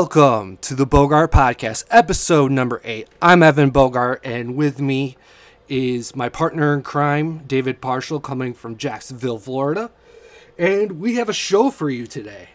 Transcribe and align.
Welcome 0.00 0.56
to 0.62 0.74
the 0.74 0.86
Bogart 0.86 1.30
Podcast, 1.30 1.84
episode 1.90 2.50
number 2.50 2.80
eight. 2.84 3.06
I'm 3.20 3.42
Evan 3.42 3.68
Bogart, 3.68 4.22
and 4.24 4.56
with 4.56 4.80
me 4.80 5.18
is 5.68 6.16
my 6.16 6.30
partner 6.30 6.72
in 6.72 6.82
crime, 6.82 7.44
David 7.46 7.82
Partial, 7.82 8.18
coming 8.18 8.54
from 8.54 8.78
Jacksonville, 8.78 9.38
Florida. 9.38 9.90
And 10.56 11.00
we 11.00 11.16
have 11.16 11.28
a 11.28 11.34
show 11.34 11.70
for 11.70 11.90
you 11.90 12.06
today. 12.06 12.48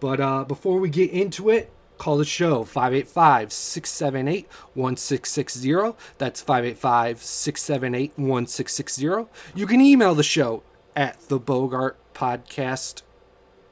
But 0.00 0.18
uh, 0.18 0.44
before 0.44 0.80
we 0.80 0.88
get 0.88 1.10
into 1.10 1.50
it, 1.50 1.70
call 1.98 2.16
the 2.16 2.24
show 2.24 2.64
585 2.64 3.52
678 3.52 4.48
1660. 4.72 5.94
That's 6.16 6.40
585 6.40 7.22
678 7.22 8.12
1660. 8.16 9.30
You 9.54 9.66
can 9.66 9.82
email 9.82 10.14
the 10.14 10.22
show 10.22 10.62
at 10.96 11.20
the 11.28 11.38
Bogart 11.38 11.98
Podcast 12.14 13.02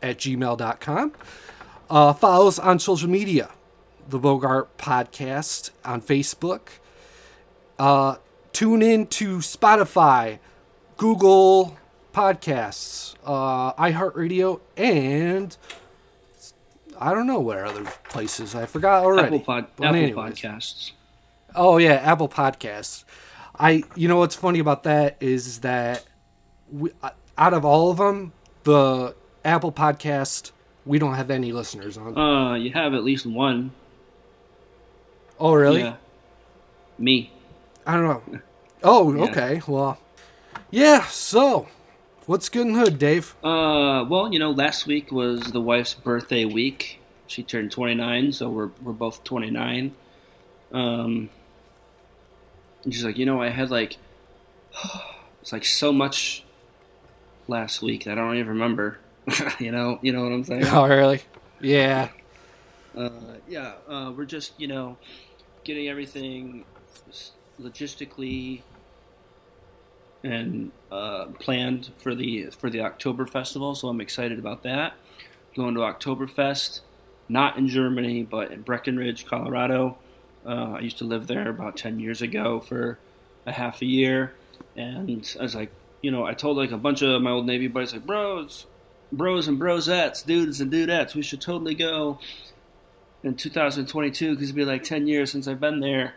at 0.03 0.19
gmail.com. 0.19 1.13
Uh, 1.89 2.13
follow 2.13 2.49
us 2.49 2.59
on 2.59 2.79
social 2.79 3.09
media, 3.09 3.51
the 4.09 4.19
Bogart 4.19 4.77
Podcast 4.77 5.71
on 5.85 6.01
Facebook. 6.01 6.69
Uh, 7.79 8.17
tune 8.53 8.83
in 8.83 9.07
to 9.07 9.39
Spotify, 9.39 10.39
Google 10.97 11.77
Podcasts, 12.13 13.15
uh, 13.25 13.73
iHeartRadio, 13.75 14.61
and 14.77 15.57
I 16.99 17.15
don't 17.15 17.27
know 17.27 17.41
where 17.41 17.67
other 17.67 17.85
places. 18.09 18.55
I 18.55 18.67
forgot 18.67 19.05
already. 19.05 19.37
Apple, 19.37 19.41
Pod, 19.41 19.67
Apple. 19.83 20.23
Podcasts. 20.23 20.93
Oh 21.55 21.77
yeah, 21.77 21.95
Apple 21.95 22.29
Podcasts. 22.29 23.05
I 23.59 23.85
you 23.95 24.09
know 24.09 24.17
what's 24.17 24.35
funny 24.35 24.59
about 24.59 24.83
that 24.85 25.17
is 25.21 25.61
that 25.61 26.05
we, 26.73 26.91
uh, 27.03 27.11
out 27.39 27.55
of 27.55 27.65
all 27.65 27.91
of 27.91 27.99
them, 27.99 28.33
the 28.65 29.15
Apple 29.45 29.73
Podcast 29.73 30.51
we 30.87 30.99
don't 30.99 31.15
have 31.15 31.31
any 31.31 31.53
listeners 31.53 31.99
on. 31.99 32.17
Uh, 32.17 32.55
you 32.55 32.71
have 32.73 32.95
at 32.95 33.05
least 33.05 33.27
one. 33.27 33.73
oh 35.39 35.53
really? 35.53 35.81
Yeah. 35.83 35.97
Me. 36.99 37.31
I 37.87 37.95
don't 37.95 38.05
know. 38.33 38.41
Oh 38.83 39.13
Yeah. 39.17 39.25
okay. 39.25 39.63
Well, 39.67 39.99
yeah. 40.71 41.05
So, 41.09 41.67
what's 42.27 42.49
good 42.49 42.67
and 42.67 42.77
hood, 42.77 42.99
Dave? 42.99 43.35
Uh, 43.45 44.05
well, 44.09 44.33
you 44.33 44.39
know, 44.39 44.51
last 44.53 44.87
week 44.87 45.13
was 45.13 45.53
the 45.53 45.61
wife's 45.61 45.93
birthday 45.95 46.45
week. 46.45 47.01
She 47.27 47.43
turned 47.43 47.73
29, 47.73 48.33
so 48.33 48.49
we're 48.49 48.71
we're 48.81 48.93
both 48.93 49.25
29. 49.25 49.95
Um, 50.73 51.29
and 52.85 52.95
she's 52.95 53.05
like, 53.05 53.19
you 53.19 53.27
know, 53.27 53.43
I 53.43 53.49
had 53.51 53.71
like, 53.71 53.97
it's 55.43 55.53
like 55.53 55.65
so 55.65 55.93
much 55.93 56.45
last 57.49 57.83
week 57.83 58.05
that 58.05 58.13
I 58.13 58.15
don't 58.15 58.37
even 58.37 58.49
remember. 58.49 58.99
you 59.59 59.73
know, 59.73 59.99
you 60.03 60.13
know 60.13 60.23
what 60.23 60.33
I'm 60.33 60.45
saying? 60.45 60.67
Oh 60.67 60.87
really? 60.87 61.21
Yeah. 61.61 62.11
Uh, 62.97 63.11
yeah, 63.49 63.75
uh, 63.89 64.13
we're 64.17 64.25
just 64.25 64.53
you 64.59 64.69
know 64.69 64.97
getting 65.65 65.89
everything 65.89 66.65
logistically 67.61 68.63
and 70.23 70.71
uh, 70.91 71.27
planned 71.41 71.91
for 71.99 72.15
the 72.15 72.47
for 72.59 72.71
the 72.71 72.81
October 72.81 73.27
festival. 73.27 73.75
So 73.75 73.89
I'm 73.89 74.01
excited 74.01 74.39
about 74.39 74.63
that. 74.63 74.95
Going 75.55 75.75
to 75.75 75.81
Oktoberfest, 75.81 76.81
not 77.29 77.57
in 77.57 77.69
Germany, 77.69 78.23
but 78.23 78.51
in 78.53 78.63
Breckenridge, 78.63 79.27
Colorado. 79.27 79.99
Uh, 80.45 80.75
I 80.75 80.81
used 80.81 80.99
to 80.99 81.05
live 81.05 81.27
there 81.27 81.49
about 81.49 81.77
ten 81.77 81.99
years 81.99 82.23
ago 82.23 82.61
for 82.61 82.99
a 83.47 83.53
half 83.53 83.83
a 83.83 83.87
year, 83.87 84.35
and 84.77 85.37
I 85.39 85.43
was 85.43 85.55
like, 85.55 85.71
you 86.03 86.11
know, 86.11 86.25
I 86.25 86.35
told 86.35 86.57
like 86.57 86.73
a 86.73 86.79
bunch 86.79 87.03
of 87.03 87.21
my 87.23 87.31
old 87.31 87.47
Navy 87.47 87.69
buddies, 87.69 87.93
like, 87.93 88.07
bros, 88.07 88.67
bros 89.13 89.49
and 89.49 89.59
brosettes, 89.61 90.25
dudes 90.25 90.61
and 90.61 90.71
dudettes, 90.73 91.15
we 91.15 91.23
should 91.23 91.41
totally 91.41 91.75
go 91.75 92.19
in 93.23 93.35
2022 93.35 94.31
because 94.33 94.45
it'd 94.49 94.57
be 94.57 94.65
like 94.65 94.83
10 94.85 95.07
years 95.07 95.31
since 95.33 95.47
I've 95.49 95.61
been 95.61 95.81
there. 95.81 96.15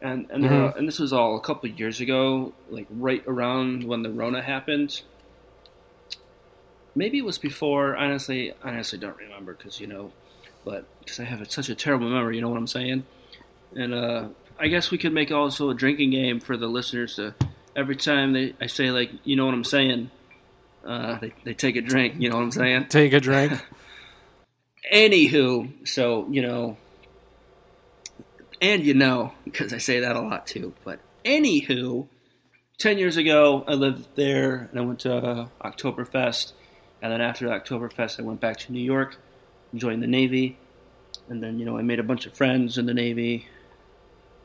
And 0.00 0.26
and 0.30 0.44
there- 0.44 0.50
Mhm. 0.50 0.76
and 0.76 0.86
this 0.88 0.98
was 1.00 1.12
all 1.12 1.36
a 1.36 1.40
couple 1.40 1.68
of 1.70 1.78
years 1.78 2.00
ago, 2.00 2.52
like 2.70 2.86
right 2.90 3.22
around 3.26 3.84
when 3.84 4.02
the 4.02 4.10
Rona 4.10 4.42
happened. 4.42 5.02
Maybe 6.94 7.18
it 7.18 7.24
was 7.24 7.38
before. 7.38 7.96
Honestly, 7.96 8.52
I 8.62 8.70
honestly 8.70 8.98
don't 8.98 9.16
remember 9.16 9.54
because 9.54 9.80
you 9.80 9.86
know, 9.86 10.12
but 10.64 10.84
because 11.00 11.20
I 11.20 11.24
have 11.24 11.40
a, 11.40 11.50
such 11.50 11.68
a 11.68 11.74
terrible 11.74 12.08
memory, 12.08 12.36
you 12.36 12.42
know 12.42 12.48
what 12.48 12.58
I'm 12.58 12.66
saying. 12.66 13.04
And 13.76 13.92
uh, 13.94 14.28
I 14.58 14.68
guess 14.68 14.90
we 14.90 14.98
could 14.98 15.12
make 15.12 15.30
also 15.30 15.70
a 15.70 15.74
drinking 15.74 16.10
game 16.10 16.40
for 16.40 16.56
the 16.56 16.66
listeners 16.68 17.16
to 17.16 17.34
every 17.76 17.96
time 17.96 18.32
they 18.32 18.54
I 18.60 18.66
say 18.66 18.90
like 18.90 19.10
you 19.24 19.36
know 19.36 19.46
what 19.46 19.54
I'm 19.54 19.64
saying, 19.64 20.10
uh, 20.84 21.18
they 21.18 21.32
they 21.44 21.54
take 21.54 21.76
a 21.76 21.82
drink. 21.82 22.14
You 22.18 22.30
know 22.30 22.36
what 22.36 22.42
I'm 22.42 22.50
saying. 22.50 22.86
Take 22.86 23.12
a 23.12 23.20
drink. 23.20 23.52
Anywho, 24.92 25.86
so 25.86 26.26
you 26.30 26.40
know, 26.42 26.76
and 28.60 28.84
you 28.84 28.94
know, 28.94 29.32
because 29.44 29.72
I 29.72 29.78
say 29.78 30.00
that 30.00 30.16
a 30.16 30.20
lot 30.20 30.46
too. 30.46 30.74
But 30.84 31.00
anywho, 31.24 32.08
ten 32.78 32.98
years 32.98 33.16
ago, 33.16 33.64
I 33.66 33.74
lived 33.74 34.08
there 34.14 34.68
and 34.70 34.78
I 34.78 34.82
went 34.82 35.00
to 35.00 35.14
uh, 35.14 35.48
Oktoberfest, 35.62 36.52
and 37.02 37.12
then 37.12 37.20
after 37.20 37.48
Oktoberfest, 37.48 38.18
I 38.18 38.22
went 38.22 38.40
back 38.40 38.56
to 38.58 38.72
New 38.72 38.82
York, 38.82 39.18
joined 39.74 40.02
the 40.02 40.06
Navy, 40.06 40.58
and 41.28 41.42
then 41.42 41.58
you 41.58 41.66
know 41.66 41.76
I 41.76 41.82
made 41.82 42.00
a 42.00 42.04
bunch 42.04 42.26
of 42.26 42.34
friends 42.34 42.78
in 42.78 42.86
the 42.86 42.94
Navy, 42.94 43.46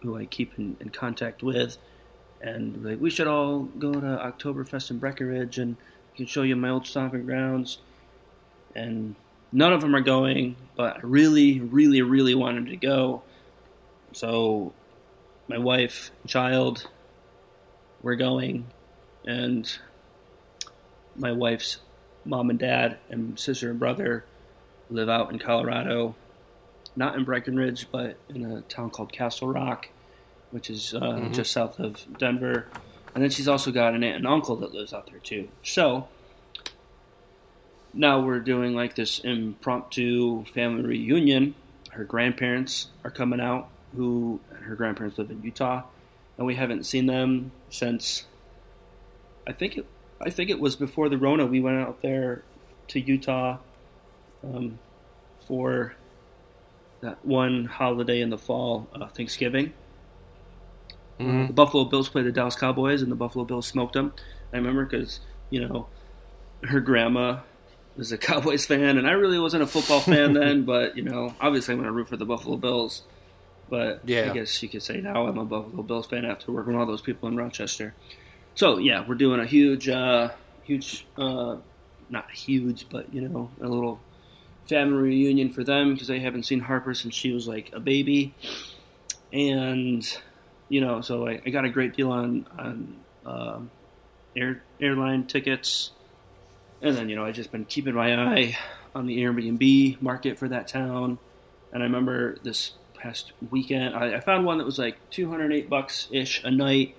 who 0.01 0.17
I 0.17 0.25
keep 0.25 0.57
in, 0.57 0.77
in 0.79 0.89
contact 0.89 1.41
with, 1.41 1.77
and 2.41 2.83
like 2.83 2.99
we 2.99 3.09
should 3.09 3.27
all 3.27 3.61
go 3.61 3.93
to 3.93 3.99
Oktoberfest 3.99 4.91
in 4.91 4.99
Breckenridge, 4.99 5.57
and 5.57 5.77
I 6.13 6.17
can 6.17 6.25
show 6.27 6.43
you 6.43 6.55
my 6.55 6.69
old 6.69 6.85
stomping 6.85 7.25
grounds, 7.25 7.79
and 8.75 9.15
none 9.51 9.73
of 9.73 9.81
them 9.81 9.95
are 9.95 10.01
going, 10.01 10.55
but 10.75 10.97
I 10.97 10.99
really, 11.01 11.59
really, 11.59 12.01
really 12.03 12.35
wanted 12.35 12.67
to 12.67 12.75
go. 12.75 13.23
So, 14.11 14.73
my 15.47 15.57
wife, 15.57 16.11
child, 16.27 16.87
we're 18.03 18.15
going, 18.15 18.67
and 19.25 19.75
my 21.15 21.31
wife's 21.31 21.77
mom 22.25 22.49
and 22.49 22.59
dad 22.59 22.97
and 23.09 23.37
sister 23.39 23.71
and 23.71 23.79
brother 23.79 24.23
live 24.89 25.09
out 25.09 25.31
in 25.31 25.39
Colorado, 25.39 26.15
not 26.95 27.15
in 27.15 27.23
Breckenridge, 27.23 27.87
but 27.91 28.17
in 28.29 28.45
a 28.45 28.61
town 28.61 28.91
called 28.91 29.11
Castle 29.11 29.47
Rock, 29.47 29.89
which 30.51 30.69
is 30.69 30.93
uh, 30.93 30.99
Mhm. 30.99 31.33
just 31.33 31.51
south 31.51 31.79
of 31.79 32.05
Denver. 32.19 32.67
And 33.13 33.23
then 33.23 33.29
she's 33.29 33.47
also 33.47 33.71
got 33.71 33.93
an 33.93 34.03
aunt 34.03 34.17
and 34.17 34.27
uncle 34.27 34.55
that 34.57 34.73
lives 34.73 34.93
out 34.93 35.09
there 35.09 35.19
too. 35.19 35.49
So, 35.63 36.07
now 37.93 38.19
we're 38.19 38.39
doing 38.39 38.73
like 38.73 38.95
this 38.95 39.19
impromptu 39.19 40.45
family 40.45 40.83
reunion. 40.83 41.53
Her 41.91 42.03
grandparents 42.03 42.87
are 43.03 43.11
coming 43.11 43.39
out, 43.39 43.69
who 43.95 44.39
her 44.49 44.75
grandparents 44.75 45.19
live 45.19 45.29
in 45.29 45.43
Utah, 45.43 45.83
and 46.37 46.47
we 46.47 46.55
haven't 46.55 46.85
seen 46.85 47.05
them 47.05 47.51
since. 47.69 48.25
I 49.45 49.51
think 49.51 49.77
it. 49.77 49.85
I 50.19 50.29
think 50.29 50.49
it 50.49 50.59
was 50.59 50.75
before 50.75 51.09
the 51.09 51.17
Rona. 51.17 51.45
We 51.45 51.59
went 51.59 51.77
out 51.77 52.01
there 52.01 52.43
to 52.87 52.99
Utah 52.99 53.57
um, 54.43 54.79
for 55.47 55.95
that 57.01 57.23
one 57.25 57.65
holiday 57.65 58.21
in 58.21 58.29
the 58.29 58.37
fall, 58.37 58.87
uh, 58.95 59.07
Thanksgiving. 59.07 59.73
Mhm. 61.19 61.47
The 61.47 61.53
Buffalo 61.53 61.85
Bills 61.85 62.09
played 62.09 62.25
the 62.25 62.31
Dallas 62.31 62.55
Cowboys, 62.55 63.01
and 63.01 63.11
the 63.11 63.15
Buffalo 63.15 63.45
Bills 63.45 63.67
smoked 63.67 63.93
them. 63.93 64.13
I 64.51 64.57
remember 64.57 64.85
because 64.85 65.19
you 65.49 65.65
know 65.67 65.87
her 66.63 66.79
grandma 66.79 67.39
was 67.97 68.11
a 68.11 68.17
Cowboys 68.29 68.65
fan, 68.65 68.97
and 68.97 69.07
I 69.07 69.11
really 69.11 69.39
wasn't 69.39 69.63
a 69.63 69.67
football 69.67 69.99
fan 69.99 70.33
then. 70.39 70.63
But 70.63 70.97
you 70.97 71.03
know, 71.03 71.35
obviously, 71.39 71.73
I'm 71.73 71.77
going 71.79 71.87
to 71.87 71.91
root 71.93 72.09
for 72.09 72.17
the 72.17 72.25
Buffalo 72.25 72.57
Bills. 72.57 73.03
But 73.69 74.01
Yeah. 74.05 74.29
I 74.29 74.33
guess 74.33 74.61
you 74.61 74.69
could 74.69 74.83
say 74.83 74.99
now 75.01 75.25
I'm 75.27 75.37
a 75.37 75.45
Buffalo 75.45 75.83
Bills 75.83 76.05
fan 76.07 76.25
after 76.25 76.51
working 76.51 76.73
with 76.73 76.79
all 76.81 76.85
those 76.85 77.01
people 77.01 77.29
in 77.29 77.35
Rochester. 77.37 77.93
So 78.55 78.77
yeah, 78.77 79.03
we're 79.07 79.15
doing 79.15 79.39
a 79.39 79.45
huge, 79.45 79.89
uh, 79.89 80.29
huge, 80.63 81.05
uh, 81.17 81.55
not 82.09 82.29
huge, 82.31 82.87
but 82.89 83.11
you 83.13 83.21
know, 83.27 83.49
a 83.61 83.67
little 83.67 83.99
family 84.69 85.01
reunion 85.01 85.51
for 85.51 85.63
them 85.63 85.93
because 85.93 86.07
they 86.07 86.19
haven't 86.19 86.43
seen 86.43 86.59
Harper 86.59 86.93
since 86.93 87.15
she 87.15 87.31
was 87.31 87.47
like 87.47 87.71
a 87.73 87.79
baby, 87.79 88.33
and 89.31 90.17
you 90.69 90.81
know, 90.81 91.01
so 91.01 91.27
I, 91.27 91.41
I 91.45 91.49
got 91.49 91.65
a 91.65 91.69
great 91.69 91.95
deal 91.95 92.11
on 92.11 92.47
on 92.57 92.95
um, 93.25 93.71
air 94.35 94.63
airline 94.79 95.25
tickets, 95.25 95.91
and 96.81 96.95
then 96.95 97.09
you 97.09 97.15
know 97.15 97.25
I 97.25 97.31
just 97.31 97.51
been 97.51 97.65
keeping 97.65 97.95
my 97.95 98.13
eye 98.15 98.57
on 98.95 99.05
the 99.07 99.19
Airbnb 99.19 100.01
market 100.01 100.39
for 100.39 100.47
that 100.47 100.67
town, 100.67 101.17
and 101.71 101.83
I 101.83 101.85
remember 101.85 102.37
this 102.43 102.73
past 103.03 103.33
weekend 103.51 103.93
I, 103.95 104.15
I 104.15 104.19
found 104.21 104.45
one 104.45 104.59
that 104.59 104.65
was 104.65 104.79
like 104.79 104.97
208 105.09 105.69
bucks 105.69 106.07
ish 106.09 106.41
a 106.43 106.51
night. 106.51 106.95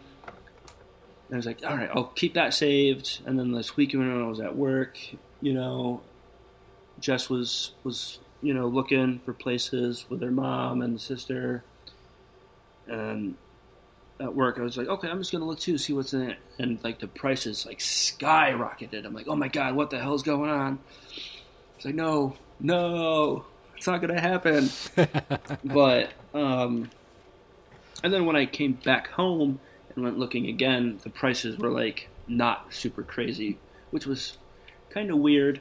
And 1.28 1.36
I 1.36 1.36
was 1.36 1.46
like, 1.46 1.60
all 1.66 1.74
right, 1.74 1.88
I'll 1.94 2.04
keep 2.04 2.34
that 2.34 2.52
saved. 2.52 3.20
And 3.24 3.38
then 3.38 3.52
this 3.52 3.76
weekend 3.76 4.06
when 4.06 4.22
I 4.22 4.28
was 4.28 4.40
at 4.40 4.54
work, 4.54 4.98
you 5.40 5.54
know, 5.54 6.02
Jess 7.00 7.30
was 7.30 7.72
was 7.82 8.18
you 8.42 8.52
know 8.52 8.66
looking 8.66 9.20
for 9.20 9.32
places 9.32 10.04
with 10.08 10.20
her 10.20 10.30
mom 10.30 10.82
and 10.82 11.00
sister, 11.00 11.64
and 12.86 13.36
at 14.20 14.34
work 14.34 14.58
I 14.58 14.62
was 14.62 14.76
like, 14.76 14.88
okay, 14.88 15.08
I'm 15.08 15.18
just 15.18 15.32
gonna 15.32 15.44
look 15.44 15.58
too, 15.58 15.78
see 15.78 15.92
what's 15.92 16.14
in 16.14 16.30
it, 16.30 16.38
and 16.58 16.78
like 16.84 17.00
the 17.00 17.08
prices 17.08 17.66
like 17.66 17.78
skyrocketed. 17.78 19.04
I'm 19.04 19.14
like, 19.14 19.28
oh 19.28 19.36
my 19.36 19.48
god, 19.48 19.74
what 19.74 19.90
the 19.90 19.98
hell's 19.98 20.22
going 20.22 20.50
on? 20.50 20.78
It's 21.76 21.84
like, 21.84 21.94
no, 21.94 22.36
no, 22.60 23.44
It's 23.76 23.86
not 23.86 24.00
gonna 24.00 24.20
happen. 24.20 24.70
but 25.64 26.12
um, 26.32 26.90
and 28.02 28.12
then 28.12 28.26
when 28.26 28.36
I 28.36 28.46
came 28.46 28.74
back 28.74 29.08
home 29.08 29.60
and 29.94 30.04
went 30.04 30.18
looking 30.18 30.46
again, 30.46 31.00
the 31.02 31.10
prices 31.10 31.58
were 31.58 31.70
like 31.70 32.08
not 32.28 32.72
super 32.72 33.02
crazy, 33.02 33.58
which 33.90 34.06
was 34.06 34.38
kind 34.90 35.10
of 35.10 35.18
weird. 35.18 35.60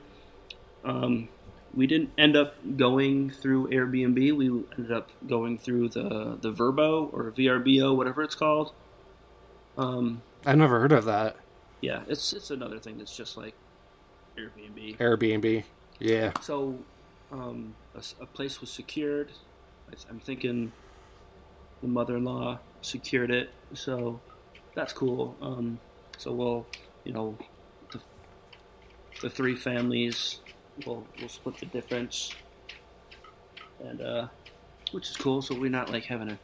Um, 0.83 1.29
we 1.73 1.87
didn't 1.87 2.11
end 2.17 2.35
up 2.35 2.55
going 2.77 3.29
through 3.31 3.67
Airbnb. 3.69 4.35
We 4.35 4.47
ended 4.77 4.91
up 4.91 5.09
going 5.27 5.57
through 5.57 5.89
the 5.89 6.37
the 6.41 6.51
Verbo 6.51 7.05
or 7.07 7.31
VRBO, 7.31 7.95
whatever 7.95 8.21
it's 8.23 8.35
called. 8.35 8.73
Um, 9.77 10.21
I 10.45 10.53
never 10.55 10.79
heard 10.79 10.91
of 10.91 11.05
that. 11.05 11.35
yeah, 11.81 12.03
it's 12.07 12.33
it's 12.33 12.51
another 12.51 12.79
thing 12.79 12.97
that's 12.97 13.15
just 13.15 13.37
like 13.37 13.55
Airbnb. 14.37 14.97
Airbnb. 14.97 15.63
Yeah. 15.99 16.33
So, 16.41 16.79
um, 17.31 17.75
a, 17.95 18.03
a 18.21 18.25
place 18.25 18.61
was 18.61 18.69
secured. 18.69 19.31
I, 19.89 19.95
I'm 20.09 20.19
thinking 20.19 20.71
the 21.81 21.87
mother-in-law 21.87 22.59
secured 22.81 23.31
it, 23.31 23.49
so 23.73 24.19
that's 24.75 24.93
cool. 24.93 25.35
Um, 25.41 25.79
so 26.17 26.31
we'll, 26.31 26.65
you 27.03 27.13
know, 27.13 27.37
the, 27.91 27.99
the 29.21 29.29
three 29.29 29.55
families 29.55 30.39
will 30.85 31.07
we'll 31.19 31.29
split 31.29 31.57
the 31.59 31.65
difference, 31.67 32.33
and 33.83 34.01
uh, 34.01 34.27
which 34.91 35.09
is 35.09 35.17
cool. 35.17 35.41
So 35.41 35.55
we're 35.59 35.69
not 35.69 35.91
like 35.91 36.05
having 36.05 36.29
a 36.31 36.39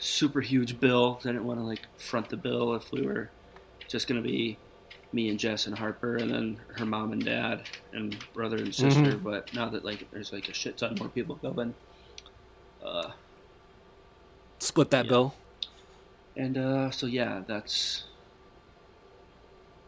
super 0.00 0.40
huge 0.40 0.78
bill. 0.80 1.18
I 1.24 1.28
didn't 1.28 1.44
want 1.44 1.60
to 1.60 1.64
like 1.64 1.82
front 1.98 2.28
the 2.28 2.36
bill 2.36 2.74
if 2.74 2.90
we 2.92 3.02
were 3.06 3.30
just 3.88 4.06
gonna 4.08 4.20
be 4.22 4.58
me 5.12 5.28
and 5.30 5.38
Jess 5.38 5.66
and 5.66 5.78
Harper, 5.78 6.16
and 6.16 6.30
then 6.30 6.60
her 6.76 6.84
mom 6.84 7.12
and 7.12 7.24
dad 7.24 7.62
and 7.92 8.16
brother 8.34 8.56
and 8.58 8.74
sister. 8.74 9.00
Mhm. 9.12 9.22
But 9.22 9.54
now 9.54 9.68
that 9.70 9.84
like 9.84 10.10
there's 10.10 10.32
like 10.32 10.48
a 10.48 10.52
shit 10.54 10.76
ton 10.78 10.96
more 10.98 11.08
people 11.08 11.36
going, 11.36 11.74
uh, 12.84 13.12
Split 14.60 14.90
that 14.90 15.04
Yeah. 15.04 15.08
bill. 15.10 15.34
and 16.36 16.58
uh, 16.58 16.90
so 16.90 17.06
yeah, 17.06 17.42
that's 17.46 18.04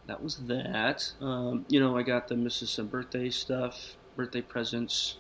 that 0.07 0.23
was 0.23 0.37
that. 0.47 1.13
Um, 1.21 1.65
you 1.69 1.79
know, 1.81 1.97
I 1.97 2.03
got 2.03 2.29
the 2.29 2.37
missus 2.37 2.71
some 2.71 2.87
birthday 2.89 3.31
stuff, 3.31 3.97
birthday 4.17 4.41
presents, 4.43 5.17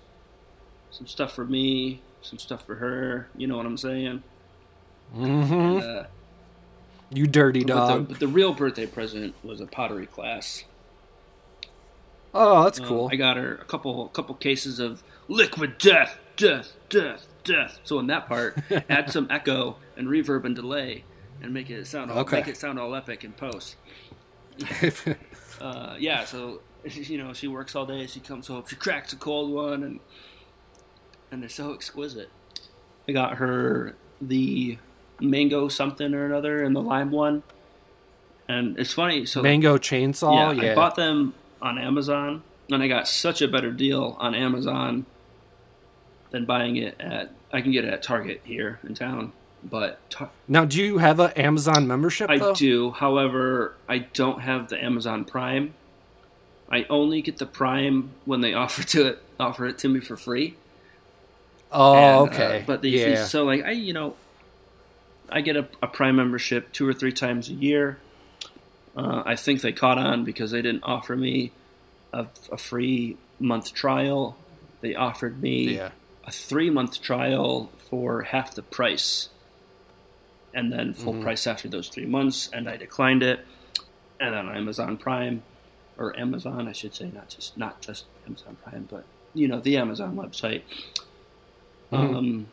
some 0.90 1.06
stuff 1.06 1.32
for 1.32 1.44
me, 1.44 2.02
some 2.22 2.38
stuff 2.38 2.64
for 2.66 2.76
her. 2.76 3.28
You 3.36 3.46
know 3.46 3.56
what 3.56 3.66
I'm 3.66 3.76
saying? 3.76 4.22
Mm-hmm. 5.16 5.78
Uh, 5.78 6.04
You 7.10 7.26
dirty 7.26 7.64
but, 7.64 7.66
the, 7.74 7.74
dog. 7.74 8.08
but 8.08 8.20
the 8.20 8.28
real 8.28 8.52
birthday 8.54 8.86
present 8.86 9.34
was 9.44 9.60
a 9.60 9.66
pottery 9.66 10.06
class. 10.06 10.64
oh, 12.34 12.64
that's 12.64 12.80
Uh, 12.80 12.84
cool. 12.86 13.08
I 13.12 13.16
got 13.16 13.36
her 13.36 13.54
a 13.56 13.64
couple 13.64 14.08
couple 14.08 14.34
cases 14.36 14.78
of 14.80 15.02
liquid 15.28 15.78
death, 15.78 16.18
death, 16.36 16.76
death, 16.88 17.26
death. 17.44 17.78
So 17.84 17.98
in 17.98 18.06
that 18.08 18.28
part, 18.28 18.58
add 18.88 19.10
some 19.10 19.26
echo 19.30 19.76
and 19.96 20.08
reverb 20.08 20.44
and 20.44 20.54
delay, 20.54 21.04
and 21.42 21.52
make 21.52 21.70
it 21.70 21.86
sound 21.86 22.10
all, 22.10 22.18
Okay. 22.20 22.36
make 22.36 22.48
it 22.48 22.56
sound 22.56 22.78
all 22.78 22.94
epic 22.94 23.24
in 23.24 23.32
post. 23.32 23.76
Uh, 25.60 25.94
yeah, 25.98 26.24
so 26.24 26.62
you 26.84 27.18
know 27.18 27.34
she 27.34 27.46
works 27.46 27.76
all 27.76 27.84
day. 27.84 28.06
She 28.06 28.18
comes 28.18 28.46
home, 28.46 28.64
she 28.66 28.76
cracks 28.76 29.12
a 29.12 29.16
cold 29.16 29.50
one, 29.50 29.82
and 29.82 30.00
and 31.30 31.42
they're 31.42 31.50
so 31.50 31.74
exquisite. 31.74 32.30
I 33.06 33.12
got 33.12 33.34
her 33.36 33.94
the 34.22 34.78
mango 35.20 35.68
something 35.68 36.14
or 36.14 36.24
another 36.24 36.62
and 36.62 36.74
the 36.74 36.80
lime 36.80 37.10
one, 37.10 37.42
and 38.48 38.78
it's 38.78 38.94
funny. 38.94 39.26
So 39.26 39.42
Mango 39.42 39.76
chainsaw. 39.76 40.56
yeah, 40.56 40.62
Yeah. 40.64 40.72
I 40.72 40.74
bought 40.74 40.96
them 40.96 41.34
on 41.60 41.76
Amazon, 41.78 42.42
and 42.70 42.82
I 42.82 42.88
got 42.88 43.06
such 43.06 43.42
a 43.42 43.48
better 43.48 43.70
deal 43.70 44.16
on 44.18 44.34
Amazon 44.34 45.04
than 46.30 46.46
buying 46.46 46.76
it 46.76 46.98
at. 46.98 47.32
I 47.52 47.60
can 47.60 47.70
get 47.72 47.84
it 47.84 47.92
at 47.92 48.02
Target 48.02 48.40
here 48.44 48.78
in 48.82 48.94
town, 48.94 49.32
but 49.62 50.00
now, 50.48 50.64
do 50.64 50.82
you 50.82 50.98
have 50.98 51.20
an 51.20 51.32
Amazon 51.32 51.86
membership? 51.86 52.30
I 52.30 52.38
though? 52.38 52.54
do. 52.54 52.90
However, 52.92 53.74
I 53.88 53.98
don't 53.98 54.40
have 54.40 54.68
the 54.68 54.82
Amazon 54.82 55.24
Prime. 55.24 55.74
I 56.70 56.86
only 56.88 57.20
get 57.20 57.38
the 57.38 57.46
Prime 57.46 58.10
when 58.24 58.40
they 58.40 58.54
offer 58.54 58.82
to 58.84 59.06
it 59.06 59.22
offer 59.38 59.66
it 59.66 59.78
to 59.78 59.88
me 59.88 60.00
for 60.00 60.16
free. 60.16 60.56
Oh, 61.72 61.94
And, 61.94 62.32
uh, 62.32 62.34
okay. 62.34 62.64
but 62.66 62.82
these, 62.82 63.00
yeah. 63.00 63.24
so 63.24 63.44
like 63.44 63.64
I, 63.64 63.72
you 63.72 63.92
know, 63.92 64.16
I 65.28 65.40
get 65.40 65.56
a, 65.56 65.68
a 65.82 65.86
Prime 65.86 66.16
membership 66.16 66.72
two 66.72 66.86
or 66.86 66.92
three 66.92 67.12
times 67.12 67.48
a 67.48 67.54
year. 67.54 67.98
Uh, 68.96 69.22
I 69.24 69.36
think 69.36 69.60
they 69.60 69.72
caught 69.72 69.98
on 69.98 70.24
because 70.24 70.50
they 70.50 70.62
didn't 70.62 70.82
offer 70.82 71.16
me 71.16 71.52
a, 72.12 72.26
a 72.50 72.56
free 72.56 73.16
month 73.38 73.72
trial. 73.72 74.36
They 74.80 74.94
offered 74.94 75.40
me 75.40 75.76
yeah. 75.76 75.90
a 76.24 76.32
three 76.32 76.70
month 76.70 77.00
trial 77.00 77.70
for 77.88 78.22
half 78.22 78.54
the 78.54 78.62
price, 78.62 79.28
and 80.54 80.72
then 80.72 80.94
full 80.94 81.14
Mhm. 81.14 81.22
price 81.22 81.46
after 81.46 81.68
those 81.68 81.88
three 81.88 82.06
months. 82.06 82.48
And 82.52 82.68
I 82.68 82.76
declined 82.76 83.22
it. 83.22 83.40
And 84.18 84.34
then 84.34 84.48
Amazon 84.48 84.96
Prime, 84.96 85.42
or 85.96 86.18
Amazon, 86.18 86.68
I 86.68 86.72
should 86.72 86.94
say, 86.94 87.10
not 87.14 87.28
just 87.28 87.56
not 87.56 87.80
just 87.80 88.04
Amazon 88.26 88.56
Prime, 88.62 88.88
but 88.90 89.04
you 89.34 89.48
know 89.48 89.60
the 89.60 89.76
Amazon 89.76 90.16
website. 90.16 90.62
Mhm. 91.92 92.16
Um, 92.16 92.46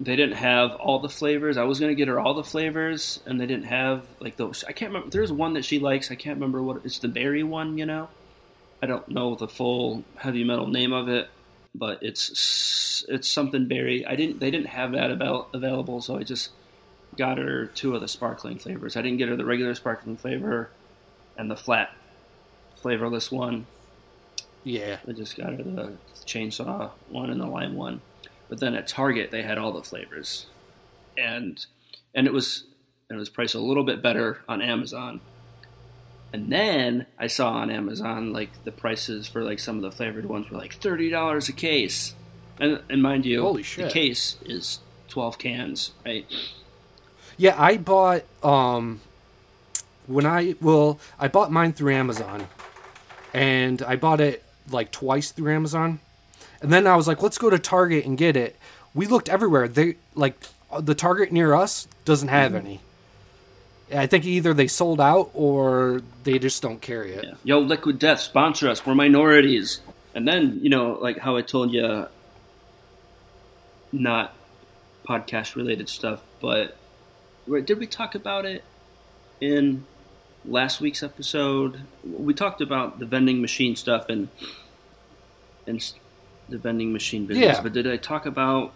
they 0.00 0.14
didn't 0.16 0.36
have 0.36 0.74
all 0.76 0.98
the 0.98 1.08
flavors. 1.08 1.56
I 1.56 1.64
was 1.64 1.80
gonna 1.80 1.94
get 1.94 2.08
her 2.08 2.18
all 2.20 2.34
the 2.34 2.44
flavors, 2.44 3.20
and 3.26 3.40
they 3.40 3.46
didn't 3.46 3.66
have 3.66 4.06
like 4.20 4.36
those. 4.36 4.64
I 4.68 4.72
can't 4.72 4.90
remember. 4.92 5.10
There's 5.10 5.32
one 5.32 5.54
that 5.54 5.64
she 5.64 5.78
likes. 5.78 6.10
I 6.10 6.14
can't 6.14 6.36
remember 6.36 6.62
what 6.62 6.80
it's 6.84 6.98
the 6.98 7.08
berry 7.08 7.42
one. 7.42 7.78
You 7.78 7.86
know, 7.86 8.08
I 8.82 8.86
don't 8.86 9.08
know 9.08 9.34
the 9.34 9.48
full 9.48 10.04
heavy 10.16 10.44
metal 10.44 10.66
name 10.66 10.92
of 10.92 11.08
it, 11.08 11.28
but 11.74 12.02
it's 12.02 13.04
it's 13.08 13.28
something 13.28 13.66
berry. 13.66 14.04
I 14.06 14.14
didn't. 14.16 14.40
They 14.40 14.50
didn't 14.50 14.68
have 14.68 14.92
that 14.92 15.10
avail- 15.10 15.48
available, 15.52 16.00
so 16.00 16.16
I 16.16 16.22
just 16.22 16.50
got 17.18 17.38
her 17.38 17.66
two 17.66 17.94
of 17.94 18.00
the 18.00 18.08
sparkling 18.08 18.58
flavors. 18.58 18.96
I 18.96 19.02
didn't 19.02 19.18
get 19.18 19.28
her 19.28 19.36
the 19.36 19.44
regular 19.44 19.74
sparkling 19.74 20.16
flavor 20.16 20.70
and 21.36 21.50
the 21.50 21.56
flat 21.56 21.90
flavorless 22.76 23.30
one. 23.30 23.66
Yeah. 24.64 24.98
I 25.06 25.12
just 25.12 25.36
got 25.36 25.50
her 25.50 25.62
the 25.62 25.92
chainsaw 26.26 26.90
one 27.08 27.30
and 27.30 27.40
the 27.40 27.46
lime 27.46 27.74
one. 27.74 28.00
But 28.48 28.60
then 28.60 28.74
at 28.74 28.86
Target 28.86 29.30
they 29.30 29.42
had 29.42 29.58
all 29.58 29.72
the 29.72 29.82
flavors, 29.82 30.46
and 31.16 31.64
and 32.14 32.26
it 32.26 32.32
was 32.32 32.64
and 33.08 33.16
it 33.16 33.20
was 33.20 33.28
priced 33.28 33.54
a 33.54 33.60
little 33.60 33.84
bit 33.84 34.02
better 34.02 34.38
on 34.48 34.62
Amazon. 34.62 35.20
And 36.32 36.52
then 36.52 37.06
I 37.18 37.26
saw 37.26 37.52
on 37.52 37.70
Amazon 37.70 38.32
like 38.32 38.64
the 38.64 38.72
prices 38.72 39.26
for 39.26 39.42
like 39.42 39.58
some 39.58 39.76
of 39.76 39.82
the 39.82 39.90
flavored 39.90 40.26
ones 40.26 40.50
were 40.50 40.58
like 40.58 40.74
thirty 40.74 41.10
dollars 41.10 41.48
a 41.48 41.52
case, 41.52 42.14
and 42.58 42.80
and 42.88 43.02
mind 43.02 43.26
you, 43.26 43.42
Holy 43.42 43.62
the 43.62 43.90
case 43.90 44.36
is 44.44 44.80
twelve 45.08 45.38
cans, 45.38 45.92
right? 46.04 46.26
Yeah, 47.38 47.54
I 47.58 47.76
bought 47.78 48.24
um 48.42 49.00
when 50.06 50.26
I 50.26 50.54
well, 50.60 50.98
I 51.18 51.28
bought 51.28 51.50
mine 51.50 51.72
through 51.72 51.94
Amazon. 51.94 52.46
And 53.34 53.82
I 53.82 53.96
bought 53.96 54.20
it 54.20 54.42
like 54.70 54.90
twice 54.90 55.30
through 55.32 55.52
Amazon. 55.52 56.00
And 56.62 56.72
then 56.72 56.86
I 56.86 56.96
was 56.96 57.06
like, 57.06 57.22
let's 57.22 57.38
go 57.38 57.50
to 57.50 57.58
Target 57.58 58.04
and 58.06 58.16
get 58.18 58.36
it. 58.36 58.56
We 58.94 59.06
looked 59.06 59.28
everywhere. 59.28 59.68
They 59.68 59.96
like 60.14 60.34
the 60.80 60.94
Target 60.94 61.30
near 61.32 61.54
us 61.54 61.86
doesn't 62.04 62.28
have 62.28 62.52
Mm-hmm. 62.52 62.66
any. 62.66 62.80
I 63.94 64.06
think 64.06 64.24
either 64.26 64.52
they 64.54 64.66
sold 64.66 65.00
out 65.00 65.30
or 65.34 66.02
they 66.24 66.38
just 66.38 66.60
don't 66.62 66.80
carry 66.80 67.12
it. 67.12 67.24
Yeah. 67.24 67.34
Yo, 67.44 67.58
Liquid 67.60 67.98
Death, 67.98 68.20
sponsor 68.20 68.68
us. 68.68 68.84
We're 68.84 68.94
minorities. 68.94 69.80
And 70.14 70.26
then, 70.28 70.58
you 70.62 70.68
know, 70.68 70.98
like 71.00 71.18
how 71.18 71.36
I 71.36 71.42
told 71.42 71.72
you, 71.72 72.06
not 73.92 74.34
podcast 75.08 75.54
related 75.56 75.88
stuff, 75.88 76.20
but 76.40 76.76
did 77.48 77.78
we 77.78 77.86
talk 77.86 78.14
about 78.14 78.44
it 78.44 78.64
in 79.40 79.84
last 80.44 80.80
week's 80.80 81.02
episode? 81.02 81.82
We 82.04 82.34
talked 82.34 82.60
about 82.60 82.98
the 82.98 83.06
vending 83.06 83.40
machine 83.40 83.76
stuff 83.76 84.08
and 84.08 84.28
and 85.66 85.92
the 86.48 86.58
vending 86.58 86.92
machine 86.92 87.26
business. 87.26 87.56
Yeah. 87.56 87.62
But 87.62 87.72
did 87.72 87.86
I 87.86 87.96
talk 87.96 88.26
about 88.26 88.72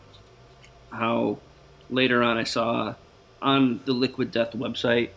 how 0.91 1.39
later 1.89 2.23
on 2.23 2.37
I 2.37 2.45
saw 2.45 2.95
on 3.41 3.81
the 3.85 3.93
Liquid 3.93 4.31
Death 4.31 4.53
website 4.53 5.11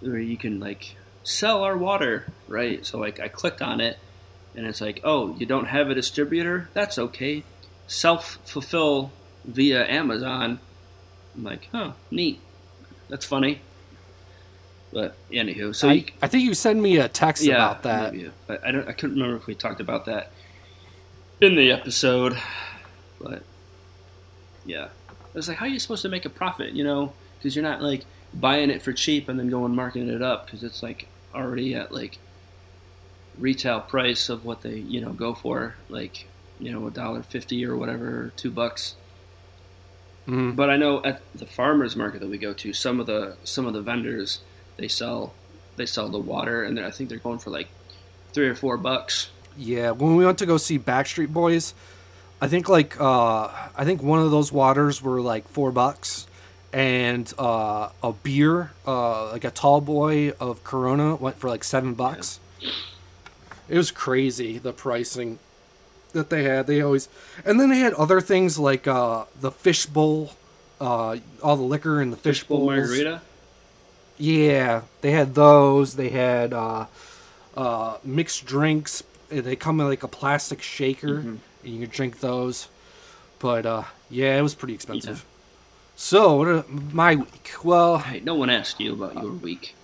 where 0.00 0.18
you 0.18 0.36
can 0.36 0.60
like 0.60 0.96
sell 1.22 1.62
our 1.62 1.76
water, 1.76 2.26
right? 2.48 2.84
So 2.84 2.98
like 2.98 3.20
I 3.20 3.28
clicked 3.28 3.62
on 3.62 3.80
it 3.80 3.98
and 4.54 4.66
it's 4.66 4.80
like, 4.80 5.00
"Oh, 5.04 5.34
you 5.36 5.46
don't 5.46 5.66
have 5.66 5.90
a 5.90 5.94
distributor? 5.94 6.68
That's 6.72 6.98
okay. 6.98 7.44
Self-fulfill 7.86 9.12
via 9.44 9.86
Amazon." 9.88 10.60
I'm 11.34 11.44
like, 11.44 11.68
"Huh, 11.72 11.92
neat. 12.10 12.40
That's 13.08 13.24
funny." 13.24 13.60
But 14.92 15.16
anywho, 15.30 15.74
so 15.74 15.88
I, 15.88 15.92
you, 15.92 16.04
I 16.22 16.28
think 16.28 16.44
you 16.44 16.54
sent 16.54 16.80
me 16.80 16.96
a 16.98 17.08
text 17.08 17.44
yeah, 17.44 17.54
about 17.54 17.82
that. 17.82 18.14
maybe. 18.14 18.30
I, 18.48 18.58
I 18.68 18.70
don't. 18.70 18.88
I 18.88 18.92
couldn't 18.92 19.16
remember 19.16 19.36
if 19.36 19.46
we 19.46 19.54
talked 19.54 19.80
about 19.80 20.06
that 20.06 20.30
in 21.40 21.54
the 21.54 21.70
episode, 21.70 22.38
but 23.20 23.42
yeah, 24.64 24.88
it's 25.34 25.48
like 25.48 25.58
how 25.58 25.66
are 25.66 25.68
you 25.68 25.78
supposed 25.78 26.02
to 26.02 26.08
make 26.08 26.24
a 26.24 26.30
profit? 26.30 26.72
You 26.72 26.84
know, 26.84 27.12
because 27.38 27.54
you're 27.54 27.62
not 27.62 27.82
like 27.82 28.04
buying 28.32 28.70
it 28.70 28.82
for 28.82 28.92
cheap 28.92 29.28
and 29.28 29.38
then 29.38 29.48
going 29.48 29.74
marketing 29.74 30.08
it 30.08 30.22
up 30.22 30.46
because 30.46 30.62
it's 30.62 30.82
like 30.82 31.08
already 31.34 31.74
at 31.74 31.92
like 31.92 32.18
retail 33.38 33.80
price 33.80 34.28
of 34.28 34.44
what 34.44 34.62
they 34.62 34.76
you 34.76 35.00
know 35.00 35.12
go 35.12 35.34
for. 35.34 35.74
Like 35.88 36.26
you 36.58 36.72
know, 36.72 36.86
a 36.86 36.90
dollar 36.90 37.22
fifty 37.22 37.64
or 37.64 37.76
whatever, 37.76 38.32
two 38.36 38.50
bucks. 38.50 38.96
Mhm. 40.26 40.56
But 40.56 40.70
I 40.70 40.76
know 40.76 41.02
at 41.04 41.22
the 41.34 41.46
farmers 41.46 41.94
market 41.96 42.20
that 42.20 42.28
we 42.28 42.38
go 42.38 42.52
to, 42.52 42.72
some 42.72 43.00
of 43.00 43.06
the 43.06 43.36
some 43.44 43.66
of 43.66 43.72
the 43.74 43.82
vendors 43.82 44.40
they 44.76 44.88
sell 44.88 45.32
they 45.76 45.86
sell 45.86 46.08
the 46.08 46.18
water, 46.18 46.62
and 46.62 46.80
I 46.80 46.90
think 46.90 47.08
they're 47.08 47.18
going 47.18 47.38
for 47.38 47.50
like 47.50 47.68
three 48.32 48.48
or 48.48 48.54
four 48.54 48.76
bucks. 48.76 49.28
Yeah, 49.56 49.92
when 49.92 50.16
we 50.16 50.24
went 50.26 50.38
to 50.38 50.46
go 50.46 50.56
see 50.56 50.78
Backstreet 50.78 51.28
Boys, 51.32 51.74
I 52.40 52.48
think 52.48 52.68
like 52.68 53.00
uh 53.00 53.48
I 53.76 53.84
think 53.84 54.02
one 54.02 54.20
of 54.20 54.30
those 54.30 54.50
waters 54.52 55.00
were 55.02 55.20
like 55.20 55.46
four 55.48 55.70
bucks, 55.70 56.26
and 56.72 57.32
uh, 57.38 57.88
a 58.02 58.12
beer, 58.12 58.72
uh, 58.86 59.30
like 59.32 59.44
a 59.44 59.50
tall 59.50 59.80
boy 59.80 60.32
of 60.40 60.62
Corona, 60.64 61.14
went 61.14 61.38
for 61.38 61.48
like 61.48 61.64
seven 61.64 61.94
bucks. 61.94 62.40
It 63.68 63.76
was 63.76 63.90
crazy 63.90 64.58
the 64.58 64.72
pricing 64.72 65.38
that 66.16 66.30
they 66.30 66.42
had. 66.42 66.66
They 66.66 66.80
always, 66.82 67.08
and 67.44 67.60
then 67.60 67.70
they 67.70 67.78
had 67.78 67.94
other 67.94 68.20
things 68.20 68.58
like 68.58 68.86
uh 68.88 69.24
the 69.40 69.50
fish 69.52 69.86
bowl, 69.86 70.32
uh 70.80 71.16
all 71.42 71.56
the 71.56 71.62
liquor 71.62 72.02
in 72.02 72.10
the 72.10 72.16
fish, 72.16 72.40
Fishbowl 72.40 72.58
bowls. 72.58 72.68
margarita. 72.76 73.22
Yeah, 74.18 74.82
they 75.02 75.10
had 75.12 75.34
those. 75.34 75.96
They 75.96 76.08
had 76.08 76.52
uh, 76.54 76.86
uh, 77.56 77.98
mixed 78.02 78.46
drinks. 78.46 79.02
They 79.28 79.56
come 79.56 79.78
in 79.80 79.86
like 79.88 80.02
a 80.02 80.08
plastic 80.08 80.62
shaker, 80.62 81.18
Mm-hmm. 81.18 81.28
and 81.64 81.74
you 81.74 81.80
can 81.80 81.90
drink 81.90 82.20
those. 82.20 82.68
But 83.38 83.66
uh, 83.66 83.82
yeah, 84.08 84.38
it 84.38 84.42
was 84.42 84.54
pretty 84.54 84.72
expensive. 84.74 85.24
So 85.96 86.36
what 86.36 86.48
are, 86.48 86.64
my 86.92 87.16
week? 87.16 87.52
Well, 87.62 87.98
Hey, 87.98 88.20
no 88.20 88.34
one 88.34 88.48
asked 88.50 88.80
you 88.80 88.94
about 88.94 89.14
your 89.22 89.32
week. 89.32 89.74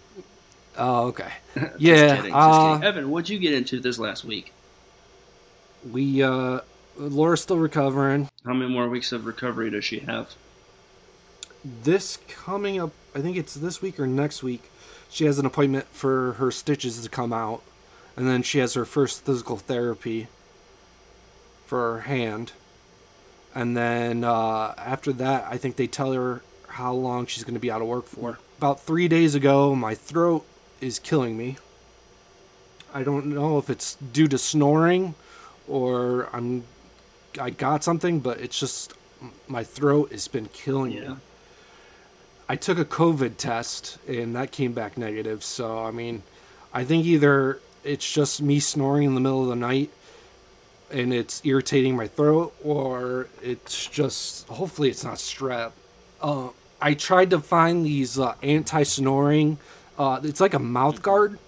oh 0.79 1.09
okay, 1.09 1.33
Just 1.55 1.81
yeah. 1.81 2.17
kidding, 2.17 2.33
just 2.33 2.35
uh, 2.35 2.73
kidding. 2.77 2.85
Evan, 2.89 3.11
what'd 3.11 3.29
you 3.29 3.39
get 3.39 3.53
into 3.53 3.81
this 3.81 3.99
last 3.99 4.25
week? 4.25 4.53
We 5.91 6.23
uh, 6.23 6.61
Laura's 6.97 7.43
still 7.43 7.59
recovering. 7.59 8.29
How 8.45 8.53
many 8.53 8.71
more 8.71 8.89
weeks 8.89 9.13
of 9.13 9.27
recovery 9.27 9.71
does 9.71 9.85
she 9.85 10.01
have? 10.01 10.35
This 11.65 12.19
coming 12.29 12.81
up, 12.81 12.93
I 13.15 13.21
think 13.21 13.37
it's 13.37 13.55
this 13.55 13.81
week 13.81 13.99
or 14.01 14.07
next 14.07 14.43
week. 14.43 14.71
She 15.11 15.25
has 15.27 15.39
an 15.39 15.47
appointment 15.47 15.87
for 15.93 16.33
her 16.35 16.51
stitches 16.51 17.01
to 17.03 17.09
come 17.09 17.33
out, 17.33 17.63
and 18.17 18.27
then 18.27 18.43
she 18.43 18.59
has 18.59 18.75
her 18.75 18.85
first 18.85 19.25
physical 19.25 19.57
therapy 19.57 20.29
for 21.67 21.95
her 21.95 22.01
hand. 22.01 22.53
And 23.55 23.77
then 23.77 24.25
uh, 24.25 24.75
after 24.79 25.13
that, 25.15 25.47
I 25.49 25.59
think 25.59 25.77
they 25.77 25.87
tell 25.87 26.13
her 26.13 26.43
how 26.69 26.95
long 26.95 27.27
she's 27.27 27.45
going 27.45 27.55
to 27.55 27.61
be 27.61 27.71
out 27.71 27.83
of 27.83 27.89
work 27.89 28.07
for. 28.07 28.39
About 28.57 28.81
three 28.81 29.09
days 29.09 29.35
ago, 29.35 29.75
my 29.75 29.95
throat 29.95 30.47
is 30.81 30.99
killing 30.99 31.37
me. 31.37 31.59
I 32.95 33.03
don't 33.03 33.27
know 33.27 33.59
if 33.59 33.69
it's 33.69 33.95
due 33.97 34.29
to 34.29 34.39
snoring 34.39 35.15
or 35.69 36.29
I'm 36.33 36.65
I 37.41 37.51
got 37.51 37.83
something, 37.83 38.21
but 38.21 38.41
it's 38.41 38.59
just 38.59 38.95
my 39.47 39.65
throat 39.65 40.13
has 40.13 40.29
been 40.29 40.47
killing 40.47 40.95
me. 40.95 41.17
I 42.49 42.57
took 42.57 42.79
a 42.79 42.85
COVID 42.85 43.37
test 43.37 43.99
and 44.07 44.37
that 44.37 44.53
came 44.53 44.73
back 44.73 44.99
negative. 44.99 45.43
So, 45.43 45.85
I 45.85 45.91
mean, 45.91 46.23
I 46.73 46.85
think 46.85 47.07
either 47.07 47.61
it's 47.85 48.11
just 48.13 48.43
me 48.43 48.61
snoring 48.61 49.05
in 49.05 49.15
the 49.15 49.21
middle 49.21 49.43
of 49.43 49.49
the 49.49 49.57
night 49.57 49.91
and 50.91 51.15
it's 51.15 51.41
irritating 51.45 51.97
my 51.97 52.07
throat, 52.07 52.55
or 52.63 53.29
it's 53.43 53.87
just, 53.87 54.47
hopefully, 54.49 54.91
it's 54.91 55.03
not 55.03 55.15
strep. 55.15 55.73
Uh, 56.21 56.49
I 56.83 56.93
tried 56.95 57.31
to 57.31 57.41
find 57.41 57.87
these 57.87 58.19
uh, 58.19 58.35
anti 58.43 58.83
snoring, 58.83 59.57
uh, 59.99 60.21
it's 60.23 60.41
like 60.41 60.53
a 60.53 60.59
mouth 60.59 61.01
guard. 61.01 61.39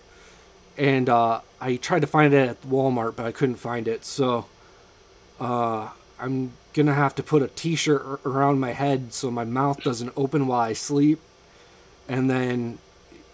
And 0.78 1.08
uh, 1.08 1.42
I 1.64 1.76
tried 1.76 2.00
to 2.00 2.06
find 2.06 2.34
it 2.34 2.48
at 2.50 2.62
Walmart, 2.62 3.16
but 3.16 3.24
I 3.24 3.32
couldn't 3.32 3.56
find 3.56 3.88
it. 3.88 4.04
So, 4.04 4.44
uh, 5.40 5.88
I'm 6.20 6.52
gonna 6.74 6.92
have 6.94 7.14
to 7.16 7.22
put 7.22 7.40
a 7.42 7.48
t-shirt 7.48 8.20
around 8.26 8.60
my 8.60 8.72
head 8.72 9.14
so 9.14 9.30
my 9.30 9.44
mouth 9.44 9.82
doesn't 9.82 10.12
open 10.16 10.46
while 10.46 10.60
I 10.60 10.74
sleep, 10.74 11.20
and 12.08 12.28
then 12.28 12.78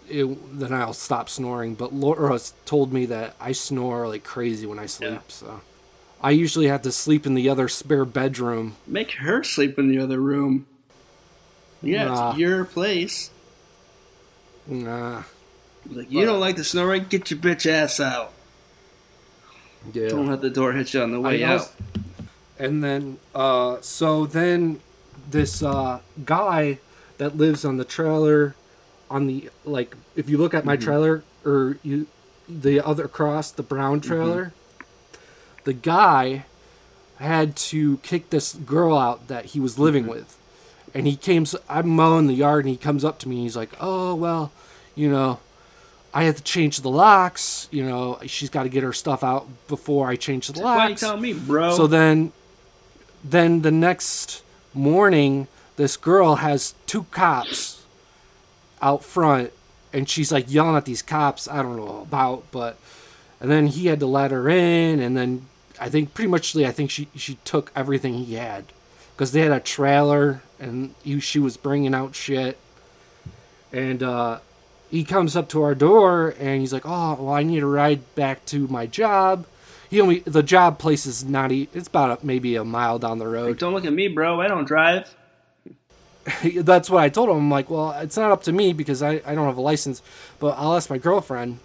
it, 0.09 0.25
then 0.59 0.71
I'll 0.73 0.93
stop 0.93 1.27
snoring. 1.29 1.75
But 1.75 1.93
Laura's 1.93 2.53
told 2.65 2.93
me 2.93 3.05
that 3.07 3.35
I 3.39 3.51
snore 3.51 4.07
like 4.07 4.23
crazy 4.23 4.65
when 4.65 4.79
I 4.79 4.85
sleep, 4.85 5.11
Yeah. 5.11 5.19
so 5.27 5.61
I 6.21 6.31
usually 6.31 6.67
have 6.67 6.81
to 6.83 6.91
sleep 6.91 7.25
in 7.25 7.33
the 7.33 7.49
other 7.49 7.67
spare 7.67 8.05
bedroom. 8.05 8.75
Make 8.87 9.11
her 9.13 9.43
sleep 9.43 9.77
in 9.77 9.89
the 9.89 9.99
other 9.99 10.19
room. 10.21 10.65
Yeah, 11.81 12.05
Nah. 12.05 12.29
it's 12.31 12.39
your 12.39 12.63
place. 12.63 13.29
Nah, 14.67 15.23
Like 15.91 16.11
you 16.11 16.25
don't 16.25 16.39
like 16.39 16.55
the 16.55 16.63
snow 16.63 16.85
right? 16.85 17.07
Get 17.07 17.29
your 17.31 17.39
bitch 17.39 17.69
ass 17.69 17.99
out. 17.99 18.31
yeah. 19.93 20.09
Don't 20.09 20.27
let 20.27 20.41
the 20.41 20.49
door 20.49 20.71
hit 20.73 20.93
you 20.93 21.01
on 21.01 21.11
the 21.11 21.19
way 21.19 21.43
out. 21.43 21.71
And 22.57 22.83
then, 22.83 23.17
uh, 23.33 23.77
so 23.81 24.25
then 24.25 24.79
this 25.29 25.63
uh, 25.63 25.99
guy 26.25 26.77
that 27.17 27.35
lives 27.35 27.65
on 27.65 27.77
the 27.77 27.83
trailer, 27.85 28.55
on 29.09 29.27
the 29.27 29.49
like, 29.65 29.95
if 30.15 30.29
you 30.29 30.37
look 30.37 30.53
at 30.53 30.63
my 30.63 30.75
trailer 30.77 31.23
or 31.43 31.77
you, 31.83 32.07
the 32.47 32.79
other 32.85 33.07
cross, 33.07 33.51
the 33.51 33.63
brown 33.63 33.99
trailer, 34.01 34.53
the 35.63 35.73
guy 35.73 36.45
had 37.17 37.55
to 37.55 37.97
kick 37.97 38.29
this 38.29 38.53
girl 38.53 38.97
out 38.97 39.27
that 39.27 39.45
he 39.45 39.59
was 39.59 39.77
living 39.79 40.05
with, 40.07 40.37
and 40.93 41.05
he 41.07 41.15
came. 41.15 41.45
I'm 41.69 41.89
mowing 41.89 42.27
the 42.27 42.33
yard, 42.33 42.65
and 42.65 42.69
he 42.71 42.77
comes 42.77 43.03
up 43.05 43.19
to 43.19 43.29
me. 43.29 43.35
and 43.37 43.43
He's 43.43 43.55
like, 43.57 43.71
"Oh 43.79 44.13
well, 44.15 44.51
you 44.95 45.09
know." 45.09 45.39
I 46.13 46.23
have 46.23 46.35
to 46.35 46.43
change 46.43 46.81
the 46.81 46.89
locks. 46.89 47.67
You 47.71 47.85
know, 47.85 48.19
she's 48.25 48.49
got 48.49 48.63
to 48.63 48.69
get 48.69 48.83
her 48.83 48.93
stuff 48.93 49.23
out 49.23 49.47
before 49.67 50.07
I 50.07 50.15
change 50.15 50.47
the 50.47 50.61
locks. 50.61 50.77
Why 50.77 50.87
you 50.89 50.95
telling 50.95 51.21
me, 51.21 51.33
bro? 51.33 51.75
So 51.75 51.87
then, 51.87 52.31
then 53.23 53.61
the 53.61 53.71
next 53.71 54.43
morning, 54.73 55.47
this 55.77 55.97
girl 55.97 56.35
has 56.35 56.73
two 56.85 57.03
cops 57.11 57.83
out 58.81 59.03
front, 59.03 59.51
and 59.93 60.09
she's 60.09 60.31
like 60.31 60.51
yelling 60.51 60.75
at 60.75 60.85
these 60.85 61.01
cops. 61.01 61.47
I 61.47 61.61
don't 61.61 61.77
know 61.77 62.01
about, 62.01 62.43
but 62.51 62.77
and 63.39 63.49
then 63.49 63.67
he 63.67 63.87
had 63.87 63.99
to 64.01 64.05
let 64.05 64.31
her 64.31 64.49
in, 64.49 64.99
and 64.99 65.15
then 65.15 65.47
I 65.79 65.89
think 65.89 66.13
pretty 66.13 66.29
much 66.29 66.55
I 66.55 66.71
think 66.71 66.91
she 66.91 67.07
she 67.15 67.35
took 67.45 67.71
everything 67.75 68.15
he 68.15 68.35
had 68.35 68.65
because 69.15 69.31
they 69.31 69.41
had 69.41 69.51
a 69.51 69.59
trailer 69.59 70.41
and 70.59 70.93
he, 71.03 71.19
she 71.19 71.39
was 71.39 71.57
bringing 71.57 71.93
out 71.93 72.15
shit, 72.15 72.57
and 73.71 74.03
uh, 74.03 74.39
he 74.91 75.03
comes 75.03 75.35
up 75.35 75.49
to 75.49 75.63
our 75.63 75.73
door 75.73 76.35
and 76.39 76.59
he's 76.59 76.71
like, 76.73 76.85
"Oh, 76.85 77.15
well, 77.19 77.33
I 77.33 77.41
need 77.43 77.63
a 77.63 77.65
ride 77.65 78.13
back 78.13 78.45
to 78.47 78.67
my 78.67 78.85
job." 78.85 79.47
He 79.89 79.99
only 79.99 80.19
the 80.19 80.43
job 80.43 80.77
place 80.79 81.05
is 81.05 81.23
not. 81.25 81.51
It's 81.51 81.87
about 81.87 82.21
a, 82.21 82.25
maybe 82.25 82.55
a 82.55 82.63
mile 82.63 82.99
down 82.99 83.17
the 83.17 83.25
Like, 83.25 83.33
road. 83.33 83.57
don't 83.59 83.73
look 83.73 83.85
at 83.85 83.93
me, 83.93 84.07
bro. 84.07 84.39
I 84.39 84.47
don't 84.47 84.65
drive. 84.65 85.15
That's 86.55 86.89
what 86.89 87.01
I 87.03 87.09
told 87.09 87.29
him. 87.29 87.37
I'm 87.37 87.49
like, 87.49 87.69
"Well, 87.69 87.91
it's 87.93 88.15
not 88.17 88.31
up 88.31 88.43
to 88.43 88.51
me 88.51 88.73
because 88.73 89.01
I 89.01 89.21
I 89.25 89.33
don't 89.33 89.47
have 89.47 89.57
a 89.57 89.61
license, 89.61 90.01
but 90.39 90.55
I'll 90.57 90.75
ask 90.75 90.89
my 90.89 90.97
girlfriend." 90.97 91.59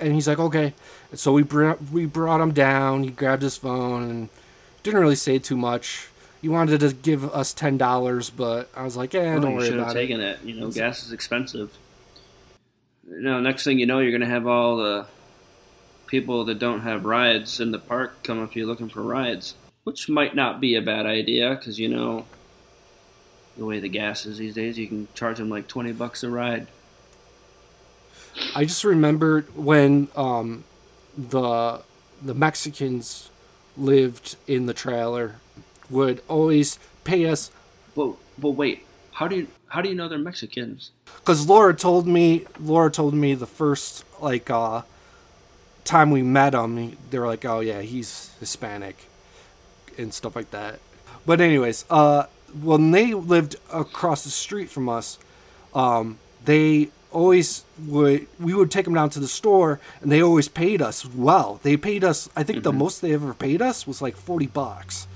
And 0.00 0.12
he's 0.14 0.26
like, 0.28 0.38
"Okay." 0.38 0.74
So 1.14 1.32
we 1.32 1.42
brought 1.42 1.80
we 1.92 2.04
brought 2.06 2.40
him 2.40 2.52
down. 2.52 3.04
He 3.04 3.10
grabbed 3.10 3.42
his 3.42 3.56
phone 3.56 4.02
and 4.10 4.28
didn't 4.82 5.00
really 5.00 5.14
say 5.16 5.38
too 5.38 5.56
much. 5.56 6.08
He 6.42 6.48
wanted 6.48 6.80
to 6.80 6.92
give 6.92 7.32
us 7.34 7.52
ten 7.52 7.78
dollars, 7.78 8.28
but 8.30 8.68
I 8.76 8.82
was 8.82 8.96
like, 8.96 9.14
"Yeah, 9.14 9.32
Well, 9.34 9.40
don't 9.42 9.50
you 9.52 9.56
worry 9.58 9.66
should 9.66 9.74
have 9.74 9.82
about 9.84 9.96
it." 9.96 10.00
taken 10.00 10.20
it. 10.20 10.38
You 10.44 10.54
know, 10.60 10.70
gas 10.70 11.04
is 11.06 11.12
expensive. 11.12 11.70
You 13.10 13.20
know, 13.20 13.40
next 13.40 13.64
thing 13.64 13.78
you 13.78 13.86
know, 13.86 14.00
you're 14.00 14.12
gonna 14.12 14.26
have 14.26 14.46
all 14.46 14.76
the 14.76 15.06
people 16.06 16.44
that 16.46 16.58
don't 16.58 16.80
have 16.80 17.04
rides 17.04 17.60
in 17.60 17.70
the 17.70 17.78
park 17.78 18.22
come 18.22 18.42
up 18.42 18.52
to 18.52 18.60
you 18.60 18.66
looking 18.66 18.88
for 18.88 19.02
rides, 19.02 19.54
which 19.84 20.08
might 20.08 20.34
not 20.34 20.60
be 20.60 20.74
a 20.74 20.82
bad 20.82 21.06
idea 21.06 21.54
because 21.54 21.78
you 21.78 21.88
know 21.88 22.26
the 23.56 23.64
way 23.64 23.80
the 23.80 23.88
gas 23.88 24.26
is 24.26 24.38
these 24.38 24.54
days, 24.54 24.78
you 24.78 24.86
can 24.86 25.08
charge 25.14 25.38
them 25.38 25.48
like 25.48 25.66
twenty 25.66 25.92
bucks 25.92 26.22
a 26.22 26.30
ride. 26.30 26.68
I 28.54 28.64
just 28.64 28.84
remembered 28.84 29.54
when 29.56 30.08
um, 30.14 30.64
the 31.16 31.82
the 32.22 32.34
Mexicans 32.34 33.30
lived 33.76 34.36
in 34.46 34.66
the 34.66 34.74
trailer 34.74 35.36
would 35.88 36.22
always 36.28 36.78
pay 37.04 37.26
us 37.26 37.50
But 37.94 38.14
but 38.38 38.50
wait, 38.50 38.84
how 39.12 39.28
do 39.28 39.36
you 39.36 39.48
how 39.68 39.80
do 39.80 39.88
you 39.88 39.94
know 39.94 40.08
they're 40.08 40.18
Mexicans? 40.18 40.90
because 41.16 41.46
Laura 41.48 41.74
told 41.74 42.06
me 42.06 42.46
Laura 42.60 42.90
told 42.90 43.14
me 43.14 43.34
the 43.34 43.46
first 43.46 44.04
like 44.20 44.50
uh, 44.50 44.82
time 45.84 46.10
we 46.10 46.22
met 46.22 46.54
him 46.54 46.96
they 47.10 47.18
were 47.18 47.26
like 47.26 47.44
oh 47.44 47.60
yeah 47.60 47.80
he's 47.80 48.30
Hispanic 48.40 49.08
and 49.98 50.14
stuff 50.14 50.36
like 50.36 50.50
that. 50.52 50.80
But 51.26 51.40
anyways, 51.40 51.84
uh, 51.90 52.26
when 52.62 52.92
they 52.92 53.12
lived 53.12 53.56
across 53.72 54.24
the 54.24 54.30
street 54.30 54.70
from 54.70 54.88
us, 54.88 55.18
um, 55.74 56.18
they 56.44 56.88
always 57.10 57.64
would 57.86 58.26
we 58.38 58.54
would 58.54 58.70
take 58.70 58.84
them 58.84 58.94
down 58.94 59.10
to 59.10 59.18
the 59.20 59.28
store 59.28 59.80
and 60.02 60.12
they 60.12 60.22
always 60.22 60.48
paid 60.48 60.80
us 60.80 61.04
well. 61.06 61.60
They 61.62 61.76
paid 61.76 62.04
us 62.04 62.28
I 62.36 62.42
think 62.42 62.62
the 62.62 62.72
most 62.72 63.00
they 63.02 63.12
ever 63.12 63.34
paid 63.34 63.60
us 63.60 63.86
was 63.86 64.00
like 64.00 64.16
40 64.16 64.46
bucks 64.46 65.06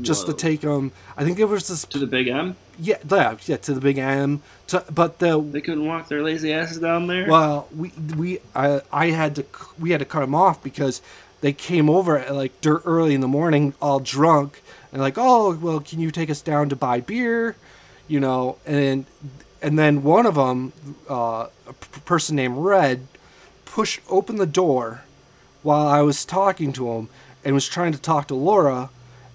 just 0.00 0.26
to 0.26 0.32
take 0.32 0.62
them. 0.62 0.92
I 1.16 1.24
think 1.24 1.38
it 1.38 1.44
was 1.44 1.68
this 1.68 1.84
to 1.86 1.98
the 1.98 2.06
Big 2.06 2.28
M. 2.28 2.56
yeah, 2.82 2.98
yeah, 3.08 3.36
yeah 3.46 3.56
to 3.58 3.74
the 3.74 3.80
big 3.80 3.98
M 3.98 4.42
to 4.68 4.84
but 4.92 5.18
the 5.18 5.40
They 5.40 5.60
couldn't 5.60 5.86
walk 5.86 6.08
their 6.08 6.22
lazy 6.22 6.52
asses 6.52 6.78
down 6.78 7.06
there. 7.06 7.26
well, 7.28 7.68
we 7.76 7.92
we 8.16 8.40
I 8.54 8.80
I 8.92 9.06
had 9.10 9.36
to 9.36 9.44
we 9.78 9.90
had 9.90 10.00
to 10.00 10.04
cut 10.06 10.20
them 10.20 10.34
off 10.34 10.62
because 10.62 11.00
they 11.40 11.52
came 11.52 11.90
over 11.90 12.18
at 12.18 12.34
like 12.34 12.60
dirt 12.60 12.82
early 12.84 13.14
in 13.14 13.20
the 13.20 13.28
morning, 13.28 13.74
all 13.80 14.00
drunk, 14.00 14.62
and 14.92 15.00
like, 15.00 15.14
oh, 15.16 15.54
well, 15.54 15.80
can 15.80 16.00
you 16.00 16.10
take 16.10 16.30
us 16.30 16.40
down 16.40 16.68
to 16.68 16.76
buy 16.76 17.00
beer? 17.00 17.56
You 18.08 18.20
know, 18.20 18.58
and 18.66 19.06
and 19.60 19.78
then 19.78 20.02
one 20.02 20.26
of 20.26 20.34
them, 20.34 20.72
uh, 21.08 21.46
a 21.68 21.72
p- 21.72 22.00
person 22.04 22.36
named 22.36 22.56
Red, 22.58 23.06
pushed 23.64 24.00
open 24.08 24.36
the 24.36 24.46
door 24.46 25.02
while 25.62 25.86
I 25.86 26.02
was 26.02 26.24
talking 26.24 26.72
to 26.74 26.90
him 26.92 27.08
and 27.44 27.54
was 27.54 27.68
trying 27.68 27.92
to 27.92 28.00
talk 28.00 28.28
to 28.28 28.34
Laura, 28.34 28.90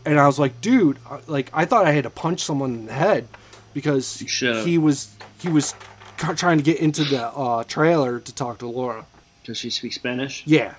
and 0.07 0.19
I 0.19 0.25
was 0.25 0.39
like, 0.39 0.59
dude, 0.61 0.97
like 1.27 1.49
I 1.53 1.65
thought 1.65 1.85
I 1.85 1.91
had 1.91 2.03
to 2.05 2.09
punch 2.09 2.41
someone 2.41 2.73
in 2.73 2.85
the 2.87 2.93
head 2.93 3.27
because 3.73 4.19
he 4.19 4.77
was 4.77 5.13
he 5.39 5.49
was 5.49 5.75
trying 6.17 6.57
to 6.57 6.63
get 6.63 6.79
into 6.79 7.03
the 7.03 7.25
uh, 7.27 7.63
trailer 7.65 8.19
to 8.19 8.33
talk 8.33 8.59
to 8.59 8.67
Laura. 8.67 9.05
Does 9.43 9.57
she 9.57 9.69
speak 9.69 9.93
Spanish? 9.93 10.43
Yeah, 10.45 10.73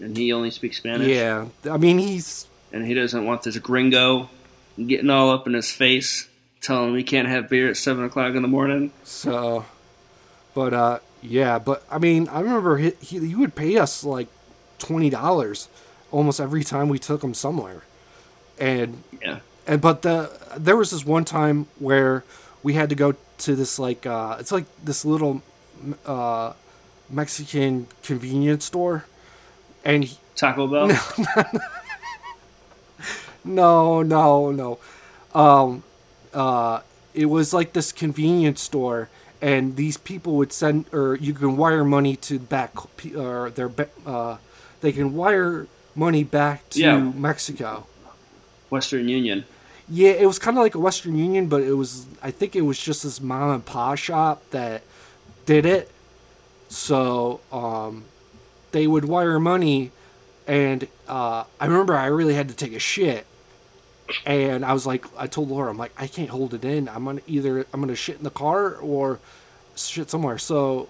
And 0.00 0.16
he 0.16 0.32
only 0.32 0.50
speaks 0.50 0.76
Spanish? 0.78 1.08
yeah. 1.08 1.46
I 1.70 1.76
mean, 1.76 1.98
he's 1.98 2.46
And 2.72 2.86
he 2.86 2.94
doesn't 2.94 3.24
want 3.26 3.42
this 3.42 3.58
gringo 3.58 4.30
getting 4.76 5.10
all 5.10 5.30
up 5.30 5.46
in 5.46 5.52
his 5.54 5.70
face, 5.70 6.28
telling 6.60 6.90
him 6.90 6.96
he 6.96 7.02
can't 7.04 7.28
have 7.28 7.48
beer 7.48 7.68
at 7.68 7.76
7 7.76 8.02
o'clock 8.04 8.34
in 8.34 8.42
the 8.42 8.48
morning. 8.48 8.92
so, 9.02 9.64
but 10.54 10.72
uh, 10.72 10.98
yeah. 11.22 11.58
But 11.58 11.84
I 11.90 11.98
mean, 11.98 12.28
I 12.28 12.40
remember 12.40 12.76
he 12.78 12.92
he, 13.00 13.18
he 13.26 13.34
would 13.34 13.54
pay 13.54 13.76
us 13.78 14.04
like 14.04 14.28
twenty 14.78 15.10
dollars 15.10 15.68
almost 16.10 16.40
every 16.40 16.62
time 16.64 16.88
we 16.88 16.98
took 16.98 17.22
him 17.24 17.34
somewhere, 17.34 17.82
and 18.58 19.02
Yeah. 19.22 19.38
and 19.66 19.80
but 19.80 20.02
the 20.02 20.30
there 20.56 20.76
was 20.76 20.90
this 20.90 21.04
one 21.04 21.24
time 21.24 21.66
where 21.78 22.24
we 22.62 22.74
had 22.74 22.88
to 22.90 22.94
go 22.94 23.14
to 23.38 23.56
this 23.56 23.78
like 23.78 24.06
uh 24.06 24.36
it's 24.38 24.52
like 24.52 24.64
this 24.84 25.04
little 25.04 25.42
uh 26.06 26.52
Mexican 27.10 27.86
convenience 28.02 28.64
store 28.66 29.04
and 29.84 30.04
he- 30.04 30.18
Taco 30.36 30.66
Bell? 30.66 30.88
no 33.44 34.02
no 34.02 34.50
no 34.50 34.78
um 35.34 35.82
uh 36.32 36.80
it 37.12 37.26
was 37.26 37.52
like 37.52 37.72
this 37.72 37.92
convenience 37.92 38.60
store 38.62 39.08
and 39.42 39.76
these 39.76 39.96
people 39.96 40.36
would 40.36 40.52
send 40.52 40.86
or 40.92 41.14
you 41.16 41.34
can 41.34 41.56
wire 41.56 41.84
money 41.84 42.16
to 42.16 42.38
back 42.38 42.72
or 43.16 43.50
their 43.50 43.70
uh 44.06 44.36
they 44.80 44.92
can 44.92 45.14
wire 45.14 45.66
money 45.94 46.24
back 46.24 46.68
to 46.70 46.80
Yeah. 46.80 46.98
Mexico 46.98 47.86
Western 48.70 49.08
Union. 49.08 49.44
Yeah, 49.88 50.12
it 50.12 50.26
was 50.26 50.38
kind 50.38 50.56
of 50.56 50.62
like 50.62 50.74
a 50.74 50.78
Western 50.78 51.16
Union, 51.16 51.46
but 51.46 51.62
it 51.62 51.74
was 51.74 52.06
I 52.22 52.30
think 52.30 52.56
it 52.56 52.62
was 52.62 52.78
just 52.78 53.02
this 53.02 53.20
mom 53.20 53.50
and 53.50 53.64
pop 53.64 53.98
shop 53.98 54.42
that 54.50 54.82
did 55.46 55.66
it. 55.66 55.90
So 56.68 57.40
um, 57.52 58.04
they 58.72 58.86
would 58.86 59.04
wire 59.04 59.38
money, 59.38 59.92
and 60.46 60.88
uh, 61.06 61.44
I 61.60 61.66
remember 61.66 61.94
I 61.96 62.06
really 62.06 62.34
had 62.34 62.48
to 62.48 62.54
take 62.54 62.72
a 62.72 62.78
shit, 62.78 63.26
and 64.24 64.64
I 64.64 64.72
was 64.72 64.86
like, 64.86 65.04
I 65.16 65.26
told 65.26 65.50
Laura, 65.50 65.70
I'm 65.70 65.78
like, 65.78 65.92
I 65.96 66.06
can't 66.06 66.30
hold 66.30 66.54
it 66.54 66.64
in. 66.64 66.88
I'm 66.88 67.04
gonna 67.04 67.20
either 67.26 67.66
I'm 67.72 67.80
gonna 67.80 67.94
shit 67.94 68.16
in 68.16 68.24
the 68.24 68.30
car 68.30 68.76
or 68.76 69.20
shit 69.76 70.10
somewhere. 70.10 70.38
So 70.38 70.88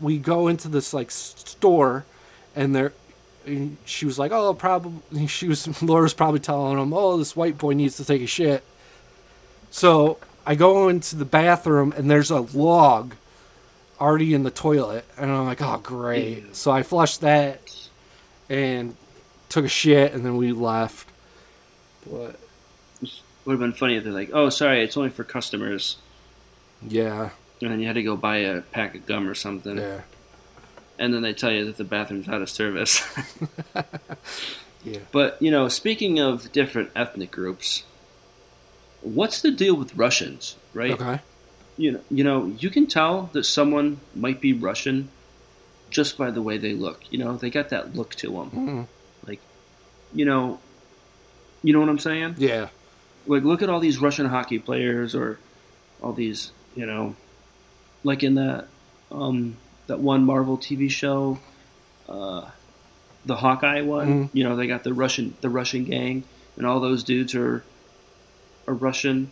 we 0.00 0.18
go 0.18 0.48
into 0.48 0.68
this 0.68 0.94
like 0.94 1.10
store, 1.10 2.04
and 2.54 2.74
there 2.74 2.92
she 3.84 4.06
was 4.06 4.18
like, 4.18 4.32
"Oh, 4.32 4.52
probably." 4.54 5.26
She 5.26 5.48
was 5.48 5.82
Laura's 5.82 6.14
probably 6.14 6.40
telling 6.40 6.78
him, 6.78 6.92
"Oh, 6.92 7.16
this 7.16 7.34
white 7.36 7.58
boy 7.58 7.72
needs 7.72 7.96
to 7.98 8.04
take 8.04 8.22
a 8.22 8.26
shit." 8.26 8.62
So 9.70 10.18
I 10.46 10.54
go 10.54 10.88
into 10.88 11.16
the 11.16 11.24
bathroom 11.24 11.92
and 11.96 12.10
there's 12.10 12.30
a 12.30 12.40
log 12.40 13.14
already 14.00 14.34
in 14.34 14.42
the 14.42 14.50
toilet, 14.50 15.04
and 15.16 15.30
I'm 15.30 15.46
like, 15.46 15.62
"Oh, 15.62 15.78
great!" 15.82 16.54
So 16.56 16.70
I 16.70 16.82
flushed 16.82 17.20
that 17.22 17.60
and 18.48 18.96
took 19.48 19.64
a 19.64 19.68
shit, 19.68 20.12
and 20.12 20.24
then 20.24 20.36
we 20.36 20.52
left. 20.52 21.08
But 22.10 22.38
Would 23.44 23.52
have 23.52 23.60
been 23.60 23.72
funny 23.72 23.96
if 23.96 24.04
they're 24.04 24.12
like, 24.12 24.30
oh, 24.32 24.48
sorry, 24.48 24.82
it's 24.82 24.96
only 24.96 25.10
for 25.10 25.24
customers. 25.24 25.96
yeah, 26.86 27.30
And 27.60 27.70
then 27.70 27.80
you 27.80 27.86
had 27.86 27.94
to 27.94 28.02
go 28.02 28.16
buy 28.16 28.38
a 28.38 28.60
pack 28.60 28.94
of 28.94 29.06
gum 29.06 29.28
or 29.28 29.34
something. 29.34 29.76
yeah, 29.78 30.00
And 30.98 31.12
then 31.12 31.22
they 31.22 31.32
tell 31.34 31.50
you 31.52 31.64
that 31.66 31.76
the 31.76 31.84
bathroom's 31.84 32.28
out 32.28 32.40
of 32.42 32.48
service. 32.48 33.02
yeah. 34.84 35.00
but, 35.12 35.40
you 35.42 35.50
know, 35.50 35.68
speaking 35.68 36.18
of 36.18 36.50
different 36.52 36.90
ethnic 36.96 37.30
groups, 37.30 37.84
what's 39.02 39.40
the 39.42 39.50
deal 39.50 39.74
with 39.74 39.94
Russians, 39.94 40.56
right? 40.72 40.92
Okay. 40.92 41.20
you 41.76 41.92
know, 41.92 42.00
you 42.10 42.24
know, 42.24 42.46
you 42.58 42.70
can 42.70 42.86
tell 42.86 43.28
that 43.32 43.44
someone 43.44 44.00
might 44.14 44.40
be 44.40 44.52
Russian 44.52 45.10
just 45.90 46.16
by 46.18 46.30
the 46.30 46.42
way 46.42 46.58
they 46.58 46.72
look. 46.72 47.02
You 47.10 47.18
know, 47.18 47.36
they 47.36 47.50
got 47.50 47.68
that 47.68 47.94
look 47.94 48.14
to 48.16 48.30
them. 48.30 48.50
Mhm. 48.50 48.86
Like, 49.28 49.40
you 50.14 50.24
know, 50.24 50.58
you 51.62 51.72
know 51.72 51.80
what 51.80 51.88
I'm 51.88 51.98
saying? 51.98 52.36
Yeah. 52.38 52.68
Like, 53.26 53.42
look 53.44 53.62
at 53.62 53.68
all 53.68 53.80
these 53.80 53.98
Russian 53.98 54.26
hockey 54.26 54.58
players, 54.58 55.14
or 55.14 55.38
all 56.02 56.12
these, 56.12 56.52
you 56.74 56.86
know, 56.86 57.16
like 58.04 58.22
in 58.22 58.34
that 58.36 58.68
um, 59.10 59.56
that 59.86 60.00
one 60.00 60.24
Marvel 60.24 60.58
TV 60.58 60.90
show, 60.90 61.38
uh, 62.08 62.46
the 63.24 63.36
Hawkeye 63.36 63.80
one. 63.82 64.08
Mhm. 64.26 64.30
You 64.32 64.44
know, 64.44 64.56
they 64.56 64.66
got 64.66 64.84
the 64.84 64.94
Russian 64.94 65.34
the 65.40 65.48
Russian 65.50 65.84
gang, 65.84 66.24
and 66.56 66.66
all 66.66 66.80
those 66.80 67.02
dudes 67.02 67.34
are 67.34 67.62
are 68.66 68.74
Russian. 68.74 69.30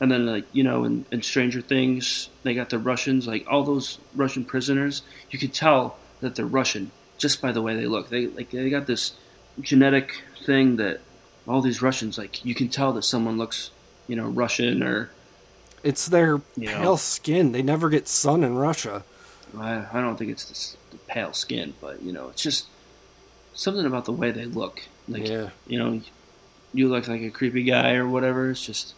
And 0.00 0.12
then, 0.12 0.26
like 0.26 0.44
you 0.52 0.62
know, 0.62 0.84
in, 0.84 1.04
in 1.10 1.22
Stranger 1.22 1.60
Things, 1.60 2.28
they 2.44 2.54
got 2.54 2.70
the 2.70 2.78
Russians, 2.78 3.26
like 3.26 3.44
all 3.50 3.64
those 3.64 3.98
Russian 4.14 4.44
prisoners. 4.44 5.02
You 5.30 5.38
could 5.38 5.52
tell 5.52 5.96
that 6.20 6.34
they're 6.36 6.46
Russian 6.46 6.90
just 7.16 7.42
by 7.42 7.50
the 7.50 7.60
way 7.62 7.74
they 7.74 7.86
look. 7.86 8.08
They 8.08 8.26
like 8.28 8.50
they 8.50 8.70
got 8.70 8.86
this 8.86 9.12
genetic 9.60 10.22
thing 10.46 10.76
that 10.76 11.00
all 11.48 11.60
these 11.60 11.82
Russians, 11.82 12.16
like 12.18 12.44
you 12.44 12.54
can 12.54 12.68
tell 12.68 12.92
that 12.92 13.02
someone 13.02 13.38
looks, 13.38 13.70
you 14.06 14.14
know, 14.14 14.28
Russian 14.28 14.82
or 14.82 15.10
It's 15.82 16.06
their 16.06 16.40
You 16.56 16.66
know. 16.70 16.78
pale 16.78 16.96
skin. 16.96 17.52
They 17.52 17.62
never 17.62 17.88
get 17.88 18.06
sun 18.08 18.44
in 18.44 18.56
Russia. 18.56 19.04
I, 19.56 19.86
I 19.92 20.00
don't 20.00 20.16
think 20.16 20.30
it's 20.30 20.44
the, 20.44 20.96
the 20.96 21.02
pale 21.04 21.32
skin, 21.32 21.74
but 21.80 22.02
you 22.02 22.12
know, 22.12 22.28
it's 22.28 22.42
just 22.42 22.66
something 23.54 23.86
about 23.86 24.04
the 24.04 24.12
way 24.12 24.30
they 24.30 24.44
look. 24.44 24.82
Like 25.08 25.28
yeah. 25.28 25.50
you 25.66 25.78
know, 25.78 26.00
you 26.74 26.88
look 26.88 27.08
like 27.08 27.22
a 27.22 27.30
creepy 27.30 27.62
guy 27.64 27.94
or 27.94 28.06
whatever. 28.08 28.50
It's 28.50 28.64
just 28.64 28.94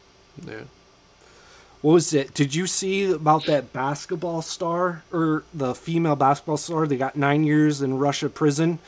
Yeah. 0.47 0.63
What 1.83 1.93
was 1.93 2.13
it? 2.13 2.35
Did 2.35 2.55
you 2.55 2.67
see 2.67 3.11
about 3.11 3.47
that 3.47 3.73
basketball 3.73 4.43
star 4.43 5.03
or 5.11 5.45
the 5.55 5.75
female 5.75 6.15
basketball 6.17 6.59
star? 6.59 6.87
They 6.87 6.99
got 6.99 7.17
nine 7.17 7.45
years 7.45 7.81
in 7.81 7.97
Russia 7.97 8.29
prison 8.29 8.81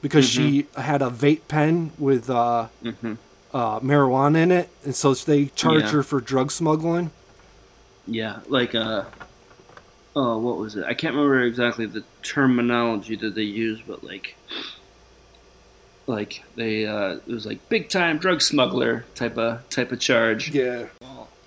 because 0.00 0.28
she 0.28 0.66
had 0.76 1.02
a 1.02 1.10
vape 1.10 1.40
pen 1.48 1.90
with 1.98 2.30
uh, 2.30 2.68
mhm. 2.84 3.18
uh, 3.52 3.80
marijuana 3.80 4.36
in 4.44 4.52
it, 4.52 4.68
and 4.84 4.94
so 4.94 5.12
they 5.12 5.46
charged 5.46 5.86
Yeah. 5.86 5.92
her 5.92 6.02
for 6.04 6.20
drug 6.20 6.52
smuggling. 6.52 7.10
yeah, 8.06 8.40
like 8.48 8.74
uh, 8.76 9.04
oh, 10.16 10.38
what 10.38 10.56
was 10.56 10.76
it? 10.76 10.84
I 10.84 10.94
can't 10.94 11.14
remember 11.14 11.42
exactly 11.42 11.86
the 11.86 12.04
terminology 12.22 13.16
that 13.16 13.34
they 13.34 13.42
used, 13.42 13.86
but 13.86 14.02
like, 14.04 14.36
like 16.06 16.44
they 16.56 16.86
uh, 16.86 17.18
it 17.26 17.28
was 17.28 17.46
like 17.46 17.68
big 17.68 17.88
time 17.88 18.18
drug 18.18 18.42
smuggler 18.42 19.04
type 19.14 19.38
of 19.38 19.68
type 19.70 19.92
of 19.92 20.00
charge. 20.00 20.50
Yeah. 20.50 20.86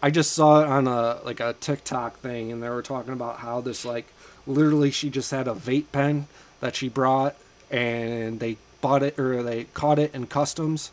I 0.01 0.09
just 0.09 0.33
saw 0.33 0.61
it 0.61 0.67
on 0.67 0.85
a 0.87 1.19
like 1.23 1.39
a 1.39 1.53
TikTok 1.53 2.19
thing, 2.19 2.51
and 2.51 2.61
they 2.61 2.69
were 2.69 2.81
talking 2.81 3.13
about 3.13 3.39
how 3.39 3.61
this 3.61 3.85
like 3.85 4.07
literally 4.45 4.91
she 4.91 5.09
just 5.09 5.31
had 5.31 5.47
a 5.47 5.53
vape 5.53 5.91
pen 5.91 6.27
that 6.59 6.75
she 6.75 6.89
brought, 6.89 7.35
and 7.71 8.39
they 8.39 8.57
bought 8.81 9.01
it 9.01 9.17
or 9.17 9.41
they 9.43 9.65
caught 9.73 9.99
it 9.99 10.13
in 10.13 10.27
customs, 10.27 10.91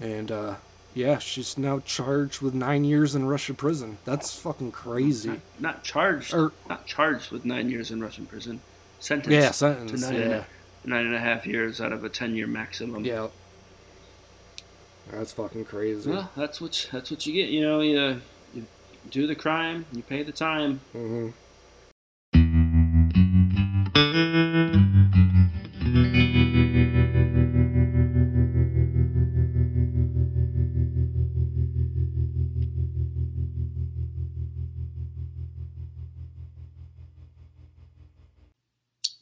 and 0.00 0.30
uh, 0.30 0.54
yeah, 0.94 1.18
she's 1.18 1.56
now 1.58 1.80
charged 1.80 2.40
with 2.40 2.54
nine 2.54 2.84
years 2.84 3.14
in 3.14 3.26
Russian 3.26 3.54
prison. 3.56 3.98
That's 4.04 4.34
fucking 4.38 4.72
crazy. 4.72 5.28
Not, 5.28 5.38
not 5.60 5.84
charged, 5.84 6.34
Or- 6.34 6.52
not 6.68 6.86
charged 6.86 7.30
with 7.30 7.44
nine 7.44 7.70
years 7.70 7.90
in 7.90 8.00
Russian 8.02 8.26
prison. 8.26 8.60
Sentenced 8.98 9.30
Yeah, 9.34 9.48
to 9.48 9.52
sentence. 9.54 10.02
nine, 10.02 10.14
and 10.20 10.32
a, 10.34 10.46
nine 10.84 11.06
and 11.06 11.14
a 11.14 11.20
half 11.20 11.46
years 11.46 11.80
out 11.80 11.92
of 11.92 12.04
a 12.04 12.08
ten-year 12.08 12.46
maximum. 12.46 13.04
yeah. 13.04 13.28
That's 15.10 15.32
fucking 15.32 15.64
crazy. 15.64 16.10
Well, 16.10 16.30
that's 16.36 16.60
what 16.60 16.88
that's 16.92 17.10
what 17.10 17.26
you 17.26 17.32
get. 17.32 17.48
You 17.48 17.62
know, 17.62 17.80
you, 17.80 18.20
you 18.54 18.66
do 19.10 19.26
the 19.26 19.34
crime, 19.34 19.86
you 19.92 20.02
pay 20.02 20.22
the 20.22 20.30
time. 20.32 20.80
hmm 20.92 21.30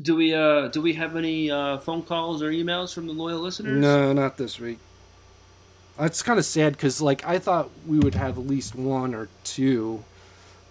Do 0.08 0.16
we 0.16 0.32
uh 0.32 0.68
do 0.68 0.80
we 0.80 0.94
have 0.94 1.16
any 1.16 1.50
uh, 1.50 1.76
phone 1.76 2.02
calls 2.02 2.40
or 2.40 2.50
emails 2.50 2.94
from 2.94 3.06
the 3.06 3.12
loyal 3.12 3.40
listeners? 3.40 3.78
No, 3.78 4.14
not 4.14 4.38
this 4.38 4.58
week. 4.58 4.78
It's 6.00 6.22
kind 6.22 6.38
of 6.38 6.46
sad 6.46 6.72
because, 6.72 7.02
like, 7.02 7.26
I 7.26 7.38
thought 7.38 7.68
we 7.86 7.98
would 7.98 8.14
have 8.14 8.38
at 8.38 8.46
least 8.46 8.74
one 8.74 9.14
or 9.14 9.28
two, 9.44 10.02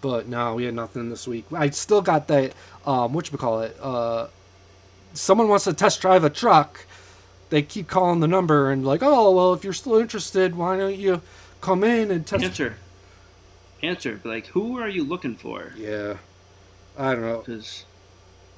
but 0.00 0.26
no, 0.26 0.56
we 0.56 0.64
had 0.64 0.74
nothing 0.74 1.08
this 1.08 1.28
week. 1.28 1.44
I 1.52 1.70
still 1.70 2.02
got 2.02 2.26
that, 2.26 2.52
um, 2.84 3.12
what 3.12 3.30
you 3.30 3.38
call 3.38 3.60
it? 3.60 3.76
Uh, 3.80 4.26
someone 5.12 5.46
wants 5.46 5.66
to 5.66 5.72
test 5.72 6.00
drive 6.00 6.24
a 6.24 6.30
truck, 6.30 6.84
they 7.50 7.62
keep 7.62 7.86
calling 7.86 8.18
the 8.18 8.26
number 8.26 8.72
and 8.72 8.84
like, 8.84 9.04
oh 9.04 9.30
well, 9.30 9.52
if 9.54 9.62
you're 9.62 9.72
still 9.72 9.98
interested, 9.98 10.56
why 10.56 10.76
don't 10.76 10.96
you 10.96 11.22
come 11.60 11.84
in 11.84 12.10
and 12.10 12.26
test? 12.26 12.42
Answer. 12.42 12.74
Answer. 13.84 14.20
Like, 14.24 14.48
who 14.48 14.80
are 14.80 14.88
you 14.88 15.04
looking 15.04 15.36
for? 15.36 15.74
Yeah, 15.76 16.16
I 16.98 17.12
don't 17.12 17.22
know. 17.22 17.38
Because, 17.38 17.84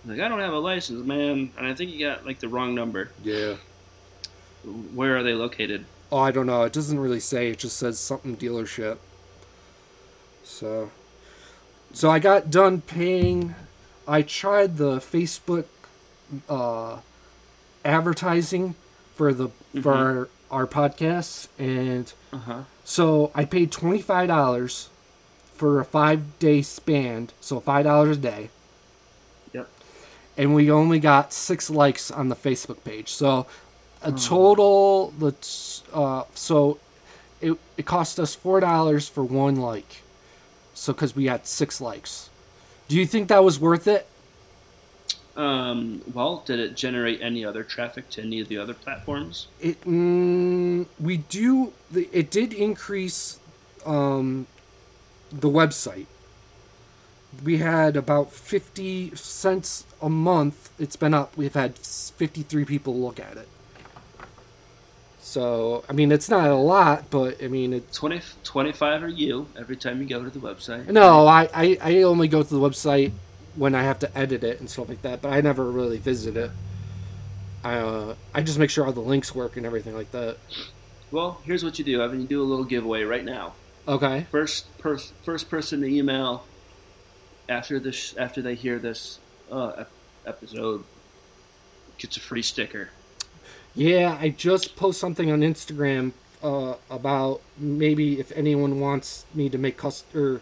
like, 0.04 0.20
I 0.20 0.28
don't 0.28 0.40
have 0.40 0.52
a 0.52 0.58
license, 0.58 1.04
man, 1.04 1.52
and 1.58 1.66
I 1.66 1.74
think 1.74 1.90
you 1.92 1.98
got 2.06 2.24
like 2.26 2.38
the 2.40 2.48
wrong 2.48 2.74
number. 2.74 3.10
Yeah. 3.22 3.56
Where 4.94 5.16
are 5.16 5.22
they 5.22 5.34
located? 5.34 5.84
Oh, 6.12 6.18
I 6.18 6.30
don't 6.32 6.46
know. 6.46 6.62
It 6.64 6.72
doesn't 6.72 6.98
really 6.98 7.20
say. 7.20 7.50
It 7.50 7.58
just 7.58 7.76
says 7.76 7.98
something 7.98 8.36
dealership. 8.36 8.98
So, 10.44 10.90
so 11.92 12.10
I 12.10 12.18
got 12.18 12.50
done 12.50 12.80
paying. 12.80 13.54
I 14.08 14.22
tried 14.22 14.76
the 14.76 14.96
Facebook 14.96 15.66
uh, 16.48 16.98
advertising 17.84 18.74
for 19.14 19.32
the 19.32 19.48
for 19.82 19.92
our, 19.94 20.28
our 20.50 20.66
podcasts, 20.66 21.48
and 21.58 22.12
Uh 22.32 22.38
huh. 22.38 22.62
so 22.84 23.30
I 23.34 23.44
paid 23.44 23.70
twenty 23.70 24.00
five 24.02 24.28
dollars 24.28 24.88
for 25.54 25.78
a 25.80 25.84
five 25.84 26.38
day 26.38 26.62
span, 26.62 27.30
so 27.40 27.60
five 27.60 27.84
dollars 27.84 28.16
a 28.16 28.20
day. 28.20 28.50
And 30.40 30.54
we 30.54 30.70
only 30.70 30.98
got 30.98 31.34
six 31.34 31.68
likes 31.68 32.10
on 32.10 32.30
the 32.30 32.34
Facebook 32.34 32.82
page. 32.82 33.10
So 33.10 33.46
a 34.02 34.10
total 34.10 35.10
that's 35.18 35.82
uh, 35.92 36.24
so 36.34 36.78
it 37.42 37.58
it 37.76 37.84
cost 37.84 38.18
us 38.18 38.34
four 38.34 38.58
dollars 38.58 39.06
for 39.06 39.22
one 39.22 39.56
like, 39.56 40.00
so 40.72 40.94
because 40.94 41.14
we 41.14 41.24
got 41.24 41.46
six 41.46 41.78
likes. 41.78 42.30
Do 42.88 42.96
you 42.96 43.04
think 43.04 43.28
that 43.28 43.44
was 43.44 43.60
worth 43.60 43.86
it? 43.86 44.06
Um, 45.36 46.00
well, 46.14 46.42
did 46.46 46.58
it 46.58 46.74
generate 46.74 47.20
any 47.20 47.44
other 47.44 47.62
traffic 47.62 48.08
to 48.10 48.22
any 48.22 48.40
of 48.40 48.48
the 48.48 48.56
other 48.56 48.74
platforms? 48.74 49.46
It 49.60 49.78
mm, 49.82 50.86
we 50.98 51.18
do 51.18 51.74
it 51.94 52.30
did 52.30 52.54
increase 52.54 53.38
um, 53.84 54.46
the 55.30 55.50
website. 55.50 56.06
We 57.44 57.58
had 57.58 57.96
about 57.96 58.32
fifty 58.32 59.14
cents 59.14 59.84
a 60.02 60.08
month. 60.10 60.70
It's 60.78 60.96
been 60.96 61.14
up. 61.14 61.36
We've 61.36 61.54
had 61.54 61.76
fifty 61.78 62.42
three 62.42 62.64
people 62.64 62.98
look 62.98 63.20
at 63.20 63.36
it. 63.36 63.48
So 65.20 65.84
I 65.88 65.92
mean, 65.92 66.10
it's 66.12 66.28
not 66.28 66.48
a 66.48 66.54
lot, 66.54 67.10
but 67.10 67.42
I 67.42 67.48
mean, 67.48 67.72
it's 67.72 67.96
20, 67.96 68.20
25 68.42 69.02
are 69.02 69.08
you 69.08 69.46
every 69.56 69.76
time 69.76 70.00
you 70.00 70.08
go 70.08 70.22
to 70.24 70.30
the 70.30 70.38
website. 70.40 70.88
no. 70.88 71.26
I, 71.26 71.48
I 71.54 71.78
I 71.80 72.02
only 72.02 72.26
go 72.26 72.42
to 72.42 72.48
the 72.48 72.60
website 72.60 73.12
when 73.54 73.74
I 73.74 73.82
have 73.82 73.98
to 74.00 74.18
edit 74.18 74.42
it 74.42 74.60
and 74.60 74.68
stuff 74.68 74.88
like 74.88 75.02
that. 75.02 75.22
But 75.22 75.32
I 75.32 75.40
never 75.40 75.70
really 75.70 75.98
visit 75.98 76.36
it. 76.36 76.50
I 77.62 77.74
uh, 77.76 78.14
I 78.34 78.42
just 78.42 78.58
make 78.58 78.70
sure 78.70 78.86
all 78.86 78.92
the 78.92 79.00
links 79.00 79.34
work 79.34 79.56
and 79.56 79.66
everything 79.66 79.94
like 79.94 80.10
that. 80.12 80.38
Well, 81.10 81.40
here's 81.44 81.62
what 81.62 81.78
you 81.78 81.84
do, 81.84 82.00
Evan. 82.02 82.22
You 82.22 82.26
do 82.26 82.42
a 82.42 82.44
little 82.44 82.64
giveaway 82.64 83.02
right 83.02 83.24
now. 83.24 83.54
Okay. 83.86 84.26
First, 84.30 84.66
pers- 84.78 85.12
first 85.24 85.50
person 85.50 85.80
to 85.80 85.86
email 85.86 86.44
after 87.50 87.78
this, 87.78 88.16
after 88.16 88.40
they 88.40 88.54
hear 88.54 88.78
this 88.78 89.18
uh, 89.52 89.84
episode, 90.24 90.84
gets 91.98 92.16
a 92.16 92.20
free 92.20 92.42
sticker. 92.42 92.88
Yeah, 93.74 94.16
I 94.18 94.30
just 94.30 94.74
post 94.76 94.98
something 94.98 95.30
on 95.30 95.40
Instagram 95.40 96.12
uh, 96.42 96.74
about 96.90 97.42
maybe 97.58 98.18
if 98.18 98.32
anyone 98.32 98.80
wants 98.80 99.26
me 99.34 99.48
to 99.50 99.58
make 99.58 99.76
cust- 99.76 100.14
or 100.14 100.40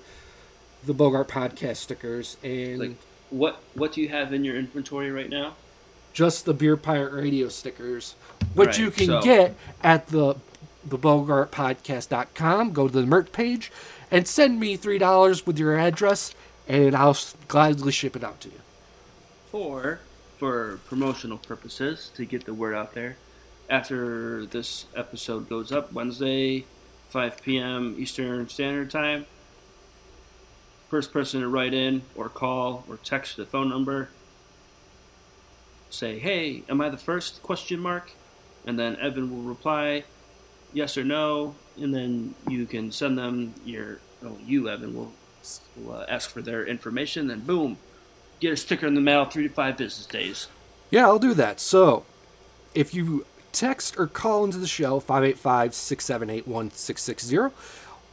the 0.86 0.94
Bogart 0.94 1.28
podcast 1.28 1.76
stickers 1.78 2.36
and 2.44 2.78
Like, 2.78 2.96
what 3.30 3.60
what 3.74 3.92
do 3.92 4.00
you 4.00 4.08
have 4.10 4.32
in 4.32 4.44
your 4.44 4.56
inventory 4.56 5.10
right 5.10 5.28
now? 5.28 5.54
just 6.14 6.46
the 6.46 6.54
Beer 6.54 6.76
Pirate 6.76 7.12
Radio 7.12 7.48
stickers, 7.48 8.14
which 8.54 8.68
Right, 8.70 8.78
you 8.78 8.90
can 8.90 9.06
so- 9.06 9.22
get 9.22 9.54
at 9.82 10.06
the 10.08 10.36
the 10.86 10.98
bogartpodcast.com. 10.98 12.72
Go 12.72 12.88
to 12.88 13.00
the 13.00 13.06
merch 13.06 13.30
page 13.32 13.70
and 14.10 14.26
send 14.26 14.58
me 14.58 14.76
three 14.76 14.98
dollars 14.98 15.46
with 15.46 15.58
your 15.58 15.78
address, 15.78 16.34
and 16.68 16.94
I'll 16.94 17.16
gladly 17.48 17.92
ship 17.92 18.14
it 18.14 18.22
out 18.22 18.40
to 18.42 18.48
you. 18.48 18.60
Or 19.52 20.00
for 20.36 20.78
promotional 20.86 21.38
purposes 21.38 22.10
to 22.14 22.24
get 22.24 22.44
the 22.44 22.54
word 22.54 22.74
out 22.74 22.94
there. 22.94 23.16
After 23.68 24.46
this 24.46 24.86
episode 24.94 25.48
goes 25.48 25.72
up 25.72 25.92
Wednesday, 25.92 26.64
5 27.08 27.42
p.m. 27.42 27.96
Eastern 27.98 28.48
Standard 28.48 28.90
Time, 28.90 29.26
first 30.88 31.12
person 31.12 31.40
to 31.40 31.48
write 31.48 31.74
in 31.74 32.02
or 32.14 32.28
call 32.28 32.84
or 32.88 32.96
text 32.98 33.36
the 33.36 33.44
phone 33.44 33.68
number 33.68 34.10
say, 35.90 36.18
"Hey, 36.18 36.62
am 36.68 36.80
I 36.80 36.88
the 36.88 36.98
first?" 36.98 37.42
question 37.42 37.80
mark, 37.80 38.12
and 38.66 38.78
then 38.78 38.96
Evan 38.96 39.30
will 39.30 39.42
reply, 39.42 40.04
yes 40.72 40.96
or 40.96 41.04
no, 41.04 41.54
and 41.80 41.94
then 41.94 42.34
you 42.48 42.66
can 42.66 42.92
send 42.92 43.18
them 43.18 43.54
your. 43.64 44.00
Oh, 44.24 44.36
you 44.44 44.68
Evan 44.68 44.94
will, 44.94 45.12
uh, 45.88 46.04
ask 46.08 46.30
for 46.30 46.42
their 46.42 46.66
information, 46.66 47.26
then 47.28 47.40
boom, 47.40 47.78
get 48.40 48.52
a 48.52 48.56
sticker 48.56 48.86
in 48.86 48.94
the 48.94 49.00
mail 49.00 49.24
three 49.24 49.48
to 49.48 49.54
five 49.54 49.76
business 49.76 50.06
days. 50.06 50.48
Yeah, 50.90 51.06
I'll 51.06 51.18
do 51.18 51.34
that. 51.34 51.60
So, 51.60 52.04
if 52.74 52.94
you 52.94 53.26
text 53.52 53.98
or 53.98 54.06
call 54.06 54.44
into 54.44 54.58
the 54.58 54.66
show, 54.66 55.00
585 55.00 55.74
678 55.74 56.46
1660, 56.46 57.54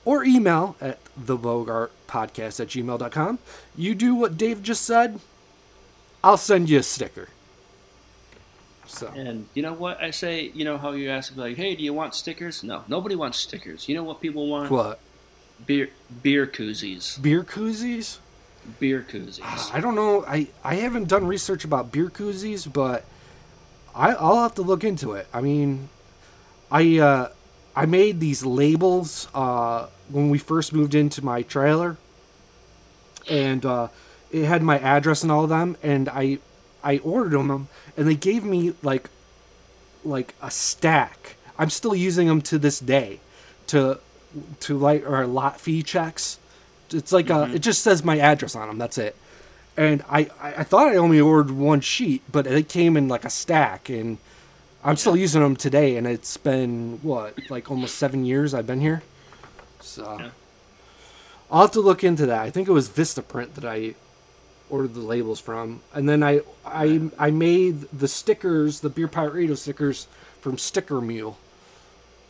or 0.04 0.24
email 0.24 0.76
at 0.82 1.00
thebogartpodcast 1.20 2.60
at 2.60 2.68
gmail.com, 2.68 3.40
you 3.76 3.96
do 3.96 4.16
what 4.16 4.38
Dave 4.38 4.62
just 4.62 4.84
said, 4.84 5.20
I'll 6.24 6.38
send 6.38 6.70
you 6.70 6.80
a 6.80 6.84
sticker. 6.84 7.30
So, 8.88 9.08
And 9.16 9.48
you 9.54 9.64
know 9.64 9.74
what 9.74 10.02
I 10.02 10.12
say? 10.12 10.52
You 10.54 10.64
know 10.64 10.78
how 10.78 10.92
you 10.92 11.10
ask 11.10 11.36
like, 11.36 11.58
"Hey, 11.58 11.76
do 11.76 11.84
you 11.84 11.94
want 11.94 12.14
stickers?" 12.14 12.64
No, 12.64 12.84
nobody 12.88 13.16
wants 13.16 13.40
stickers. 13.40 13.90
You 13.90 13.96
know 13.96 14.04
what 14.04 14.22
people 14.22 14.48
want? 14.48 14.70
what? 14.70 15.00
Beer 15.66 15.90
beer 16.22 16.48
koozies. 16.48 17.22
Beer 17.22 17.44
koozies? 17.44 18.20
Beer 18.80 19.06
koozies. 19.08 19.74
I 19.74 19.80
don't 19.80 19.96
know. 19.96 20.26
I, 20.26 20.48
I 20.64 20.76
haven't 20.76 21.08
done 21.08 21.28
research 21.28 21.64
about 21.64 21.92
beer 21.92 22.10
koozies, 22.10 22.72
but 22.72 23.06
I, 23.94 24.14
I'll 24.14 24.42
have 24.42 24.56
to 24.56 24.62
look 24.62 24.84
into 24.84 25.14
it. 25.14 25.28
I 25.34 25.42
mean, 25.42 25.90
I 26.72 27.00
uh, 27.00 27.30
I 27.76 27.86
made 27.86 28.20
these 28.20 28.44
labels 28.46 29.28
uh, 29.34 29.88
when 30.10 30.30
we 30.30 30.38
first 30.38 30.74
moved 30.74 30.96
into 30.96 31.24
my 31.24 31.42
trailer, 31.42 31.98
and 33.30 33.66
uh, 33.66 33.88
it 34.32 34.46
had 34.46 34.64
my 34.64 34.80
address 34.80 35.24
and 35.24 35.32
all 35.32 35.44
of 35.44 35.50
them, 35.50 35.78
and 35.84 36.10
I 36.10 36.40
I 36.84 37.00
ordered 37.00 37.32
them, 37.50 37.68
and 37.98 38.08
they 38.08 38.16
gave 38.16 38.44
me 38.44 38.74
like 38.82 39.10
like 40.04 40.34
a 40.42 40.52
stack. 40.52 41.36
I'm 41.58 41.70
still 41.70 41.96
using 41.96 42.28
them 42.28 42.42
to 42.44 42.58
this 42.58 42.80
day 42.80 43.20
to 43.68 44.00
to 44.62 44.78
light 44.78 45.04
or 45.06 45.26
lot 45.28 45.60
fee 45.60 45.84
checks. 45.84 46.40
It's 46.92 47.12
like 47.12 47.30
a, 47.30 47.52
it 47.54 47.60
just 47.60 47.82
says 47.82 48.04
my 48.04 48.20
address 48.20 48.56
on 48.56 48.68
them. 48.68 48.78
That's 48.78 48.98
it. 48.98 49.16
And 49.78 50.04
I, 50.10 50.30
I 50.42 50.54
I 50.58 50.64
thought 50.64 50.88
I 50.88 50.96
only 50.96 51.20
ordered 51.20 51.52
one 51.52 51.82
sheet, 51.82 52.22
but 52.32 52.48
it 52.48 52.70
came 52.70 52.96
in 52.96 53.08
like 53.08 53.26
a 53.26 53.30
stack, 53.30 53.90
and 53.90 54.18
I'm 54.84 54.96
still 54.96 55.18
using 55.18 55.42
them 55.42 55.56
today. 55.56 55.98
And 55.98 56.08
it's 56.08 56.38
been 56.38 57.00
what 57.02 57.38
like 57.50 57.70
almost 57.70 57.96
seven 57.96 58.24
years 58.26 58.54
I've 58.54 58.68
been 58.68 58.82
here. 58.82 59.02
So 59.82 60.18
Yeah. 60.20 60.30
I'll 61.52 61.62
have 61.62 61.72
to 61.72 61.82
look 61.82 62.04
into 62.04 62.26
that. 62.26 62.42
I 62.42 62.50
think 62.50 62.68
it 62.68 62.72
was 62.72 62.90
Vistaprint 62.90 63.54
that 63.54 63.66
I 63.66 63.96
ordered 64.70 64.94
the 64.96 65.00
labels 65.02 65.40
from, 65.40 65.82
and 65.94 66.08
then 66.10 66.24
I 66.24 66.42
I 66.66 67.10
I 67.20 67.30
made 67.32 67.82
the 67.92 68.08
stickers, 68.08 68.80
the 68.80 68.90
Beer 68.90 69.08
Pirate 69.08 69.34
Radio 69.34 69.56
stickers 69.56 70.08
from 70.42 70.58
Sticker 70.58 71.02
Mule. 71.02 71.38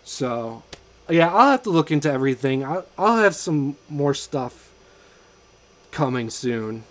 So, 0.03 0.63
yeah, 1.09 1.33
I'll 1.33 1.51
have 1.51 1.63
to 1.63 1.69
look 1.69 1.91
into 1.91 2.11
everything. 2.11 2.63
I'll, 2.65 2.85
I'll 2.97 3.17
have 3.17 3.35
some 3.35 3.77
more 3.89 4.13
stuff 4.13 4.71
coming 5.91 6.29
soon. 6.29 6.83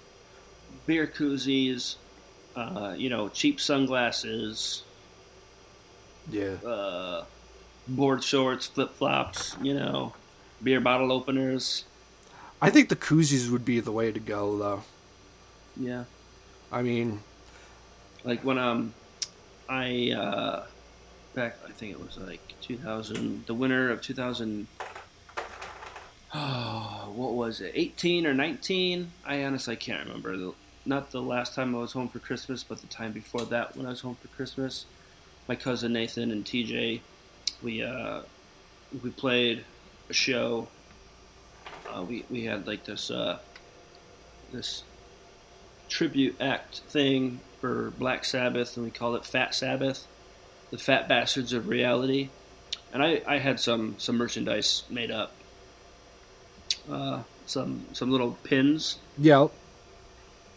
beer 0.87 1.07
koozies. 1.07 1.96
Uh, 2.57 2.94
you 2.96 3.11
know, 3.11 3.29
cheap 3.29 3.61
sunglasses. 3.61 4.85
Yeah. 6.31 6.55
uh, 6.64 7.24
board 7.88 8.22
shorts, 8.24 8.66
flip 8.66 8.94
flops, 8.94 9.57
you 9.61 9.74
know, 9.74 10.14
beer 10.62 10.81
bottle 10.81 11.12
openers. 11.12 11.85
I 12.62 12.70
think 12.70 12.88
the 12.88 12.96
koozies 12.96 13.50
would 13.50 13.64
be 13.64 13.81
the 13.81 13.92
way 13.92 14.11
to 14.12 14.20
go, 14.20 14.57
though. 14.57 14.85
Yeah, 15.77 16.05
I 16.72 16.83
mean, 16.83 17.20
like 18.22 18.44
when 18.44 18.59
um, 18.59 18.94
I 19.68 20.12
uh, 20.16 20.66
back 21.35 21.59
I 21.66 21.73
think 21.73 21.92
it 21.92 22.01
was 22.01 22.16
like 22.18 22.55
2000, 22.61 23.47
the 23.47 23.55
winter 23.55 23.90
of 23.90 24.01
2000. 24.01 24.66
Oh, 26.33 27.12
what 27.14 27.33
was 27.33 27.61
it? 27.61 27.73
18 27.75 28.27
or 28.27 28.35
19? 28.35 29.11
I 29.25 29.44
honestly 29.44 29.77
can't 29.77 30.07
remember. 30.07 30.37
The, 30.37 30.55
not 30.87 31.11
the 31.11 31.23
last 31.23 31.55
time 31.55 31.75
I 31.75 31.79
was 31.79 31.92
home 31.92 32.09
for 32.09 32.18
Christmas, 32.18 32.62
but 32.62 32.81
the 32.81 32.87
time 32.87 33.12
before 33.12 33.44
that 33.47 33.77
when 33.77 33.87
I 33.87 33.90
was 33.90 34.01
home 34.01 34.16
for 34.20 34.29
Christmas. 34.29 34.87
My 35.49 35.57
cousin 35.57 35.92
Nathan 35.92 36.31
and 36.31 36.44
TJ, 36.44 37.01
we 37.62 37.83
uh, 37.83 38.23
we 39.03 39.11
played 39.11 39.64
a 40.09 40.12
show. 40.12 40.68
Uh, 41.92 42.03
we 42.03 42.25
we 42.31 42.44
had 42.44 42.66
like 42.66 42.85
this 42.85 43.11
uh, 43.11 43.38
this 44.53 44.85
tribute 45.88 46.37
act 46.40 46.81
thing 46.88 47.40
for 47.61 47.90
Black 47.90 48.25
Sabbath, 48.25 48.77
and 48.77 48.87
we 48.87 48.90
called 48.90 49.16
it 49.16 49.27
Fat 49.27 49.55
Sabbath. 49.55 50.07
The 50.70 50.79
Fat 50.79 51.09
Bastards 51.09 51.53
of 51.53 51.68
Reality, 51.68 52.31
and 52.92 53.03
I, 53.03 53.22
I 53.27 53.38
had 53.38 53.61
some 53.61 53.94
some 53.98 54.16
merchandise 54.16 54.85
made 54.90 55.11
up. 55.11 55.33
Uh, 56.90 57.22
some 57.46 57.87
some 57.92 58.11
little 58.11 58.33
pins. 58.42 58.98
Yep. 59.18 59.50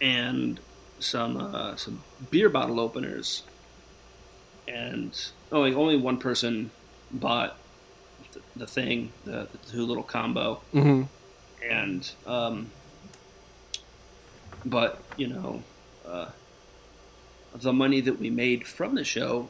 and 0.01 0.59
some 0.99 1.37
uh, 1.37 1.75
some 1.75 2.03
beer 2.31 2.49
bottle 2.49 2.79
openers, 2.79 3.43
and 4.67 5.11
only 5.51 5.73
only 5.73 5.95
one 5.97 6.17
person 6.17 6.71
bought 7.11 7.57
the, 8.33 8.41
the 8.55 8.67
thing, 8.67 9.11
the, 9.25 9.47
the 9.51 9.57
two 9.71 9.85
little 9.85 10.03
combo, 10.03 10.61
hmm 10.71 11.03
and 11.69 12.11
um, 12.25 12.71
but 14.65 15.01
you 15.17 15.27
know, 15.27 15.63
uh, 16.07 16.29
the 17.53 17.73
money 17.73 18.01
that 18.01 18.19
we 18.19 18.29
made 18.29 18.65
from 18.67 18.95
the 18.95 19.03
show 19.03 19.49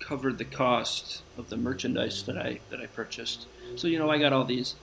covered 0.00 0.38
the 0.38 0.44
cost 0.44 1.22
of 1.38 1.50
the 1.50 1.56
merchandise 1.56 2.22
that 2.24 2.36
I 2.36 2.60
that 2.70 2.80
I 2.80 2.86
purchased. 2.86 3.46
So 3.76 3.86
you 3.86 3.98
know, 3.98 4.10
I 4.10 4.18
got 4.18 4.32
all 4.32 4.44
these 4.44 4.74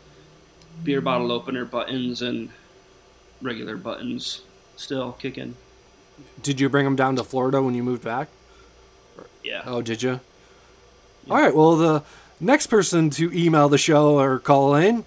beer 0.83 1.01
bottle 1.01 1.31
opener 1.31 1.65
buttons 1.65 2.21
and 2.21 2.49
regular 3.41 3.75
buttons 3.75 4.41
still 4.75 5.13
kicking. 5.13 5.55
Did 6.41 6.59
you 6.59 6.69
bring 6.69 6.85
them 6.85 6.95
down 6.95 7.15
to 7.17 7.23
Florida 7.23 7.61
when 7.61 7.75
you 7.75 7.83
moved 7.83 8.03
back? 8.03 8.29
Yeah. 9.43 9.63
Oh, 9.65 9.81
did 9.81 10.01
you? 10.01 10.19
All 11.29 11.37
right. 11.37 11.53
Well, 11.53 11.75
the 11.75 12.03
next 12.39 12.67
person 12.67 13.09
to 13.11 13.31
email 13.33 13.69
the 13.69 13.77
show 13.77 14.19
or 14.19 14.39
call 14.39 14.75
in, 14.75 15.05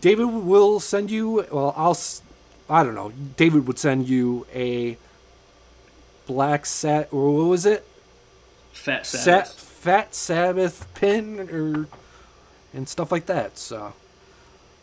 David 0.00 0.26
will 0.26 0.80
send 0.80 1.10
you. 1.10 1.46
Well, 1.50 1.74
I'll. 1.76 1.96
I 2.68 2.82
don't 2.82 2.94
know. 2.94 3.12
David 3.36 3.66
would 3.66 3.78
send 3.78 4.08
you 4.08 4.46
a 4.52 4.98
black 6.26 6.66
set 6.66 7.12
or 7.12 7.32
what 7.32 7.44
was 7.44 7.66
it? 7.66 7.86
Fat 8.76 9.06
Sabbath. 9.06 9.52
fat 9.60 10.14
Sabbath 10.14 10.92
pin 10.94 11.40
or 11.50 11.86
and 12.74 12.88
stuff 12.88 13.10
like 13.10 13.26
that. 13.26 13.58
So, 13.58 13.94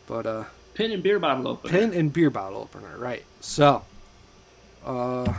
but 0.08 0.26
uh, 0.26 0.44
Pin 0.74 0.92
and 0.92 1.04
beer 1.04 1.20
bottle 1.20 1.48
opener. 1.48 1.72
pin 1.72 1.94
and 1.94 2.12
beer 2.12 2.30
bottle 2.30 2.60
opener, 2.62 2.98
right? 2.98 3.24
So, 3.40 3.84
uh, 4.86 5.32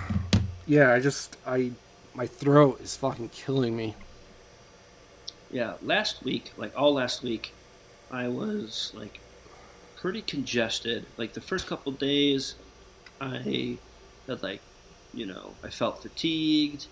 yeah. 0.66 0.92
I 0.92 1.00
just 1.00 1.36
I 1.46 1.72
my 2.14 2.26
throat 2.26 2.80
is 2.80 2.96
fucking 2.96 3.30
killing 3.30 3.76
me. 3.76 3.94
Yeah, 5.50 5.74
last 5.82 6.22
week, 6.24 6.52
like 6.56 6.72
all 6.76 6.94
last 6.94 7.22
week, 7.22 7.52
I 8.10 8.28
was 8.28 8.92
like 8.94 9.20
pretty 9.96 10.22
congested. 10.22 11.06
Like 11.16 11.32
the 11.34 11.40
first 11.40 11.66
couple 11.66 11.92
days, 11.92 12.54
I 13.20 13.78
had 14.26 14.42
like, 14.42 14.60
you 15.12 15.26
know, 15.26 15.54
I 15.62 15.68
felt 15.68 16.02
fatigued 16.02 16.86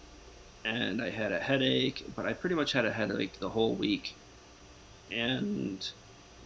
and 0.65 1.03
I 1.03 1.11
had 1.11 1.33
a 1.33 1.41
headache, 1.41 2.05
but 2.15 2.27
I 2.27 2.33
pretty 2.35 2.55
much 2.55 2.73
had 2.73 2.85
a 2.85 2.93
headache 2.93 3.39
the 3.41 3.51
whole 3.51 3.75
week. 3.75 4.17
And 5.11 5.87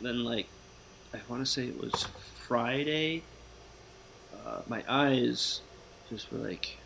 then, 0.01 0.25
like, 0.25 0.49
I 1.15 1.21
want 1.29 1.45
to 1.45 1.51
say 1.51 1.67
it 1.69 1.79
was 1.81 2.09
Friday, 2.47 3.25
uh, 4.33 4.63
my 4.67 4.85
eyes 4.89 5.63
just 6.09 6.31
were 6.33 6.39
like, 6.39 6.79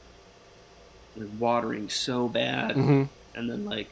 were 1.16 1.27
watering 1.27 1.88
so 1.88 2.29
bad 2.29 2.77
hmm 2.77 3.05
and 3.35 3.49
then 3.49 3.64
like 3.64 3.88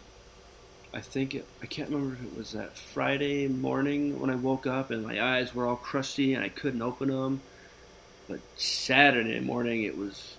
I 0.93 1.01
think 1.01 1.35
it, 1.35 1.47
I 1.63 1.67
can't 1.67 1.91
remember 1.91 2.15
if 2.17 2.23
it 2.33 2.37
was 2.37 2.53
that 2.53 2.79
Friday 2.79 3.47
morning 3.49 4.21
when 4.21 4.31
I 4.31 4.37
woke 4.37 4.67
up 4.67 4.91
and 4.91 5.05
my 5.07 5.23
eyes 5.23 5.55
were 5.55 5.67
all 5.67 5.77
crusty 5.77 6.35
and 6.35 6.43
I 6.45 6.49
couldn't 6.49 6.83
open 6.83 7.09
them. 7.11 7.43
But 8.29 8.41
Saturday 8.57 9.41
morning 9.41 9.83
it 9.85 9.97
was 9.99 10.37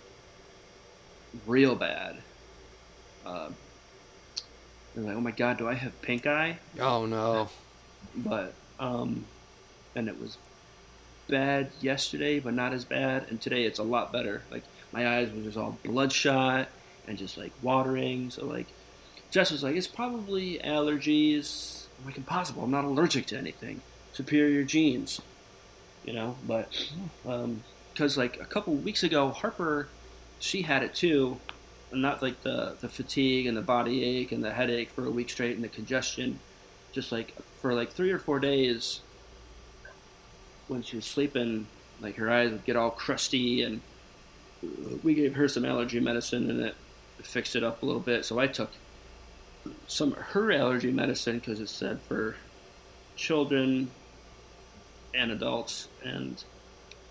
real 1.45 1.75
bad. 1.75 2.23
Um, 3.25 3.55
and 4.95 5.05
like, 5.05 5.15
oh 5.15 5.21
my 5.21 5.31
god, 5.31 5.57
do 5.57 5.67
I 5.67 5.75
have 5.75 6.01
pink 6.01 6.25
eye? 6.27 6.59
Oh 6.79 7.05
no. 7.05 7.49
But 8.15 8.53
um, 8.79 9.25
and 9.95 10.07
it 10.07 10.19
was 10.19 10.37
bad 11.27 11.71
yesterday, 11.79 12.39
but 12.39 12.53
not 12.53 12.73
as 12.73 12.85
bad. 12.85 13.27
And 13.29 13.39
today 13.39 13.63
it's 13.63 13.79
a 13.79 13.83
lot 13.83 14.11
better. 14.11 14.43
Like 14.51 14.63
my 14.91 15.07
eyes 15.07 15.31
were 15.31 15.41
just 15.41 15.57
all 15.57 15.77
bloodshot 15.83 16.69
and 17.07 17.17
just 17.17 17.37
like 17.37 17.51
watering. 17.61 18.31
So 18.31 18.45
like 18.45 18.67
Jess 19.31 19.51
was 19.51 19.63
like, 19.63 19.75
it's 19.75 19.87
probably 19.87 20.59
allergies. 20.59 21.85
I'm 21.99 22.05
like, 22.05 22.17
impossible. 22.17 22.63
I'm 22.63 22.71
not 22.71 22.85
allergic 22.85 23.27
to 23.27 23.37
anything. 23.37 23.81
Superior 24.13 24.63
genes, 24.63 25.21
you 26.03 26.13
know. 26.13 26.35
But 26.47 26.91
um, 27.27 27.63
because 27.93 28.17
like 28.17 28.39
a 28.39 28.45
couple 28.45 28.73
weeks 28.73 29.03
ago, 29.03 29.29
Harper, 29.29 29.89
she 30.39 30.63
had 30.63 30.83
it 30.83 30.95
too, 30.95 31.39
not 31.91 32.21
like 32.21 32.43
the 32.43 32.75
the 32.79 32.89
fatigue 32.89 33.47
and 33.47 33.57
the 33.57 33.61
body 33.61 34.03
ache 34.03 34.31
and 34.31 34.43
the 34.43 34.51
headache 34.51 34.89
for 34.91 35.05
a 35.05 35.11
week 35.11 35.29
straight 35.29 35.55
and 35.55 35.63
the 35.63 35.69
congestion. 35.69 36.39
Just 36.91 37.11
like 37.11 37.35
for 37.61 37.73
like 37.73 37.91
three 37.91 38.11
or 38.11 38.19
four 38.19 38.39
days, 38.39 39.01
when 40.67 40.81
she 40.81 40.95
was 40.95 41.05
sleeping, 41.05 41.67
like 42.01 42.15
her 42.15 42.29
eyes 42.29 42.51
would 42.51 42.65
get 42.65 42.75
all 42.75 42.91
crusty, 42.91 43.61
and 43.61 43.81
we 45.03 45.13
gave 45.13 45.35
her 45.35 45.47
some 45.47 45.65
allergy 45.65 45.99
medicine, 45.99 46.49
and 46.49 46.59
it 46.61 46.75
fixed 47.21 47.55
it 47.55 47.63
up 47.63 47.83
a 47.83 47.85
little 47.85 48.01
bit. 48.01 48.25
So 48.25 48.39
I 48.39 48.47
took 48.47 48.71
some 49.87 50.13
her 50.13 50.51
allergy 50.51 50.91
medicine 50.91 51.39
because 51.39 51.59
it 51.59 51.69
said 51.69 52.01
for 52.01 52.35
children 53.15 53.91
and 55.13 55.31
adults, 55.31 55.89
and 56.03 56.43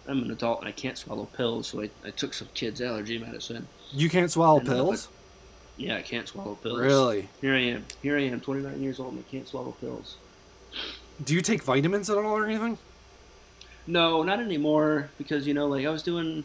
I'm 0.09 0.23
an 0.23 0.31
adult 0.31 0.61
and 0.61 0.69
I 0.69 0.73
can't 0.73 0.97
swallow 0.99 1.27
pills, 1.27 1.69
so 1.69 1.83
I, 1.83 1.91
I 2.05 2.11
took 2.11 2.33
some 2.35 2.49
kids' 2.55 2.81
allergy 2.81 3.19
medicine. 3.19 3.69
You 3.93 4.09
can't 4.09 4.31
swallow 4.31 4.59
And, 4.59 4.67
pills? 4.69 5.09
Yeah, 5.77 5.97
I 5.97 6.03
can't 6.03 6.27
swallow 6.27 6.55
pills. 6.57 6.79
Really? 6.81 7.29
Here 7.41 7.55
I 7.55 7.61
am. 7.61 7.85
Here 8.03 8.17
I 8.19 8.23
am, 8.23 8.41
29 8.41 8.83
years 8.83 8.99
old, 8.99 9.13
and 9.15 9.25
I 9.27 9.31
can't 9.31 9.47
swallow 9.47 9.73
pills. 9.81 10.17
Do 11.23 11.35
you 11.35 11.41
take 11.41 11.63
vitamins 11.63 12.09
at 12.11 12.17
all 12.19 12.37
or 12.37 12.45
anything? 12.47 12.79
No, 13.87 14.23
not 14.23 14.41
anymore 14.41 15.11
because 15.19 15.47
you 15.47 15.55
know, 15.55 15.67
like 15.67 15.87
I 15.87 15.91
was 15.91 16.03
doing 16.03 16.45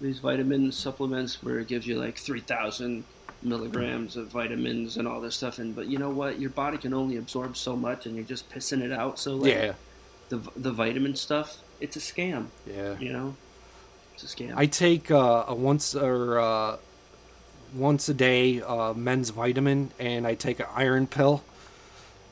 these 0.00 0.18
vitamin 0.18 0.72
supplements 0.72 1.42
where 1.42 1.58
it 1.58 1.68
gives 1.68 1.86
you 1.86 1.98
like 2.00 2.16
three 2.16 2.40
thousand 2.40 3.04
milligrams 3.42 4.16
of 4.16 4.28
vitamins 4.28 4.96
and 4.96 5.06
all 5.06 5.20
this 5.20 5.36
stuff, 5.36 5.58
and 5.58 5.74
but 5.76 5.86
you 5.88 5.98
know 5.98 6.10
what, 6.10 6.40
your 6.40 6.50
body 6.50 6.78
can 6.78 6.94
only 6.94 7.16
absorb 7.16 7.56
so 7.56 7.76
much, 7.76 8.06
and 8.06 8.16
you're 8.16 8.24
just 8.24 8.50
pissing 8.50 8.80
it 8.82 8.92
out. 8.92 9.18
So 9.18 9.36
like 9.36 9.52
Yeah. 9.52 9.72
the 10.30 10.38
the 10.56 10.72
vitamin 10.72 11.16
stuff, 11.16 11.58
it's 11.80 11.96
a 11.96 12.00
scam. 12.00 12.46
Yeah. 12.66 12.98
You 12.98 13.12
know, 13.12 13.36
it's 14.14 14.22
a 14.22 14.36
scam. 14.36 14.54
I 14.56 14.66
take 14.66 15.10
uh, 15.10 15.44
a 15.48 15.54
once 15.54 15.94
or 15.94 16.38
uh, 16.38 16.76
once 17.74 18.08
a 18.08 18.14
day 18.14 18.60
uh, 18.62 18.92
men's 18.94 19.30
vitamin, 19.30 19.90
and 19.98 20.26
I 20.26 20.34
take 20.34 20.60
an 20.60 20.66
iron 20.74 21.06
pill 21.06 21.42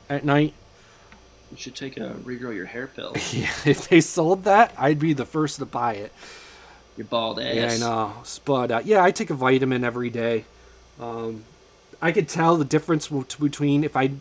at 0.08 0.24
night. 0.24 0.54
you 1.50 1.56
should 1.56 1.74
take 1.74 1.96
a 1.96 2.10
regrow 2.24 2.54
your 2.54 2.66
hair 2.66 2.86
pill. 2.86 3.14
Yeah, 3.32 3.50
if 3.64 3.88
they 3.88 4.00
sold 4.00 4.44
that, 4.44 4.74
I'd 4.78 4.98
be 4.98 5.12
the 5.12 5.26
first 5.26 5.58
to 5.58 5.66
buy 5.66 5.94
it. 5.94 6.12
Your 6.96 7.06
bald 7.06 7.38
ass. 7.38 7.54
Yeah, 7.54 7.70
I 7.72 7.78
know. 7.78 8.12
But 8.44 8.70
uh, 8.70 8.82
yeah, 8.84 9.02
I 9.02 9.10
take 9.12 9.30
a 9.30 9.34
vitamin 9.34 9.84
every 9.84 10.10
day. 10.10 10.44
Um, 11.00 11.44
I 12.02 12.12
could 12.12 12.28
tell 12.28 12.56
the 12.56 12.64
difference 12.64 13.08
between 13.08 13.84
if 13.84 13.96
I 13.96 14.12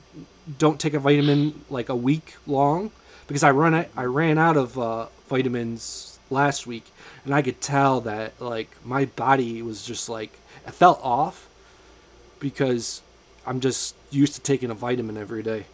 don't 0.58 0.80
take 0.80 0.94
a 0.94 1.00
vitamin 1.00 1.64
like 1.70 1.90
a 1.90 1.96
week 1.96 2.36
long 2.46 2.92
because 3.28 3.44
I 3.44 3.52
run. 3.52 3.86
I 3.96 4.04
ran 4.04 4.38
out 4.38 4.58
of 4.58 4.78
uh, 4.80 5.08
vitamins 5.28 6.20
last 6.30 6.66
week, 6.66 6.86
and 7.26 7.34
I 7.36 7.42
could 7.42 7.62
tell 7.62 8.02
that 8.02 8.40
like 8.42 8.70
my 8.84 9.06
body 9.06 9.62
was 9.62 9.86
just 9.86 10.10
like 10.10 10.40
it 10.66 10.74
felt 10.74 11.00
off 11.04 11.48
because 12.40 13.02
I'm 13.46 13.60
just 13.60 13.96
used 14.10 14.36
to 14.36 14.42
taking 14.42 14.70
a 14.70 14.76
vitamin 14.76 15.18
every 15.18 15.44
day. 15.44 15.66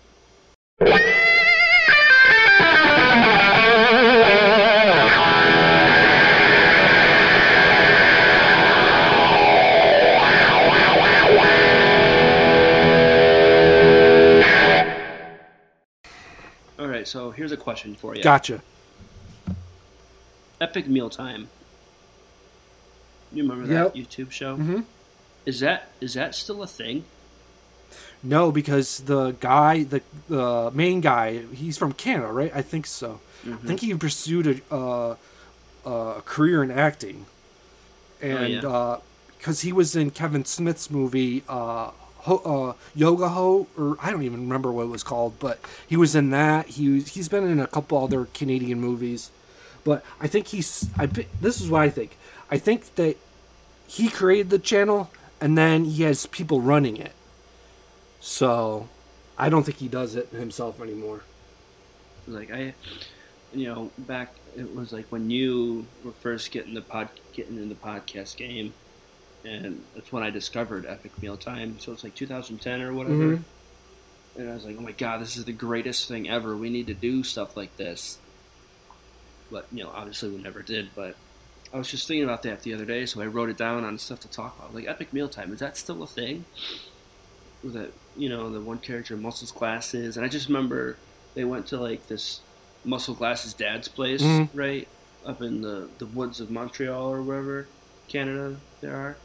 So 17.07 17.31
here's 17.31 17.51
a 17.51 17.57
question 17.57 17.95
for 17.95 18.15
you. 18.15 18.23
Gotcha. 18.23 18.61
Epic 20.61 20.87
Mealtime. 20.87 21.49
You 23.31 23.43
remember 23.43 23.71
Yep. 23.71 23.93
that 23.93 23.99
YouTube 23.99 24.31
show? 24.31 24.55
Mhm. 24.57 24.85
Is 25.45 25.59
that 25.59 25.89
is 25.99 26.13
that 26.13 26.35
still 26.35 26.61
a 26.63 26.67
thing? 26.67 27.03
No, 28.21 28.51
because 28.51 28.99
the 28.99 29.31
guy, 29.39 29.83
the 29.83 30.01
the 30.29 30.71
main 30.73 31.01
guy, 31.01 31.39
he's 31.53 31.77
from 31.77 31.91
Canada, 31.93 32.31
right? 32.31 32.51
I 32.55 32.61
think 32.61 32.85
so. 32.85 33.19
I 33.45 33.55
think 33.67 33.81
he 33.81 33.93
pursued 33.95 34.61
a, 34.71 34.73
uh, 34.73 35.15
a 35.85 36.21
career 36.23 36.63
in 36.63 36.71
acting, 36.71 37.25
and 38.21 38.63
yeah. 38.63 38.97
because 39.37 39.61
he 39.61 39.73
was 39.73 39.97
in 39.97 40.11
Kevin 40.11 40.45
Smith's 40.45 40.89
movie 40.89 41.43
uh, 41.49 41.91
uh, 42.27 42.73
Yoga 42.95 43.29
Ho, 43.29 43.67
or 43.77 43.97
I 44.01 44.11
don't 44.11 44.23
even 44.23 44.41
remember 44.41 44.71
what 44.71 44.83
it 44.83 44.89
was 44.89 45.03
called, 45.03 45.39
but 45.39 45.59
he 45.87 45.97
was 45.97 46.15
in 46.15 46.29
that. 46.31 46.67
He 46.67 46.89
was, 46.89 47.09
he's 47.09 47.29
been 47.29 47.45
in 47.47 47.59
a 47.59 47.67
couple 47.67 48.03
other 48.03 48.25
Canadian 48.25 48.79
movies, 48.79 49.31
but 49.83 50.03
I 50.21 50.27
think 50.27 50.47
he's. 50.47 50.89
I 50.97 51.07
this 51.07 51.61
is 51.61 51.69
what 51.69 51.81
I 51.81 51.89
think. 51.89 52.17
I 52.51 52.57
think 52.57 52.95
that 52.95 53.17
he 53.87 54.09
created 54.09 54.49
the 54.49 54.59
channel, 54.59 55.11
and 55.41 55.57
then 55.57 55.85
he 55.85 56.03
has 56.03 56.25
people 56.27 56.61
running 56.61 56.97
it 56.97 57.13
So, 58.19 58.89
I 59.37 59.49
don't 59.49 59.63
think 59.63 59.77
he 59.77 59.87
does 59.87 60.15
it 60.15 60.29
himself 60.29 60.81
anymore. 60.81 61.25
Like 62.27 62.51
I, 62.51 62.75
you 63.53 63.67
know, 63.67 63.91
back 63.97 64.35
it 64.55 64.73
was 64.75 64.93
like 64.93 65.07
when 65.11 65.29
you 65.29 65.87
were 66.03 66.13
first 66.13 66.51
getting 66.51 66.73
the 66.73 66.81
pod, 66.81 67.09
getting 67.33 67.57
in 67.57 67.69
the 67.69 67.75
podcast 67.75 68.37
game, 68.37 68.75
and 69.45 69.83
that's 69.95 70.11
when 70.11 70.23
I 70.23 70.29
discovered 70.29 70.85
Epic 70.85 71.11
Mealtime. 71.21 71.79
So 71.79 71.91
it's 71.91 72.03
like 72.03 72.15
2010 72.15 72.81
or 72.81 72.93
whatever. 72.93 73.37
Mhm. 73.37 73.43
And 74.35 74.49
I 74.49 74.53
was 74.55 74.65
like, 74.65 74.77
oh 74.77 74.81
my 74.81 74.91
god, 74.93 75.21
this 75.21 75.37
is 75.37 75.45
the 75.45 75.51
greatest 75.53 76.07
thing 76.07 76.29
ever. 76.29 76.55
We 76.55 76.69
need 76.69 76.87
to 76.87 76.93
do 76.93 77.23
stuff 77.23 77.55
like 77.57 77.75
this. 77.77 78.17
But 79.51 79.67
you 79.71 79.83
know, 79.83 79.91
obviously 79.93 80.29
we 80.29 80.41
never 80.41 80.61
did. 80.61 80.89
But 80.95 81.15
I 81.73 81.77
was 81.77 81.89
just 81.89 82.07
thinking 82.07 82.23
about 82.23 82.43
that 82.43 82.61
the 82.63 82.73
other 82.73 82.85
day, 82.85 83.05
so 83.05 83.21
I 83.21 83.25
wrote 83.27 83.49
it 83.49 83.57
down 83.57 83.83
on 83.83 83.97
stuff 83.97 84.19
to 84.21 84.27
talk 84.27 84.57
about. 84.57 84.73
Like 84.73 84.87
Epic 84.87 85.13
Mealtime, 85.13 85.53
is 85.53 85.59
that 85.59 85.77
still 85.77 86.01
a 86.03 86.07
thing? 86.07 86.45
With 87.63 87.73
that, 87.73 87.91
you 88.17 88.29
know, 88.29 88.49
the 88.51 88.59
one 88.61 88.79
character 88.79 89.15
muscles 89.15 89.51
glasses, 89.51 90.17
and 90.17 90.25
I 90.25 90.29
just 90.29 90.47
remember 90.47 90.97
they 91.33 91.43
went 91.43 91.67
to 91.67 91.77
like 91.79 92.07
this 92.07 92.41
muscle 92.85 93.13
glasses 93.15 93.53
dad's 93.53 93.87
place, 93.87 94.21
Mhm. 94.21 94.49
right 94.53 94.87
up 95.25 95.41
in 95.41 95.61
the 95.61 95.89
the 95.99 96.05
woods 96.05 96.39
of 96.41 96.51
Montreal 96.51 97.09
or 97.11 97.21
wherever 97.21 97.67
Canada 98.09 98.57
there 98.81 98.95
are, 98.95 99.15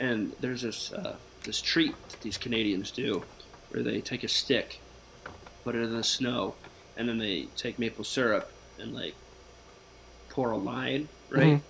and 0.00 0.32
there's 0.40 0.62
this 0.62 0.92
uh, 0.92 1.16
this 1.44 1.60
treat 1.62 1.94
that 2.08 2.20
these 2.22 2.38
Canadians 2.38 2.90
do, 2.90 3.24
where 3.70 3.84
they 3.84 4.00
take 4.00 4.24
a 4.24 4.28
stick, 4.28 4.80
put 5.64 5.76
it 5.76 5.82
in 5.82 5.92
the 5.96 6.02
snow, 6.04 6.56
and 6.96 7.08
then 7.08 7.18
they 7.18 7.44
take 7.56 7.78
maple 7.78 8.04
syrup 8.04 8.50
and 8.78 8.92
like 8.94 9.14
pour 10.30 10.50
a 10.50 10.56
line, 10.56 11.08
right? 11.30 11.58
Mhm. 11.58 11.62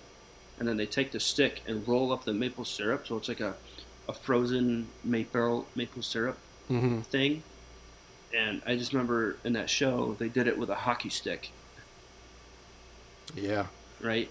And 0.59 0.67
then 0.67 0.77
they 0.77 0.85
take 0.87 1.11
the 1.11 1.19
stick 1.19 1.61
and 1.67 1.87
roll 1.87 2.11
up 2.13 2.23
the 2.25 2.33
maple 2.33 2.65
syrup, 2.65 3.07
so 3.07 3.17
it's 3.17 3.27
like 3.27 3.39
a, 3.41 3.55
a 4.07 4.13
frozen 4.13 4.87
maple 5.03 5.67
maple 5.75 6.03
syrup 6.03 6.37
hmm 6.67 7.01
thing. 7.01 7.43
And 8.33 8.61
I 8.65 8.77
just 8.77 8.93
remember 8.93 9.37
in 9.43 9.53
that 9.53 9.69
show 9.69 10.15
they 10.19 10.29
did 10.29 10.47
it 10.47 10.57
with 10.57 10.69
a 10.69 10.75
hockey 10.75 11.09
stick, 11.09 11.51
Yeah. 13.35 13.67
right? 13.99 14.29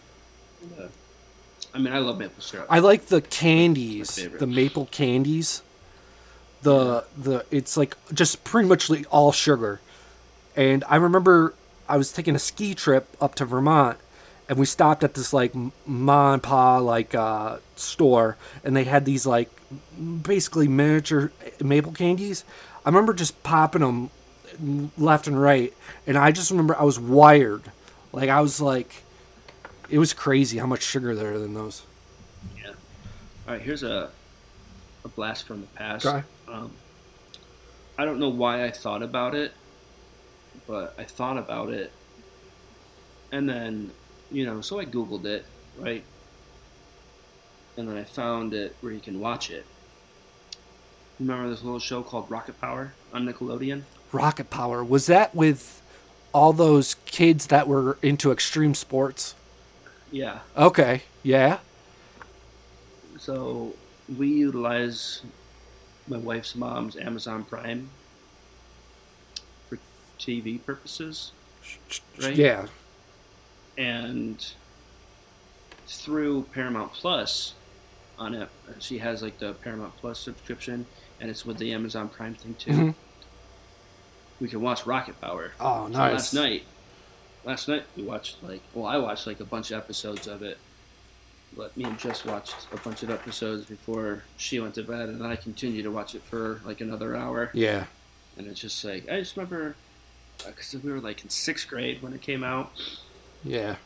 Uh, 0.78 0.88
I 1.72 1.78
mean, 1.78 1.92
I 1.92 1.98
love 1.98 2.18
maple 2.18 2.42
syrup. 2.42 2.66
I 2.68 2.80
like 2.80 3.06
the 3.06 3.20
candies, 3.20 4.16
the 4.38 4.46
maple 4.46 4.86
candies. 4.86 5.62
The 6.62 7.04
the 7.16 7.44
it's 7.50 7.76
like 7.76 7.96
just 8.12 8.44
pretty 8.44 8.68
much 8.68 8.90
like 8.90 9.06
all 9.10 9.32
sugar. 9.32 9.80
And 10.56 10.84
I 10.88 10.96
remember 10.96 11.54
I 11.88 11.96
was 11.96 12.12
taking 12.12 12.34
a 12.34 12.38
ski 12.38 12.74
trip 12.74 13.16
up 13.20 13.34
to 13.36 13.44
Vermont 13.44 13.98
and 14.48 14.58
we 14.58 14.66
stopped 14.66 15.04
at 15.04 15.14
this 15.14 15.32
like 15.32 15.54
ma 15.86 16.34
and 16.34 16.42
pa 16.42 16.78
like 16.78 17.14
uh, 17.14 17.58
store 17.76 18.36
and 18.64 18.76
they 18.76 18.84
had 18.84 19.04
these 19.04 19.24
like 19.24 19.48
basically 20.22 20.68
miniature 20.68 21.32
maple 21.62 21.92
candies. 21.92 22.44
I 22.84 22.88
remember 22.88 23.14
just 23.14 23.42
popping 23.42 23.82
them 23.82 24.10
left 24.98 25.28
and 25.28 25.40
right 25.40 25.72
and 26.06 26.18
I 26.18 26.32
just 26.32 26.50
remember 26.50 26.76
I 26.76 26.82
was 26.82 26.98
wired. 26.98 27.62
Like 28.12 28.28
I 28.28 28.40
was 28.40 28.60
like 28.60 29.04
it 29.90 29.98
was 29.98 30.12
crazy 30.12 30.58
how 30.58 30.66
much 30.66 30.82
sugar 30.82 31.14
there 31.14 31.32
in 31.32 31.54
those. 31.54 31.82
Yeah. 32.56 32.68
All 33.46 33.54
right, 33.54 33.60
here's 33.60 33.82
a 33.82 34.10
a 35.04 35.08
blast 35.08 35.46
from 35.46 35.62
the 35.62 35.66
past. 35.68 36.06
Um, 36.46 36.72
I 37.98 38.04
don't 38.04 38.18
know 38.18 38.28
why 38.28 38.64
I 38.64 38.70
thought 38.70 39.02
about 39.02 39.34
it, 39.34 39.52
but 40.66 40.94
I 40.98 41.04
thought 41.04 41.38
about 41.38 41.70
it, 41.70 41.92
and 43.32 43.48
then 43.48 43.90
you 44.30 44.46
know, 44.46 44.60
so 44.60 44.78
I 44.78 44.84
googled 44.84 45.24
it, 45.24 45.44
right, 45.78 46.04
and 47.76 47.88
then 47.88 47.96
I 47.96 48.04
found 48.04 48.54
it 48.54 48.76
where 48.80 48.92
you 48.92 49.00
can 49.00 49.20
watch 49.20 49.50
it. 49.50 49.66
Remember 51.18 51.50
this 51.50 51.62
little 51.62 51.80
show 51.80 52.02
called 52.02 52.30
Rocket 52.30 52.60
Power 52.60 52.94
on 53.12 53.26
Nickelodeon? 53.26 53.82
Rocket 54.12 54.48
Power. 54.48 54.82
Was 54.82 55.06
that 55.06 55.34
with 55.34 55.82
all 56.32 56.52
those 56.52 56.94
kids 57.04 57.48
that 57.48 57.68
were 57.68 57.98
into 58.02 58.32
extreme 58.32 58.74
sports? 58.74 59.34
Yeah. 60.10 60.40
Okay. 60.56 61.02
Yeah. 61.22 61.58
So 63.18 63.74
we 64.16 64.28
utilize 64.28 65.22
my 66.08 66.16
wife's 66.18 66.54
mom's 66.56 66.96
Amazon 66.96 67.44
Prime 67.44 67.90
for 69.68 69.78
TV 70.18 70.64
purposes. 70.64 71.32
Right? 72.20 72.34
Yeah. 72.36 72.66
and 73.78 74.52
through 75.86 76.42
Paramount 76.52 76.92
Plus 76.92 77.54
on 78.18 78.34
it, 78.34 78.48
she 78.78 78.98
has 78.98 79.22
like 79.22 79.38
the 79.38 79.54
Paramount 79.54 79.96
Plus 79.98 80.18
subscription, 80.18 80.86
and 81.20 81.30
it's 81.30 81.44
with 81.46 81.58
the 81.58 81.72
Amazon 81.72 82.08
Prime 82.08 82.34
thing 82.34 82.54
too. 82.58 82.70
Mhm. 82.70 82.94
We 84.40 84.48
can 84.48 84.60
watch 84.60 84.84
Rocket 84.86 85.20
Power. 85.20 85.52
Oh, 85.60 85.86
So 85.86 85.92
nice. 85.92 86.12
last 86.12 86.34
night, 86.34 86.64
last 87.44 87.68
night 87.68 87.84
we 87.96 88.02
watched 88.02 88.42
like 88.42 88.62
well, 88.74 88.86
I 88.86 88.96
watched 88.98 89.26
like 89.26 89.40
a 89.40 89.44
bunch 89.44 89.70
of 89.70 89.78
episodes 89.78 90.26
of 90.26 90.42
it. 90.42 90.58
But 91.56 91.76
me 91.76 91.82
and 91.82 91.98
Jess 91.98 92.24
watched 92.24 92.54
a 92.72 92.76
bunch 92.76 93.02
of 93.02 93.10
episodes 93.10 93.66
before 93.66 94.22
she 94.36 94.60
went 94.60 94.76
to 94.76 94.84
bed, 94.84 95.08
and 95.08 95.26
I 95.26 95.34
continued 95.34 95.82
to 95.82 95.90
watch 95.90 96.14
it 96.14 96.22
for 96.22 96.60
like 96.64 96.80
another 96.80 97.16
hour. 97.16 97.50
Yeah. 97.54 97.86
And 98.36 98.46
it's 98.46 98.60
just 98.60 98.84
like 98.84 99.08
I 99.08 99.18
just 99.18 99.36
remember 99.36 99.74
uh, 100.44 100.50
because 100.50 100.74
we 100.82 100.92
were 100.92 101.00
like 101.00 101.22
in 101.24 101.30
sixth 101.30 101.68
grade 101.68 102.02
when 102.02 102.12
it 102.12 102.22
came 102.22 102.44
out. 102.44 102.70
Yeah. 103.44 103.76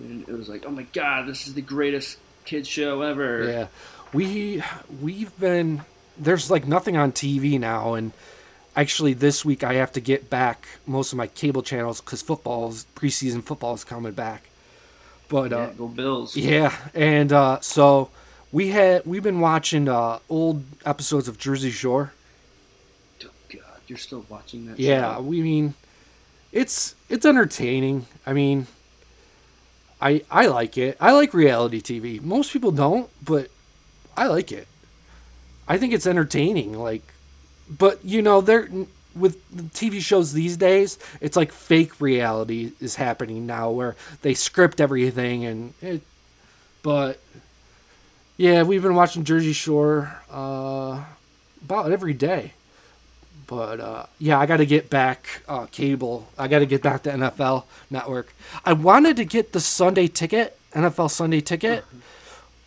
And 0.00 0.26
it 0.28 0.32
was 0.32 0.48
like, 0.48 0.64
oh 0.66 0.70
my 0.70 0.84
god, 0.92 1.28
this 1.28 1.46
is 1.46 1.54
the 1.54 1.62
greatest 1.62 2.18
kid 2.44 2.66
show 2.66 3.02
ever. 3.02 3.44
Yeah. 3.44 3.66
We 4.12 4.62
we've 5.00 5.38
been 5.38 5.82
there's 6.16 6.50
like 6.50 6.66
nothing 6.66 6.96
on 6.96 7.12
TV 7.12 7.58
now 7.58 7.94
and 7.94 8.12
actually 8.76 9.14
this 9.14 9.44
week 9.44 9.62
I 9.64 9.74
have 9.74 9.92
to 9.92 10.00
get 10.00 10.30
back 10.30 10.66
most 10.86 11.12
of 11.12 11.16
my 11.18 11.26
cable 11.26 11.62
channels 11.62 12.00
cuz 12.00 12.22
football's 12.22 12.86
preseason 12.96 13.42
football 13.42 13.74
is 13.74 13.84
coming 13.84 14.12
back. 14.12 14.50
But 15.28 15.52
Yeah, 15.52 15.52
uh 15.52 15.70
go 15.70 15.88
Bills. 15.88 16.36
Yeah, 16.36 16.74
and 16.94 17.32
uh, 17.32 17.60
so 17.60 18.10
we 18.52 18.68
had 18.68 19.04
we've 19.06 19.22
been 19.22 19.40
watching 19.40 19.88
uh, 19.88 20.18
old 20.28 20.64
episodes 20.84 21.28
of 21.28 21.38
Jersey 21.38 21.70
Shore. 21.70 22.12
Oh 23.24 23.30
god, 23.48 23.80
you're 23.86 23.98
still 23.98 24.24
watching 24.28 24.66
that 24.66 24.78
Yeah, 24.78 25.16
show? 25.16 25.20
we 25.20 25.40
mean 25.42 25.74
it's 26.52 26.94
it's 27.08 27.26
entertaining. 27.26 28.06
I 28.26 28.32
mean, 28.32 28.68
I 30.00 30.24
I 30.30 30.46
like 30.46 30.76
it. 30.78 30.96
I 31.00 31.12
like 31.12 31.34
reality 31.34 31.80
TV. 31.80 32.20
Most 32.20 32.52
people 32.52 32.72
don't, 32.72 33.10
but 33.24 33.50
I 34.16 34.26
like 34.26 34.52
it. 34.52 34.68
I 35.68 35.78
think 35.78 35.92
it's 35.92 36.06
entertaining. 36.06 36.74
Like, 36.78 37.13
but 37.68 38.04
you 38.04 38.22
know, 38.22 38.40
there 38.40 38.68
with 39.14 39.38
TV 39.72 40.00
shows 40.00 40.32
these 40.32 40.56
days, 40.56 40.98
it's 41.20 41.36
like 41.36 41.52
fake 41.52 42.00
reality 42.00 42.72
is 42.80 42.96
happening 42.96 43.46
now, 43.46 43.70
where 43.70 43.96
they 44.22 44.34
script 44.34 44.80
everything 44.80 45.44
and 45.44 45.74
it. 45.80 46.02
But 46.82 47.20
yeah, 48.36 48.62
we've 48.62 48.82
been 48.82 48.94
watching 48.94 49.24
Jersey 49.24 49.52
Shore 49.52 50.14
uh, 50.30 51.04
about 51.64 51.92
every 51.92 52.14
day. 52.14 52.52
But 53.46 53.80
uh, 53.80 54.06
yeah, 54.18 54.38
I 54.38 54.46
got 54.46 54.56
to 54.58 54.66
get 54.66 54.90
back 54.90 55.42
uh, 55.46 55.66
cable. 55.66 56.28
I 56.38 56.48
got 56.48 56.60
to 56.60 56.66
get 56.66 56.82
back 56.82 57.02
to 57.04 57.10
NFL 57.10 57.64
Network. 57.90 58.34
I 58.64 58.72
wanted 58.72 59.16
to 59.18 59.24
get 59.24 59.52
the 59.52 59.60
Sunday 59.60 60.08
ticket, 60.08 60.58
NFL 60.72 61.10
Sunday 61.10 61.40
ticket, 61.40 61.84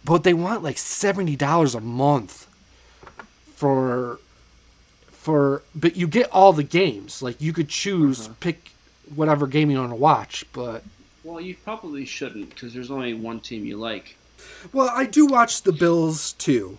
but 0.05 0.23
they 0.23 0.33
want 0.33 0.63
like 0.63 0.77
seventy 0.77 1.35
dollars 1.35 1.73
a 1.73 1.81
month 1.81 2.47
for 3.55 4.19
for. 5.27 5.61
But 5.75 5.97
you 5.97 6.07
get 6.07 6.31
all 6.31 6.53
the 6.53 6.63
games. 6.63 7.21
Like 7.21 7.41
you 7.41 7.51
could 7.51 7.67
choose 7.67 8.25
uh-huh. 8.27 8.35
pick 8.39 8.71
whatever 9.13 9.45
game 9.45 9.69
you 9.69 9.77
want 9.77 9.91
to 9.91 9.95
watch. 9.95 10.45
But 10.53 10.83
Well, 11.23 11.41
you 11.41 11.55
probably 11.55 12.05
shouldn't 12.05 12.49
because 12.51 12.73
there's 12.73 12.89
only 12.89 13.13
one 13.13 13.41
team 13.41 13.65
you 13.65 13.75
like. 13.75 14.17
well, 14.71 14.89
I 14.93 15.05
do 15.05 15.25
watch 15.25 15.63
the 15.63 15.73
Bills 15.73 16.31
too. 16.33 16.77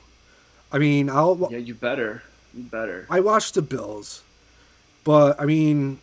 I 0.72 0.78
mean, 0.78 1.11
I'll 1.11 1.49
Yeah, 1.51 1.59
you 1.59 1.74
better. 1.74 2.22
You 2.55 2.62
better. 2.62 3.07
I 3.11 3.20
watch 3.20 3.53
the 3.53 3.62
Bills, 3.62 4.22
but 5.05 5.38
I 5.38 5.44
mean, 5.44 6.01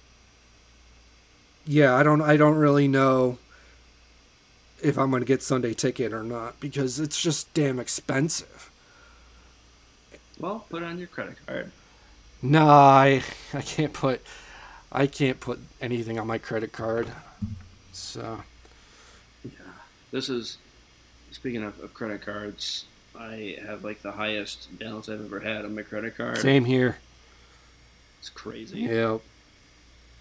yeah, 1.66 1.96
I 1.96 2.04
don't, 2.04 2.22
I 2.22 2.38
don't 2.38 2.56
really 2.56 2.88
know 2.88 3.40
if 4.84 5.00
I'm 5.00 5.10
gonna 5.10 5.26
get 5.26 5.42
Sunday 5.42 5.74
ticket 5.74 6.14
or 6.14 6.22
not 6.22 6.60
because 6.60 7.00
it's 7.00 7.20
just 7.20 7.52
damn 7.56 7.80
expensive. 7.80 8.70
Well, 10.40 10.66
put 10.70 10.84
it 10.84 10.86
on 10.86 11.00
your 11.00 11.08
credit 11.08 11.38
card. 11.48 11.72
No, 12.50 12.68
I, 12.68 13.24
I 13.54 13.62
can't 13.62 13.94
put, 13.94 14.22
I 14.92 15.08
can't 15.08 15.40
put 15.40 15.60
anything 15.82 16.20
on 16.20 16.28
my 16.28 16.38
credit 16.38 16.72
card. 16.72 17.08
So 17.92 18.44
Yeah. 19.44 19.52
This 20.12 20.30
is 20.30 20.58
speaking 21.32 21.64
of, 21.64 21.80
of 21.80 21.94
credit 21.94 22.22
cards. 22.22 22.86
I 23.18 23.58
have 23.66 23.84
like 23.84 24.02
the 24.02 24.12
highest 24.12 24.78
balance 24.78 25.08
I've 25.08 25.24
ever 25.24 25.40
had 25.40 25.64
on 25.66 25.74
my 25.76 25.82
credit 25.84 26.18
card. 26.18 26.38
same 26.40 26.66
here. 26.66 26.98
It's 28.20 28.30
crazy. 28.30 28.82
Yeah, 28.82 29.20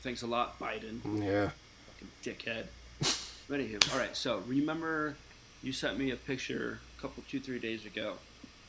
Thanks 0.03 0.23
a 0.23 0.27
lot, 0.27 0.59
Biden. 0.59 1.01
yeah. 1.25 1.51
Fucking 1.89 2.09
dickhead. 2.23 2.67
But 3.47 3.61
Anywho, 3.61 3.93
all 3.93 3.99
right. 3.99 4.17
So 4.17 4.43
remember, 4.47 5.17
you 5.63 5.73
sent 5.73 5.99
me 5.99 6.11
a 6.11 6.17
picture 6.17 6.81
a 6.99 7.01
couple, 7.03 7.23
two, 7.29 7.41
three 7.41 7.59
days 7.59 7.85
ago 7.85 8.15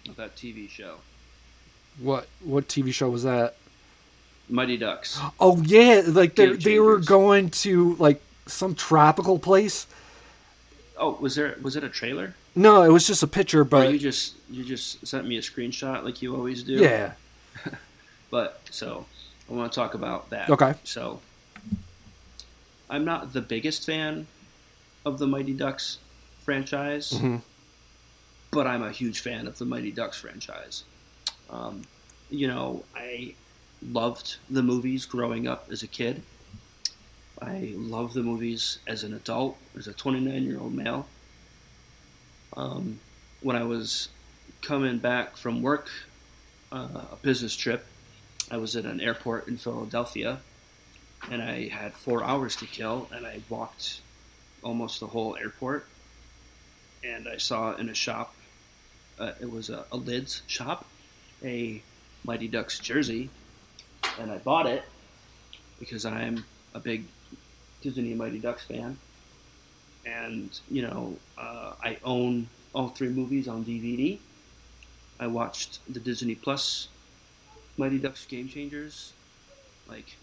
of 0.10 0.18
that 0.18 0.36
TV 0.36 0.70
show. 0.70 0.96
What 2.00 2.28
what 2.44 2.68
TV 2.68 2.94
show 2.94 3.10
was 3.10 3.24
that? 3.24 3.56
Mighty 4.50 4.78
Ducks. 4.78 5.20
Oh 5.40 5.62
yeah, 5.64 6.02
like 6.06 6.36
they 6.36 6.54
they 6.54 6.80
were 6.80 7.00
going 7.00 7.50
to 7.52 7.96
like 7.96 8.22
some 8.46 8.76
tropical 8.76 9.40
place. 9.40 9.88
Oh, 10.98 11.18
was 11.20 11.36
there 11.36 11.58
was 11.62 11.76
it 11.76 11.84
a 11.84 11.90
trailer? 11.90 12.36
No, 12.56 12.84
it 12.84 12.90
was 12.90 13.06
just 13.08 13.22
a 13.24 13.28
picture, 13.28 13.62
Or 13.62 13.66
but 13.66 13.92
you 13.92 14.00
just 14.00 14.36
you 14.50 14.64
just 14.64 15.06
sent 15.06 15.28
me 15.28 15.38
a 15.38 15.42
screenshot 15.42 16.04
like 16.04 16.22
you 16.22 16.36
always 16.36 16.64
do. 16.64 16.74
yeah. 16.74 17.14
But 18.32 18.62
so 18.70 19.06
I 19.50 19.54
want 19.54 19.72
to 19.72 19.76
talk 19.76 19.94
about 19.94 20.30
that. 20.32 20.50
Okay. 20.50 20.74
So 20.84 21.22
I'm 22.90 23.06
not 23.06 23.34
the 23.34 23.42
biggest 23.42 23.86
fan 23.86 24.28
of 25.06 25.20
the 25.20 25.28
Mighty 25.28 25.54
Ducks 25.54 26.00
franchise, 26.44 27.12
Mhm. 27.14 27.42
but 28.52 28.68
I'm 28.68 28.84
a 28.84 28.92
huge 28.92 29.20
fan 29.22 29.48
of 29.48 29.58
the 29.58 29.66
Mighty 29.66 29.92
Ducks 29.92 30.18
franchise. 30.20 30.84
Um, 31.50 31.84
you 32.30 32.48
know, 32.48 32.84
I 32.96 33.36
loved 33.82 34.38
the 34.50 34.64
movies 34.64 35.06
growing 35.06 35.48
up 35.48 35.68
as 35.72 35.84
a 35.84 35.88
kid. 35.88 36.24
I 37.42 37.74
love 37.76 38.14
the 38.14 38.24
movies 38.24 38.80
as 38.88 39.04
an 39.04 39.14
adult, 39.14 39.58
as 39.78 39.88
a 39.88 39.94
29 39.94 40.44
year 40.44 40.60
old 40.60 40.74
male. 40.74 41.08
Um, 42.56 43.00
when 43.42 43.56
I 43.56 43.64
was 43.64 44.10
coming 44.62 44.98
back 44.98 45.38
from 45.38 45.62
work, 45.62 45.90
uh, 46.72 46.88
a 47.12 47.18
business 47.22 47.56
trip, 47.56 47.86
I 48.50 48.58
was 48.58 48.76
at 48.76 48.86
an 48.86 49.02
airport 49.02 49.48
in 49.48 49.58
Philadelphia, 49.58 50.40
and 51.30 51.42
I 51.42 51.68
had 51.68 51.94
four 51.94 52.24
hours 52.24 52.56
to 52.58 52.66
kill, 52.66 53.10
and 53.12 53.26
I 53.26 53.42
walked 53.50 54.02
almost 54.64 55.00
the 55.00 55.08
whole 55.08 55.36
airport, 55.36 55.86
and 57.04 57.28
I 57.28 57.38
saw 57.38 57.76
in 57.76 57.90
a 57.90 57.94
shop, 57.94 58.34
uh, 59.20 59.34
it 59.40 59.52
was 59.52 59.70
a, 59.70 59.86
a 59.92 59.98
lids 59.98 60.42
shop, 60.48 60.86
a 61.46 61.82
Mighty 62.24 62.48
Ducks 62.48 62.80
jersey, 62.80 63.30
and 64.20 64.32
I 64.32 64.38
bought 64.40 64.66
it 64.66 64.84
because 65.80 66.06
I'm 66.06 66.44
a 66.74 66.80
big 66.80 67.06
Disney 67.82 68.14
Mighty 68.14 68.40
Ducks 68.40 68.66
fan, 68.66 68.98
and 70.06 70.60
you 70.70 70.82
know 70.82 71.18
uh, 71.38 71.74
I 71.82 71.98
own 72.04 72.50
all 72.74 72.90
three 72.90 73.10
movies 73.10 73.48
on 73.48 73.64
DVD. 73.64 74.20
I 75.20 75.28
watched 75.28 75.80
the 75.88 76.00
Disney 76.00 76.36
Plus 76.36 76.90
Mighty 77.78 78.00
Ducks 78.00 78.26
Game 78.26 78.50
Changers 78.50 79.14
like 79.88 80.18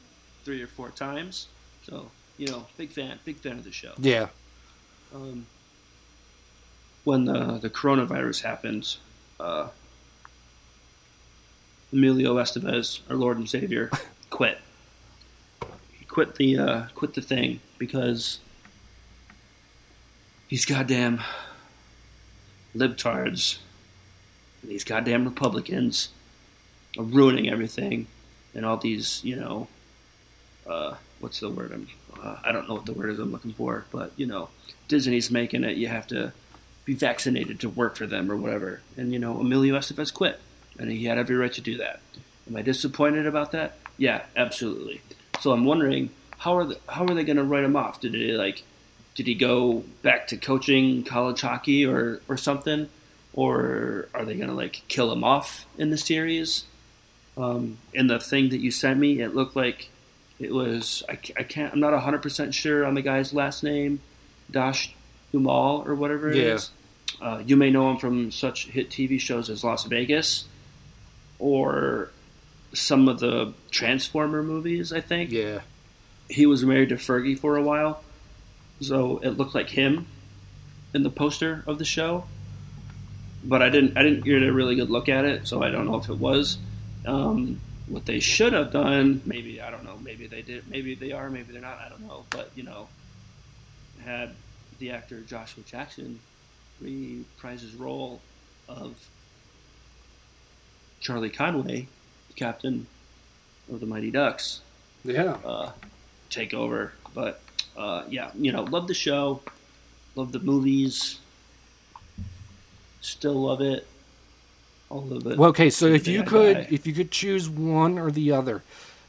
three 0.45 0.61
or 0.61 0.67
four 0.67 0.91
times. 0.91 1.49
So 1.85 2.11
you 2.37 2.49
know, 2.49 2.67
big 2.77 2.91
fan, 2.91 3.19
big 3.25 3.37
fan 3.37 3.53
of 3.53 3.65
the 3.65 3.73
show. 3.73 3.93
Yeah. 3.99 4.29
Um, 5.15 5.47
when 7.05 7.27
the 7.27 7.59
the 7.59 7.71
coronavirus 7.71 8.43
happened, 8.43 8.97
uh, 9.39 9.69
Emilio 11.93 12.37
Estevez, 12.37 13.01
our 13.11 13.17
Lord 13.17 13.39
and 13.39 13.49
Savior, 13.49 13.91
quit. 14.31 14.59
He 15.93 16.05
quit 16.05 16.37
the 16.37 16.59
uh, 16.59 16.83
quit 16.95 17.15
the 17.15 17.21
thing 17.21 17.61
because 17.79 18.41
these 20.49 20.65
goddamn 20.65 21.21
libtards, 22.75 23.59
these 24.65 24.85
goddamn 24.85 25.25
Republicans, 25.25 26.09
are 26.99 27.05
ruining 27.05 27.49
everything, 27.49 28.07
and 28.55 28.65
all 28.65 28.77
these 28.77 29.23
you 29.25 29.37
know, 29.37 29.69
uh, 30.67 30.95
what's 31.21 31.41
the 31.41 31.51
word? 31.51 31.73
I'm 31.73 31.89
uh, 32.23 32.37
I 32.45 32.53
don't 32.53 32.69
know 32.69 32.75
what 32.75 32.87
the 32.87 32.93
word 32.93 33.11
is 33.11 33.19
I'm 33.19 33.33
looking 33.33 33.53
for, 33.53 33.85
but 33.91 34.13
you 34.17 34.27
know, 34.27 34.49
Disney's 34.89 35.31
making 35.31 35.65
it. 35.65 35.77
You 35.77 35.89
have 35.89 36.07
to 36.09 36.33
be 36.85 36.95
vaccinated 36.95 37.61
to 37.61 37.69
work 37.69 37.97
for 37.97 38.07
them 38.07 38.31
or 38.31 38.37
whatever. 38.37 38.81
And 38.97 39.13
you 39.13 39.19
know, 39.19 39.39
Emilio 39.39 39.77
Estevez 39.79 40.13
quit, 40.13 40.41
and 40.79 40.91
he 40.91 41.05
had 41.05 41.19
every 41.19 41.37
right 41.37 41.53
to 41.53 41.61
do 41.61 41.77
that. 41.79 42.01
Am 42.49 42.57
I 42.57 42.63
disappointed 42.63 43.27
about 43.27 43.53
that? 43.53 43.79
Yeah, 43.99 44.23
absolutely. 44.37 45.01
So 45.41 45.53
I'm 45.53 45.65
wondering 45.65 46.11
how 46.39 46.57
are 46.57 46.65
the, 46.65 46.79
how 46.89 47.05
are 47.07 47.15
they 47.15 47.25
going 47.25 47.37
to 47.37 47.45
write 47.45 47.65
him 47.65 47.77
off? 47.77 48.01
Did 48.01 48.15
he 48.15 48.33
like 48.33 48.63
did 49.15 49.27
he 49.27 49.35
go 49.35 49.85
back 50.03 50.27
to 50.29 50.37
coaching 50.37 51.05
college 51.05 51.41
hockey 51.43 51.85
or 51.87 52.21
or 52.29 52.37
something, 52.37 52.89
or 53.33 54.09
are 54.15 54.25
they 54.25 54.35
going 54.35 54.49
to 54.49 54.55
like 54.55 54.83
kill 54.89 55.13
him 55.13 55.23
off 55.25 55.67
in 55.79 55.91
the 55.91 55.99
series? 55.99 56.65
Um, 57.37 57.79
in 57.95 58.09
the 58.09 58.19
thing 58.19 58.51
that 58.51 58.59
you 58.59 58.71
sent 58.71 58.99
me, 58.99 59.21
it 59.21 59.35
looked 59.35 59.57
like 59.57 59.89
it 60.39 60.53
was 60.53 61.03
I, 61.09 61.13
I 61.37 61.43
can't 61.45 61.73
I'm 61.73 61.81
not 61.81 61.99
hundred 62.03 62.23
percent 62.23 62.55
sure 62.55 62.85
on 62.85 62.95
the 62.95 63.03
guy's 63.03 63.33
last 63.33 63.63
name, 63.63 64.01
Dash 64.51 64.95
Dumal 65.33 65.87
or 65.87 65.95
whatever 65.95 66.31
it 66.31 66.37
Yeah. 66.37 66.55
is. 66.55 66.71
Uh, 67.21 67.43
you 67.47 67.57
may 67.57 67.71
know 67.71 67.91
him 67.91 67.99
from 67.99 68.31
such 68.33 68.67
hit 68.67 68.91
TV 68.91 69.21
shows 69.21 69.49
as 69.49 69.63
Las 69.63 69.85
Vegas, 69.85 70.45
or 71.43 72.11
some 72.73 73.09
of 73.09 73.19
the 73.19 73.53
Transformer 73.73 74.43
movies. 74.45 74.93
I 74.93 75.01
think 75.01 75.33
Yeah. 75.33 75.61
he 76.31 76.47
was 76.47 76.65
married 76.65 76.91
to 76.91 76.95
Fergie 76.95 77.37
for 77.39 77.57
a 77.57 77.63
while, 77.63 78.03
so 78.81 79.19
it 79.19 79.31
looked 79.31 79.55
like 79.55 79.71
him 79.71 80.07
in 80.95 81.03
the 81.03 81.11
poster 81.11 81.65
of 81.67 81.79
the 81.79 81.85
show. 81.85 82.25
But 83.45 83.61
I 83.61 83.71
didn't 83.71 83.99
I 83.99 84.03
didn't 84.05 84.25
get 84.25 84.41
a 84.45 84.53
really 84.53 84.77
good 84.77 84.89
look 84.89 85.09
at 85.09 85.25
it, 85.25 85.49
so 85.49 85.63
I 85.65 85.71
don't 85.71 85.85
know 85.87 85.97
if 85.97 86.09
it 86.09 86.19
was. 86.19 86.59
Um, 87.05 87.61
what 87.89 88.07
they 88.07 88.21
should 88.21 88.53
have 88.53 88.71
done, 88.73 89.21
maybe 89.27 89.61
I 89.61 89.69
don't 89.71 89.83
know, 89.85 89.99
maybe 90.01 90.29
they 90.29 90.43
did, 90.43 90.69
maybe 90.71 90.95
they 90.95 91.11
are, 91.11 91.29
maybe 91.29 91.53
they're 91.53 91.61
not, 91.61 91.79
I 91.85 91.89
don't 91.89 92.07
know. 92.07 92.25
But 92.31 92.53
you 92.55 92.63
know, 92.63 92.87
had 94.05 94.31
the 94.79 94.93
actor 94.93 95.21
Joshua 95.23 95.65
Jackson 95.65 96.21
reprise 96.81 97.63
his 97.63 97.75
role 97.75 98.21
of 98.69 98.95
Charlie 101.03 101.31
Conway, 101.31 101.89
the 102.29 102.35
captain 102.35 102.87
of 103.71 103.81
the 103.81 103.87
Mighty 103.87 104.11
Ducks, 104.11 104.61
Yeah. 105.05 105.37
uh, 105.45 105.73
take 106.31 106.55
over. 106.55 106.93
But 107.13 107.43
uh, 107.77 108.05
yeah, 108.09 108.31
you 108.39 108.53
know, 108.53 108.63
love 108.63 108.87
the 108.89 108.95
show, 108.95 109.43
love 110.15 110.33
the 110.33 110.39
movies, 110.39 111.19
still 113.01 113.35
love 113.35 113.61
it. 113.61 113.87
All 114.89 115.13
of 115.13 115.27
it. 115.27 115.39
Well, 115.39 115.51
okay, 115.51 115.71
so 115.71 115.87
if 115.87 116.07
you 116.07 116.21
I 116.21 116.25
could 116.25 116.57
die. 116.57 116.67
if 116.71 116.87
you 116.87 116.93
could 116.93 117.11
choose 117.11 117.49
one 117.49 117.99
or 117.99 118.11
the 118.11 118.31
other, 118.33 118.63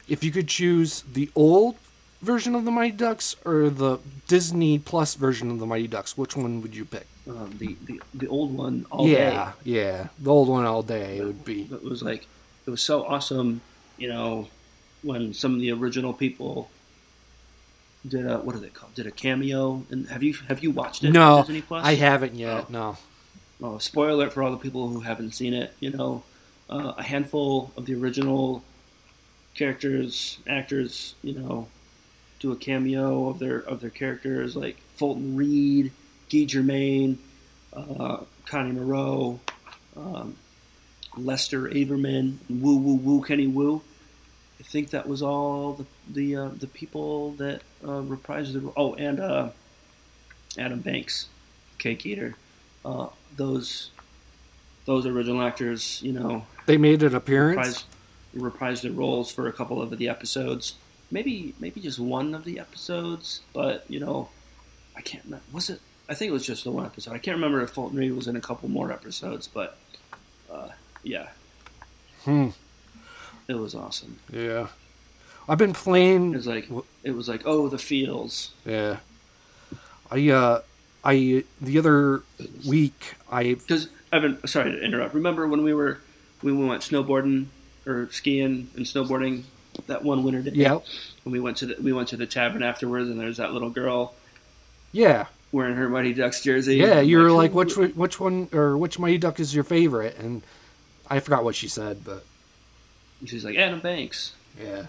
if 0.08 0.24
you 0.24 0.30
could 0.30 0.48
choose 0.48 1.02
the 1.02 1.30
old 1.36 1.76
version 2.22 2.54
of 2.54 2.64
the 2.64 2.70
Mighty 2.70 2.96
Ducks 2.96 3.36
or 3.44 3.68
the 3.70 3.98
Disney 4.26 4.78
Plus 4.78 5.14
version 5.14 5.50
of 5.50 5.58
the 5.58 5.66
Mighty 5.66 5.86
Ducks, 5.86 6.16
which 6.18 6.36
one 6.36 6.60
would 6.62 6.74
you 6.74 6.84
pick? 6.86 7.06
Um, 7.28 7.54
the, 7.58 7.76
the 7.86 8.00
the 8.12 8.26
old 8.28 8.56
one 8.56 8.86
all 8.90 9.06
day. 9.06 9.12
yeah, 9.12 9.52
yeah, 9.64 10.08
the 10.18 10.30
old 10.30 10.48
one 10.48 10.64
all 10.64 10.82
day 10.82 11.18
day. 11.18 11.24
would 11.24 11.44
be. 11.44 11.62
It 11.62 11.82
was 11.82 12.02
like 12.02 12.26
it 12.66 12.70
was 12.70 12.82
so 12.82 13.04
awesome, 13.06 13.60
you 13.96 14.08
know, 14.08 14.48
when 15.02 15.34
some 15.34 15.54
of 15.54 15.60
the 15.60 15.72
original 15.72 16.12
people 16.12 16.70
did 18.06 18.26
a 18.26 18.38
what 18.38 18.54
are 18.54 18.58
they 18.58 18.68
called? 18.68 18.94
Did 18.94 19.06
a 19.06 19.10
cameo? 19.10 19.84
And 19.90 20.08
have 20.08 20.22
you 20.22 20.34
have 20.48 20.62
you 20.62 20.70
watched 20.70 21.04
it? 21.04 21.12
No, 21.12 21.42
Disney 21.42 21.62
Plus? 21.62 21.84
I 21.84 21.94
haven't 21.94 22.34
yet. 22.34 22.66
Oh. 22.68 22.72
No. 22.72 22.96
Oh, 23.62 23.78
spoiler 23.78 24.10
alert 24.10 24.32
for 24.32 24.42
all 24.42 24.50
the 24.50 24.58
people 24.58 24.88
who 24.88 25.00
haven't 25.00 25.32
seen 25.32 25.54
it. 25.54 25.72
You 25.80 25.90
know, 25.90 26.22
uh, 26.68 26.94
a 26.98 27.02
handful 27.02 27.72
of 27.76 27.86
the 27.86 27.94
original 27.94 28.62
characters, 29.54 30.38
actors, 30.46 31.14
you 31.22 31.32
know, 31.32 31.68
do 32.40 32.52
a 32.52 32.56
cameo 32.56 33.28
of 33.28 33.38
their 33.38 33.58
of 33.58 33.80
their 33.80 33.90
characters, 33.90 34.56
like 34.56 34.76
Fulton 34.96 35.36
Reed, 35.36 35.92
Guy 36.30 36.44
Germain, 36.44 37.18
uh, 37.72 38.18
Connie 38.46 38.72
Moreau, 38.72 39.40
um, 39.96 40.36
Lester 41.16 41.68
Averman, 41.68 42.38
Woo 42.48 42.76
Woo 42.76 42.94
Woo 42.94 43.22
Kenny 43.22 43.46
Wu. 43.46 43.82
I 44.58 44.62
think 44.62 44.90
that 44.90 45.08
was 45.08 45.22
all 45.22 45.74
the 45.74 45.86
the 46.08 46.36
uh, 46.36 46.48
the 46.56 46.66
people 46.66 47.32
that 47.32 47.62
uh, 47.82 48.00
reprised 48.02 48.52
the 48.54 48.72
oh 48.76 48.94
and 48.94 49.20
uh, 49.20 49.50
Adam 50.58 50.80
Banks, 50.80 51.28
Cake 51.78 52.06
Eater. 52.06 52.36
Uh, 52.84 53.08
those 53.36 53.90
those 54.86 55.06
original 55.06 55.40
actors, 55.42 56.00
you 56.02 56.12
know, 56.12 56.44
They 56.66 56.76
made 56.76 57.02
an 57.02 57.14
appearance. 57.14 57.84
reprised, 58.36 58.52
reprised 58.52 58.82
their 58.82 58.92
roles 58.92 59.32
for 59.32 59.48
a 59.48 59.52
couple 59.52 59.80
of 59.80 59.96
the 59.96 60.08
episodes. 60.08 60.74
Maybe 61.10 61.54
maybe 61.58 61.80
just 61.80 61.98
one 61.98 62.34
of 62.34 62.44
the 62.44 62.58
episodes, 62.58 63.40
but 63.52 63.84
you 63.88 64.00
know, 64.00 64.28
I 64.96 65.00
can't 65.00 65.24
remember. 65.24 65.44
Was 65.52 65.70
it? 65.70 65.80
I 66.08 66.14
think 66.14 66.30
it 66.30 66.32
was 66.32 66.46
just 66.46 66.64
the 66.64 66.70
one 66.70 66.84
episode. 66.84 67.12
I 67.14 67.18
can't 67.18 67.36
remember 67.36 67.62
if 67.62 67.70
Fulton 67.70 67.98
Reed 67.98 68.12
was 68.14 68.28
in 68.28 68.36
a 68.36 68.40
couple 68.40 68.68
more 68.68 68.92
episodes, 68.92 69.48
but 69.48 69.78
uh, 70.50 70.68
yeah, 71.02 71.28
Hmm. 72.24 72.48
it 73.48 73.54
was 73.54 73.74
awesome. 73.74 74.18
Yeah. 74.32 74.68
I've 75.48 75.58
been 75.58 75.74
playing 75.74 76.32
It 76.32 76.36
was 76.36 76.46
like 76.46 76.68
it 77.02 77.10
was 77.12 77.28
like 77.28 77.42
oh 77.44 77.68
the 77.68 77.78
feels. 77.78 78.52
Yeah. 78.64 78.98
I 80.10 80.28
uh 80.30 80.60
I 81.04 81.44
the 81.60 81.78
other 81.78 82.22
week 82.66 83.14
I 83.30 83.54
Because 83.54 83.88
Evan, 84.12 84.46
sorry 84.46 84.72
to 84.72 84.80
interrupt. 84.82 85.14
Remember 85.14 85.46
when 85.46 85.62
we 85.62 85.74
were 85.74 85.98
when 86.40 86.58
we 86.58 86.66
went 86.66 86.82
snowboarding 86.82 87.46
or 87.86 88.08
skiing 88.10 88.68
and 88.76 88.86
snowboarding 88.86 89.42
that 89.86 90.02
one 90.02 90.22
winter 90.22 90.40
day? 90.42 90.52
yeah 90.54 90.78
When 91.24 91.32
we 91.32 91.40
went 91.40 91.58
to 91.58 91.66
the 91.66 91.76
we 91.82 91.92
went 91.92 92.08
to 92.08 92.16
the 92.16 92.26
tavern 92.26 92.62
afterwards, 92.62 93.10
and 93.10 93.20
there's 93.20 93.36
that 93.36 93.52
little 93.52 93.70
girl 93.70 94.14
yeah 94.92 95.26
wearing 95.54 95.76
her 95.76 95.88
Mighty 95.88 96.12
Ducks 96.12 96.42
jersey. 96.42 96.76
yeah 96.76 97.00
you 97.00 97.18
were 97.18 97.30
like 97.30 97.52
"Who- 97.52 97.58
which 97.58 97.76
one- 97.76 97.90
which 97.90 98.18
one 98.20 98.48
or 98.52 98.76
which 98.76 98.98
Mighty 98.98 99.18
Duck 99.18 99.38
is 99.38 99.54
your 99.54 99.62
favorite 99.64 100.16
and 100.18 100.42
I 101.08 101.20
forgot 101.20 101.44
what 101.44 101.54
she 101.54 101.68
said 101.68 102.02
but 102.04 102.24
she's 103.24 103.44
like 103.44 103.56
Adam 103.56 103.80
Banks. 103.80 104.32
Yeah. 104.60 104.86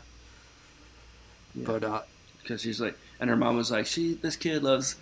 Yeah. 1.54 1.64
But 1.66 1.84
uh, 1.84 2.02
because 2.42 2.62
she's 2.62 2.82
like, 2.82 2.98
and 3.20 3.30
her 3.30 3.36
mom 3.38 3.56
was 3.58 3.72
like, 3.72 3.86
she, 3.86 4.14
this 4.16 4.36
kid 4.36 4.62
loves, 4.62 4.98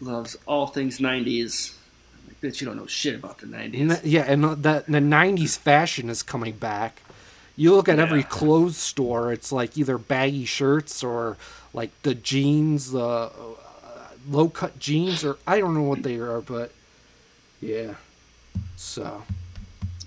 loves 0.00 0.36
all 0.46 0.66
things 0.66 0.98
'90s. 0.98 1.72
I'm 2.18 2.28
like, 2.28 2.40
bitch, 2.40 2.60
you 2.60 2.66
don't 2.66 2.76
know 2.76 2.86
shit 2.86 3.14
about 3.14 3.38
the 3.38 3.46
'90s. 3.46 3.90
n- 3.90 4.00
yeah, 4.04 4.22
and 4.26 4.42
the 4.42 4.84
the 4.88 4.98
'90s 4.98 5.56
fashion 5.56 6.10
is 6.10 6.22
coming 6.22 6.54
back. 6.56 7.00
You 7.56 7.74
look 7.76 7.88
at 7.88 7.98
every 8.00 8.22
clothes 8.24 8.76
store; 8.76 9.32
it's 9.32 9.52
like 9.52 9.78
either 9.78 9.98
baggy 9.98 10.44
shirts 10.46 11.04
or 11.04 11.36
like 11.72 11.90
the 12.02 12.14
jeans, 12.14 12.90
the 12.90 12.98
uh, 13.00 13.30
low 14.28 14.48
cut 14.48 14.78
jeans, 14.78 15.24
or 15.24 15.38
I 15.46 15.58
don't 15.60 15.74
know 15.74 15.82
what 15.82 16.02
they 16.02 16.16
are, 16.16 16.40
but 16.40 16.72
yeah. 17.60 17.94
So 18.76 19.22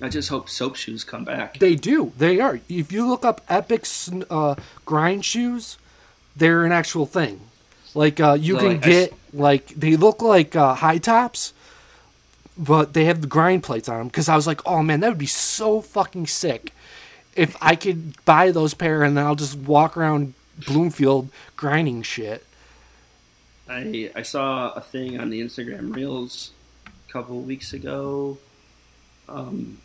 I 0.02 0.10
just 0.10 0.30
hope 0.30 0.50
soap 0.50 0.76
shoes 0.76 1.04
come 1.04 1.24
back. 1.24 1.60
they 1.60 1.76
do. 1.76 2.12
They 2.18 2.40
are. 2.40 2.60
If 2.70 2.92
you 2.92 3.08
look 3.08 3.26
up 3.26 3.42
Epic 3.50 3.86
uh, 4.30 4.56
grind 4.86 5.26
shoes, 5.26 5.78
they're 6.36 6.66
an 6.66 6.72
actual 6.72 7.06
thing. 7.06 7.42
Like 7.94 8.20
uh, 8.20 8.38
you 8.40 8.56
So, 8.56 8.60
can 8.60 8.68
like, 8.70 8.86
I 8.86 8.90
get 8.90 9.14
like 9.34 9.68
they 9.68 9.96
look 9.96 10.22
like 10.22 10.56
uh, 10.56 10.76
high 10.76 10.98
tops, 10.98 11.54
but 12.58 12.94
they 12.94 13.06
have 13.06 13.22
the 13.22 13.28
grind 13.28 13.64
plates 13.64 13.88
on 13.88 13.98
them. 13.98 14.08
Because 14.08 14.28
I 14.30 14.36
was 14.36 14.48
like, 14.48 14.62
oh 14.66 14.84
man, 14.84 15.00
that 15.00 15.10
would 15.10 15.18
be 15.18 15.26
so 15.26 15.82
fucking 15.82 16.28
sick 16.28 16.74
if 17.36 17.56
I 17.62 17.76
could 17.76 18.24
buy 18.26 18.52
those 18.52 18.74
pair 18.74 19.04
and 19.04 19.18
then 19.18 19.26
I'll 19.26 19.36
just 19.36 19.58
walk 19.58 19.98
around 19.98 20.34
Bloomfield 20.66 21.30
grinding 21.58 22.02
shit. 22.02 22.46
I 23.68 24.12
I 24.16 24.22
saw 24.22 24.72
a 24.74 24.82
thing 24.82 25.20
on 25.20 25.30
the 25.30 25.42
Instagram 25.42 25.96
Reels 25.96 26.52
a 26.88 27.12
couple 27.12 27.40
weeks 27.42 27.74
ago, 27.74 28.38
um, 29.28 29.80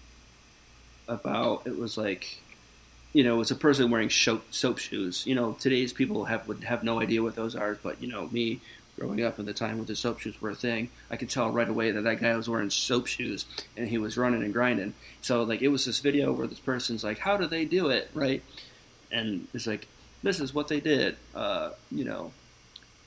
about 1.08 1.66
it 1.66 1.78
was 1.78 1.96
like, 1.96 2.40
you 3.12 3.24
know, 3.24 3.40
it's 3.40 3.50
a 3.50 3.56
person 3.56 3.90
wearing 3.90 4.10
soap 4.10 4.44
soap 4.50 4.78
shoes. 4.78 5.26
You 5.26 5.34
know, 5.34 5.52
today's 5.58 5.92
people 5.92 6.26
have 6.26 6.46
would 6.46 6.64
have 6.64 6.84
no 6.84 7.00
idea 7.00 7.22
what 7.22 7.36
those 7.36 7.56
are, 7.56 7.78
but 7.82 8.02
you 8.02 8.08
know, 8.08 8.28
me 8.30 8.60
growing 8.98 9.24
up 9.24 9.38
at 9.38 9.46
the 9.46 9.54
time 9.54 9.78
when 9.78 9.86
the 9.86 9.96
soap 9.96 10.20
shoes 10.20 10.38
were 10.42 10.50
a 10.50 10.54
thing, 10.54 10.90
I 11.10 11.16
could 11.16 11.30
tell 11.30 11.50
right 11.50 11.68
away 11.68 11.90
that 11.90 12.02
that 12.02 12.20
guy 12.20 12.36
was 12.36 12.50
wearing 12.50 12.68
soap 12.68 13.06
shoes 13.06 13.46
and 13.76 13.88
he 13.88 13.96
was 13.96 14.18
running 14.18 14.42
and 14.42 14.52
grinding. 14.52 14.92
So 15.22 15.42
like, 15.42 15.62
it 15.62 15.68
was 15.68 15.86
this 15.86 16.00
video 16.00 16.32
where 16.32 16.46
this 16.46 16.60
person's 16.60 17.02
like, 17.02 17.20
"How 17.20 17.38
do 17.38 17.46
they 17.46 17.64
do 17.64 17.88
it?" 17.88 18.10
Right, 18.12 18.42
and 19.10 19.48
it's 19.54 19.66
like, 19.66 19.88
"This 20.22 20.38
is 20.38 20.52
what 20.52 20.68
they 20.68 20.80
did." 20.80 21.16
Uh, 21.34 21.70
you 21.90 22.04
know 22.04 22.32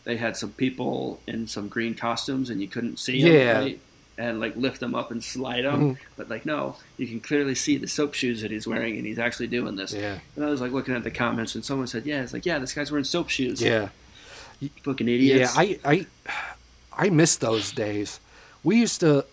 they 0.04 0.18
had 0.18 0.36
some 0.38 0.52
people 0.52 1.20
in 1.28 1.48
some 1.48 1.68
green 1.70 1.94
costumes 1.96 2.50
and 2.50 2.62
you 2.62 2.68
couldn't 2.68 3.00
see 3.00 3.22
them, 3.22 3.32
Yeah. 3.32 3.60
right? 3.60 3.80
And 4.18 4.40
like 4.40 4.56
lift 4.56 4.80
them 4.80 4.94
up 4.94 5.10
and 5.12 5.24
slide 5.24 5.64
them, 5.66 5.96
Mhm. 5.96 5.98
but 6.18 6.30
like 6.30 6.46
no, 6.46 6.76
you 6.98 7.08
can 7.08 7.20
clearly 7.20 7.56
see 7.56 7.78
the 7.78 7.88
soap 7.88 8.14
shoes 8.14 8.42
that 8.42 8.52
he's 8.52 8.68
wearing, 8.68 8.98
and 8.98 9.06
he's 9.08 9.18
actually 9.18 9.48
doing 9.48 9.76
this. 9.76 9.92
Yeah. 9.94 10.20
And 10.36 10.46
I 10.46 10.50
was 10.50 10.62
like 10.62 10.72
looking 10.72 10.94
at 10.94 11.04
the 11.04 11.10
comments, 11.12 11.56
and 11.56 11.66
someone 11.66 11.88
said, 11.88 12.06
"Yeah, 12.06 12.22
it's 12.22 12.32
like 12.34 12.46
yeah, 12.46 12.60
this 12.60 12.74
guy's 12.74 12.92
wearing 12.92 13.06
soap 13.06 13.30
shoes." 13.30 13.62
Yeah. 13.62 13.90
fucking 14.84 15.10
idiots. 15.10 15.56
Yeah. 15.56 15.62
I, 15.62 15.80
I, 15.84 16.06
I 16.96 17.10
miss 17.10 17.36
those 17.36 17.72
days. 17.72 18.20
We 18.64 18.78
used 18.80 19.00
to. 19.02 19.26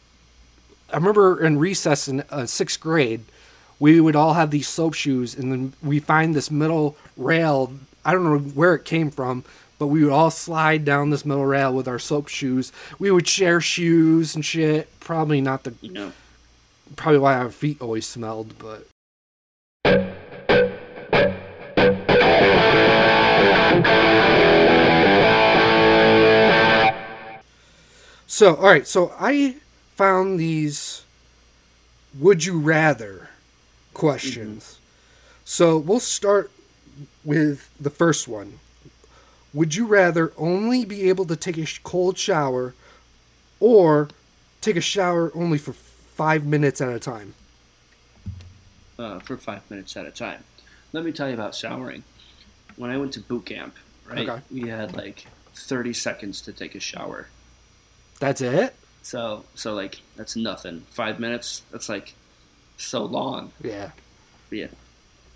I 0.93 0.97
remember 0.97 1.41
in 1.45 1.59
recess 1.59 2.09
in 2.09 2.25
uh, 2.31 2.47
sixth 2.47 2.81
grade, 2.81 3.21
we 3.79 4.01
would 4.01 4.17
all 4.17 4.35
have 4.35 4.51
these 4.51 4.67
soap 4.67 4.95
shoes, 4.95 5.37
and 5.37 5.53
then 5.53 5.73
we 5.83 6.01
find 6.01 6.35
this 6.35 6.51
middle 6.51 6.97
rail. 7.17 7.73
I 8.05 8.13
don't 8.13 8.25
know 8.25 8.39
where 8.39 8.75
it 8.75 8.85
came 8.85 9.11
from, 9.11 9.45
but 9.81 9.87
we 9.87 10.05
would 10.05 10.13
all 10.13 10.31
slide 10.31 10.85
down 10.85 11.09
this 11.09 11.25
metal 11.25 11.47
rail 11.47 11.73
with 11.73 11.89
our 11.89 11.99
soap 11.99 12.29
shoes. 12.29 12.71
We 12.99 13.11
would 13.11 13.27
share 13.27 13.63
shoes 13.63 14.35
and 14.35 14.45
shit. 14.45 14.89
Probably 15.01 15.41
not 15.41 15.65
the. 15.65 15.75
you 15.81 15.91
know, 15.91 16.13
Probably 16.97 17.19
why 17.19 17.37
our 17.37 17.51
feet 17.51 17.81
always 17.81 18.07
smelled, 18.07 18.55
but. 18.59 18.87
So, 28.27 28.57
all 28.57 28.65
right. 28.65 28.87
So 28.87 29.15
I 29.19 29.57
found 29.97 30.39
these 30.39 31.05
would 32.19 32.45
you 32.45 32.59
rather 32.59 33.31
questions. 33.95 34.63
Mm-hmm. 34.65 35.41
So 35.47 35.79
we'll 35.79 36.01
start 36.01 36.51
with 37.25 37.71
the 37.81 37.91
first 37.91 38.29
one. 38.29 38.59
Would 39.53 39.75
you 39.75 39.87
rather 39.87 40.33
only 40.37 40.85
be 40.85 41.09
able 41.09 41.25
to 41.27 41.37
take 41.37 41.59
a 41.59 41.67
cold 41.83 42.17
shower 42.19 42.75
or 43.59 44.09
take 44.61 44.77
a 44.77 44.81
shower 44.81 45.33
only 45.35 45.59
for 45.59 45.73
five 45.73 46.45
minutes 46.45 46.81
at 46.81 46.89
a 46.89 46.99
time? 47.01 47.35
uh, 48.99 49.19
for 49.21 49.37
five 49.39 49.63
minutes 49.71 49.97
at 49.97 50.05
a 50.05 50.11
time. 50.11 50.45
Let 50.93 51.05
me 51.07 51.13
tell 51.13 51.27
you 51.29 51.33
about 51.35 51.55
showering. 51.55 52.05
When 52.77 52.91
I 52.91 52.99
went 52.99 53.13
to 53.15 53.21
boot 53.21 53.47
camp, 53.47 53.75
right, 54.05 54.29
Okay. 54.29 54.43
we 54.51 54.69
had 54.69 54.95
like 54.95 55.25
30 55.55 55.95
seconds 55.95 56.43
to 56.43 56.53
take 56.53 56.75
a 56.75 56.81
shower. 56.81 57.29
That's 58.19 58.43
it? 58.43 58.75
So, 59.03 59.45
so 59.55 59.73
like 59.75 60.03
that's 60.17 60.37
nothing. 60.37 60.83
Five 60.91 61.19
minutes. 61.19 61.63
That's 61.71 61.89
like 61.89 62.15
so 62.77 63.03
long. 63.03 63.53
Yeah. 63.63 63.93
Yeah. 64.51 64.67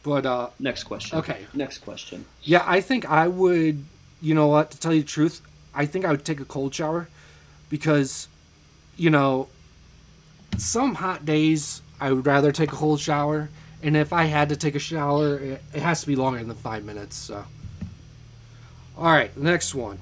But 0.02 0.26
uh 0.26 0.50
Next 0.58 0.84
question. 0.84 1.18
Okay. 1.20 1.46
Next 1.54 1.78
question. 1.78 2.26
yeah, 2.42 2.62
I 2.66 2.82
think 2.82 3.08
I 3.10 3.28
would 3.28 3.86
you 4.24 4.34
know 4.34 4.46
what, 4.48 4.70
to 4.72 4.80
tell 4.80 4.94
you 4.94 5.02
the 5.02 5.06
truth, 5.08 5.40
I 5.74 5.86
think 5.86 6.04
I 6.04 6.10
would 6.10 6.24
take 6.24 6.40
a 6.40 6.44
cold 6.44 6.74
shower 6.74 7.08
because 7.68 8.28
you 8.96 9.10
know 9.10 9.48
some 10.56 10.94
hot 10.94 11.24
days 11.26 11.82
I 12.00 12.12
would 12.12 12.24
rather 12.26 12.52
take 12.52 12.72
a 12.72 12.76
cold 12.76 13.00
shower 13.00 13.50
and 13.82 13.96
if 13.96 14.12
I 14.12 14.24
had 14.24 14.48
to 14.50 14.56
take 14.56 14.74
a 14.74 14.78
shower 14.78 15.36
it, 15.38 15.62
it 15.74 15.82
has 15.82 16.00
to 16.02 16.06
be 16.06 16.16
longer 16.16 16.42
than 16.42 16.54
5 16.54 16.84
minutes, 16.84 17.16
so 17.16 17.44
All 18.96 19.04
right, 19.06 19.36
next 19.36 19.74
one. 19.74 19.98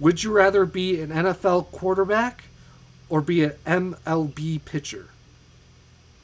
Would 0.00 0.24
you 0.24 0.32
rather 0.32 0.66
be 0.66 1.00
an 1.00 1.10
NFL 1.10 1.70
quarterback 1.70 2.44
or 3.08 3.20
be 3.20 3.44
an 3.44 3.52
MLB 3.64 4.64
pitcher? 4.64 5.06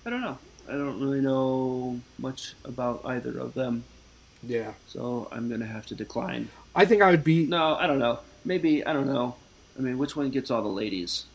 I 0.04 0.10
don't 0.10 0.20
know. 0.22 0.38
I 0.68 0.72
don't 0.72 1.00
really 1.00 1.20
know 1.20 2.00
much 2.18 2.54
about 2.64 3.02
either 3.04 3.38
of 3.38 3.54
them, 3.54 3.84
Yeah. 4.42 4.72
so 4.88 5.28
I'm 5.30 5.48
gonna 5.48 5.66
have 5.66 5.86
to 5.86 5.94
decline. 5.94 6.48
I 6.74 6.84
think 6.84 7.02
I 7.02 7.10
would 7.10 7.24
be 7.24 7.46
No, 7.46 7.74
I 7.76 7.86
don't 7.86 7.98
know. 7.98 8.20
Maybe 8.44 8.84
I 8.84 8.92
don't 8.92 9.06
know. 9.06 9.36
I 9.78 9.82
mean, 9.82 9.98
which 9.98 10.16
one 10.16 10.30
gets 10.30 10.50
all 10.50 10.62
the 10.62 10.68
ladies? 10.68 11.26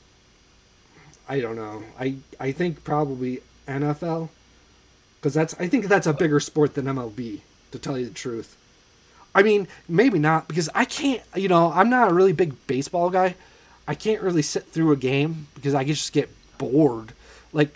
I 1.27 1.39
don't 1.39 1.55
know. 1.55 1.83
I 1.99 2.15
I 2.39 2.51
think 2.51 2.83
probably 2.83 3.41
NFL 3.67 4.29
because 5.19 5.33
that's 5.33 5.55
I 5.59 5.67
think 5.67 5.85
that's 5.85 6.07
a 6.07 6.13
bigger 6.13 6.39
sport 6.39 6.75
than 6.75 6.85
MLB 6.85 7.39
to 7.71 7.79
tell 7.79 7.97
you 7.97 8.05
the 8.05 8.13
truth. 8.13 8.57
I 9.35 9.41
mean, 9.41 9.67
maybe 9.87 10.19
not 10.19 10.47
because 10.47 10.69
I 10.75 10.85
can't. 10.85 11.21
You 11.35 11.47
know, 11.47 11.71
I'm 11.71 11.89
not 11.89 12.11
a 12.11 12.13
really 12.13 12.33
big 12.33 12.67
baseball 12.67 13.09
guy. 13.09 13.35
I 13.87 13.95
can't 13.95 14.21
really 14.21 14.41
sit 14.41 14.67
through 14.67 14.91
a 14.91 14.97
game 14.97 15.47
because 15.55 15.73
I 15.73 15.83
just 15.83 16.13
get 16.13 16.29
bored. 16.57 17.13
Like 17.51 17.75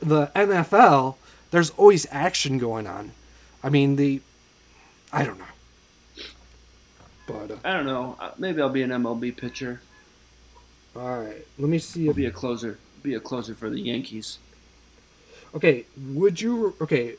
the 0.00 0.28
NFL, 0.34 1.16
there's 1.50 1.70
always 1.70 2.06
action 2.10 2.58
going 2.58 2.86
on. 2.86 3.12
I 3.62 3.68
mean, 3.68 3.96
the 3.96 4.20
I 5.12 5.24
don't 5.24 5.38
know. 5.38 5.44
But 7.32 7.50
uh, 7.50 7.56
I 7.64 7.72
don't 7.72 7.86
know. 7.86 8.16
Uh, 8.18 8.30
Maybe 8.38 8.60
I'll 8.60 8.68
be 8.68 8.82
an 8.82 8.90
MLB 8.90 9.36
pitcher. 9.36 9.80
all 10.96 11.20
right, 11.20 11.46
let 11.58 11.68
me 11.68 11.78
see 11.78 12.06
I'll 12.06 12.10
if 12.10 12.16
be 12.16 12.26
a 12.26 12.30
closer. 12.30 12.78
Be 13.02 13.14
a 13.14 13.20
closer 13.20 13.54
for 13.54 13.70
the 13.70 13.80
Yankees. 13.80 14.38
Okay, 15.54 15.86
would 15.96 16.40
you 16.40 16.76
okay, 16.80 17.16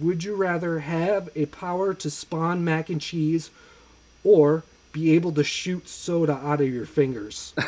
would 0.00 0.24
you 0.24 0.34
rather 0.36 0.80
have 0.80 1.28
a 1.34 1.46
power 1.46 1.94
to 1.94 2.10
spawn 2.10 2.64
mac 2.64 2.90
and 2.90 3.00
cheese 3.00 3.50
or 4.24 4.64
be 4.92 5.12
able 5.14 5.32
to 5.32 5.44
shoot 5.44 5.88
soda 5.88 6.34
out 6.34 6.60
of 6.60 6.68
your 6.68 6.86
fingers? 6.86 7.54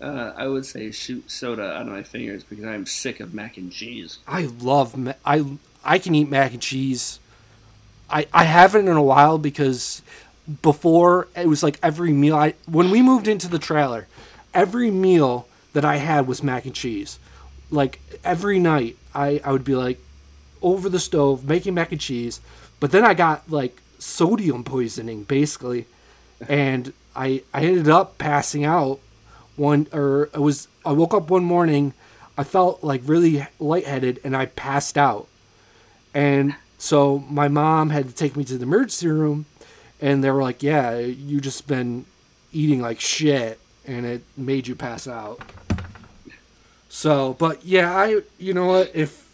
Uh, 0.00 0.32
I 0.36 0.46
would 0.46 0.66
say 0.66 0.90
shoot 0.90 1.30
soda 1.30 1.62
out 1.72 1.82
of 1.82 1.88
my 1.88 2.02
fingers 2.02 2.44
because 2.44 2.64
I'm 2.66 2.84
sick 2.86 3.18
of 3.20 3.32
mac 3.32 3.56
and 3.56 3.72
cheese. 3.72 4.18
I 4.26 4.44
love 4.44 4.96
ma- 4.96 5.14
I 5.24 5.58
I 5.84 5.98
can 5.98 6.14
eat 6.14 6.28
mac 6.28 6.52
and 6.52 6.60
cheese. 6.62 7.18
I 8.10 8.26
I 8.32 8.44
haven't 8.44 8.88
in 8.88 8.96
a 8.96 9.02
while 9.02 9.38
because 9.38 10.02
before 10.62 11.28
it 11.36 11.48
was 11.48 11.62
like 11.62 11.78
every 11.82 12.12
meal 12.12 12.36
I 12.36 12.54
when 12.66 12.90
we 12.90 13.02
moved 13.02 13.28
into 13.28 13.48
the 13.48 13.58
trailer, 13.58 14.06
every 14.54 14.90
meal 14.90 15.48
that 15.72 15.84
I 15.84 15.96
had 15.96 16.26
was 16.26 16.42
mac 16.42 16.64
and 16.64 16.74
cheese. 16.74 17.18
Like 17.70 18.00
every 18.24 18.58
night 18.58 18.96
I 19.14 19.40
I 19.44 19.52
would 19.52 19.64
be 19.64 19.74
like 19.74 20.00
over 20.62 20.88
the 20.88 21.00
stove 21.00 21.44
making 21.44 21.74
mac 21.74 21.92
and 21.92 22.00
cheese, 22.00 22.40
but 22.80 22.92
then 22.92 23.04
I 23.04 23.14
got 23.14 23.50
like 23.50 23.80
sodium 23.98 24.62
poisoning 24.62 25.24
basically 25.24 25.86
and 26.48 26.92
I 27.14 27.42
I 27.52 27.64
ended 27.64 27.88
up 27.88 28.18
passing 28.18 28.64
out 28.64 29.00
one 29.56 29.86
or 29.92 30.30
it 30.34 30.40
was 30.40 30.68
I 30.84 30.92
woke 30.92 31.14
up 31.14 31.30
one 31.30 31.44
morning 31.44 31.92
I 32.38 32.44
felt 32.44 32.84
like 32.84 33.00
really 33.04 33.46
lightheaded 33.58 34.20
and 34.22 34.36
I 34.36 34.46
passed 34.46 34.98
out. 34.98 35.26
And 36.14 36.54
so 36.78 37.18
my 37.30 37.48
mom 37.48 37.90
had 37.90 38.08
to 38.08 38.14
take 38.14 38.36
me 38.36 38.44
to 38.44 38.58
the 38.58 38.62
emergency 38.62 39.08
room 39.08 39.46
and 40.00 40.22
they 40.22 40.30
were 40.30 40.42
like, 40.42 40.62
"Yeah, 40.62 40.98
you 40.98 41.40
just 41.40 41.66
been 41.66 42.04
eating 42.52 42.80
like 42.80 43.00
shit 43.00 43.58
and 43.86 44.04
it 44.06 44.22
made 44.36 44.66
you 44.66 44.74
pass 44.74 45.06
out." 45.06 45.40
So, 46.88 47.34
but 47.34 47.64
yeah, 47.64 47.94
I 47.94 48.22
you 48.38 48.54
know 48.54 48.66
what, 48.66 48.90
if 48.94 49.28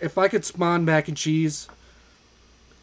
if 0.00 0.18
I 0.18 0.28
could 0.28 0.44
spawn 0.44 0.84
mac 0.84 1.08
and 1.08 1.16
cheese, 1.16 1.68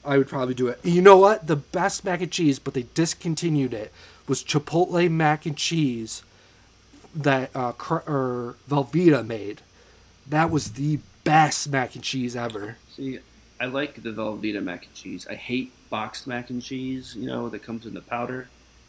I 0.06 0.18
would 0.18 0.28
probably 0.28 0.54
do 0.54 0.68
it. 0.68 0.80
You 0.84 1.02
know 1.02 1.18
what? 1.18 1.48
The 1.48 1.56
best 1.56 2.06
mac 2.06 2.22
and 2.22 2.32
cheese, 2.32 2.60
but 2.60 2.74
they 2.74 2.86
discontinued 2.94 3.74
it, 3.74 3.92
was 4.28 4.44
Chipotle 4.44 5.10
mac 5.12 5.46
and 5.46 5.58
cheese 5.58 6.24
that 7.16 7.52
uh, 7.56 7.74
or 7.90 8.56
Velveeta 8.70 9.26
made. 9.26 9.62
That 10.28 10.50
was 10.50 10.74
the 10.74 11.00
best 11.24 11.70
mac 11.70 11.96
and 11.96 12.04
cheese 12.04 12.36
ever. 12.36 12.78
See, 12.96 13.20
I 13.60 13.66
like 13.66 14.02
the 14.02 14.12
Velveeta 14.12 14.64
mac 14.64 14.86
and 14.86 14.94
cheese. 14.94 15.28
I 15.30 15.36
hate 15.36 15.72
boxed 15.90 16.28
mac 16.28 16.50
and 16.50 16.62
cheese, 16.62 17.16
you 17.16 17.28
know, 17.28 17.50
that 17.50 17.64
comes 17.64 17.86
in 17.86 17.94
the 17.94 18.02
powder. 18.02 18.48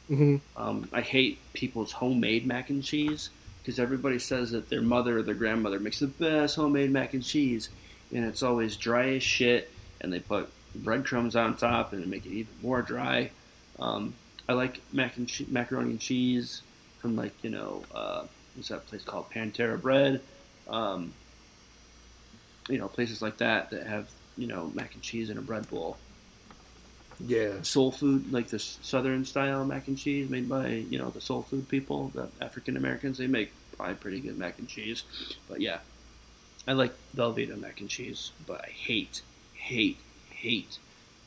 hmm 0.08 0.36
Um, 0.56 0.88
I 0.92 1.00
hate 1.00 1.38
people's 1.54 1.92
homemade 1.92 2.46
mac 2.46 2.70
and 2.70 2.82
cheese 2.82 3.30
because 3.60 3.78
everybody 3.78 4.18
says 4.18 4.52
that 4.52 4.68
their 4.70 4.82
mother 4.82 5.18
or 5.18 5.22
their 5.22 5.34
grandmother 5.34 5.78
makes 5.80 5.98
the 6.00 6.06
best 6.06 6.56
homemade 6.56 6.90
mac 6.90 7.14
and 7.14 7.22
cheese, 7.24 7.68
and 8.14 8.24
it's 8.24 8.42
always 8.42 8.76
dry 8.76 9.08
as 9.14 9.22
shit, 9.22 9.70
and 10.00 10.12
they 10.12 10.20
put 10.20 10.50
breadcrumbs 10.74 11.34
on 11.36 11.56
top 11.56 11.92
and 11.92 12.06
make 12.06 12.24
it 12.26 12.32
even 12.32 12.54
more 12.62 12.80
dry. 12.82 13.30
Um, 13.78 14.14
I 14.48 14.52
like 14.54 14.80
mac 14.92 15.16
and 15.16 15.28
che- 15.28 15.46
macaroni 15.48 15.90
and 15.90 16.00
cheese 16.00 16.62
from 17.00 17.16
like 17.16 17.32
you 17.42 17.50
know 17.50 17.82
uh, 17.94 18.24
what's 18.54 18.68
that 18.68 18.86
place 18.86 19.02
called 19.02 19.30
Panera 19.30 19.80
Bread. 19.80 20.20
Um, 20.68 21.12
you 22.68 22.78
know 22.78 22.88
places 22.88 23.20
like 23.22 23.38
that 23.38 23.70
that 23.70 23.86
have 23.86 24.08
you 24.38 24.46
know 24.46 24.70
mac 24.74 24.94
and 24.94 25.02
cheese 25.02 25.28
in 25.30 25.36
a 25.38 25.42
bread 25.42 25.68
bowl 25.70 25.96
Yeah. 27.26 27.60
soul 27.62 27.92
food, 27.92 28.32
like 28.32 28.48
this 28.48 28.78
southern 28.82 29.24
style 29.24 29.64
mac 29.64 29.88
and 29.88 29.98
cheese 29.98 30.30
made 30.30 30.48
by 30.48 30.68
you 30.68 30.98
know 30.98 31.10
the 31.10 31.20
soul 31.20 31.42
food 31.42 31.68
people, 31.68 32.10
the 32.14 32.28
African 32.40 32.76
Americans. 32.76 33.18
They 33.18 33.26
make 33.26 33.52
probably 33.76 33.94
pretty 33.96 34.20
good 34.20 34.38
mac 34.38 34.58
and 34.58 34.68
cheese. 34.68 35.02
But 35.48 35.60
yeah, 35.60 35.78
I 36.66 36.72
like 36.72 36.92
Velveeta 37.16 37.58
mac 37.60 37.80
and 37.80 37.88
cheese, 37.90 38.32
but 38.46 38.64
I 38.64 38.68
hate, 38.70 39.22
hate, 39.54 39.98
hate 40.30 40.78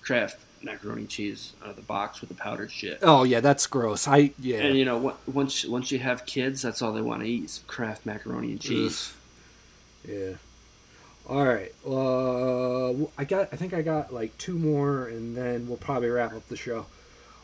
Kraft 0.02 0.40
macaroni 0.64 1.06
cheese 1.06 1.54
out 1.62 1.72
of 1.72 1.76
the 1.76 1.82
box 1.82 2.22
with 2.22 2.30
the 2.30 2.36
powdered 2.36 2.72
shit. 2.72 3.00
Oh 3.02 3.24
yeah, 3.24 3.40
that's 3.42 3.68
gross. 3.68 4.08
I 4.08 4.32
yeah. 4.40 4.58
And 4.62 4.78
you 4.78 4.86
know, 4.86 5.16
once 5.28 5.66
once 5.66 5.92
you 5.92 6.00
have 6.00 6.26
kids, 6.26 6.62
that's 6.62 6.82
all 6.82 6.94
they 6.94 7.02
want 7.02 7.22
to 7.22 7.28
eat 7.28 7.46
is 7.46 7.62
Kraft 7.68 8.06
macaroni 8.06 8.52
and 8.52 8.62
cheese. 8.62 9.14
Yeah. 10.08 10.34
All 11.28 11.46
right. 11.46 11.74
Uh, 11.86 13.06
I 13.18 13.24
got. 13.24 13.50
I 13.52 13.56
think 13.56 13.74
I 13.74 13.82
got 13.82 14.14
like 14.14 14.38
two 14.38 14.58
more, 14.58 15.08
and 15.08 15.36
then 15.38 15.68
we'll 15.68 15.78
probably 15.78 16.10
wrap 16.10 16.34
up 16.34 16.48
the 16.50 16.58
show. 16.58 16.86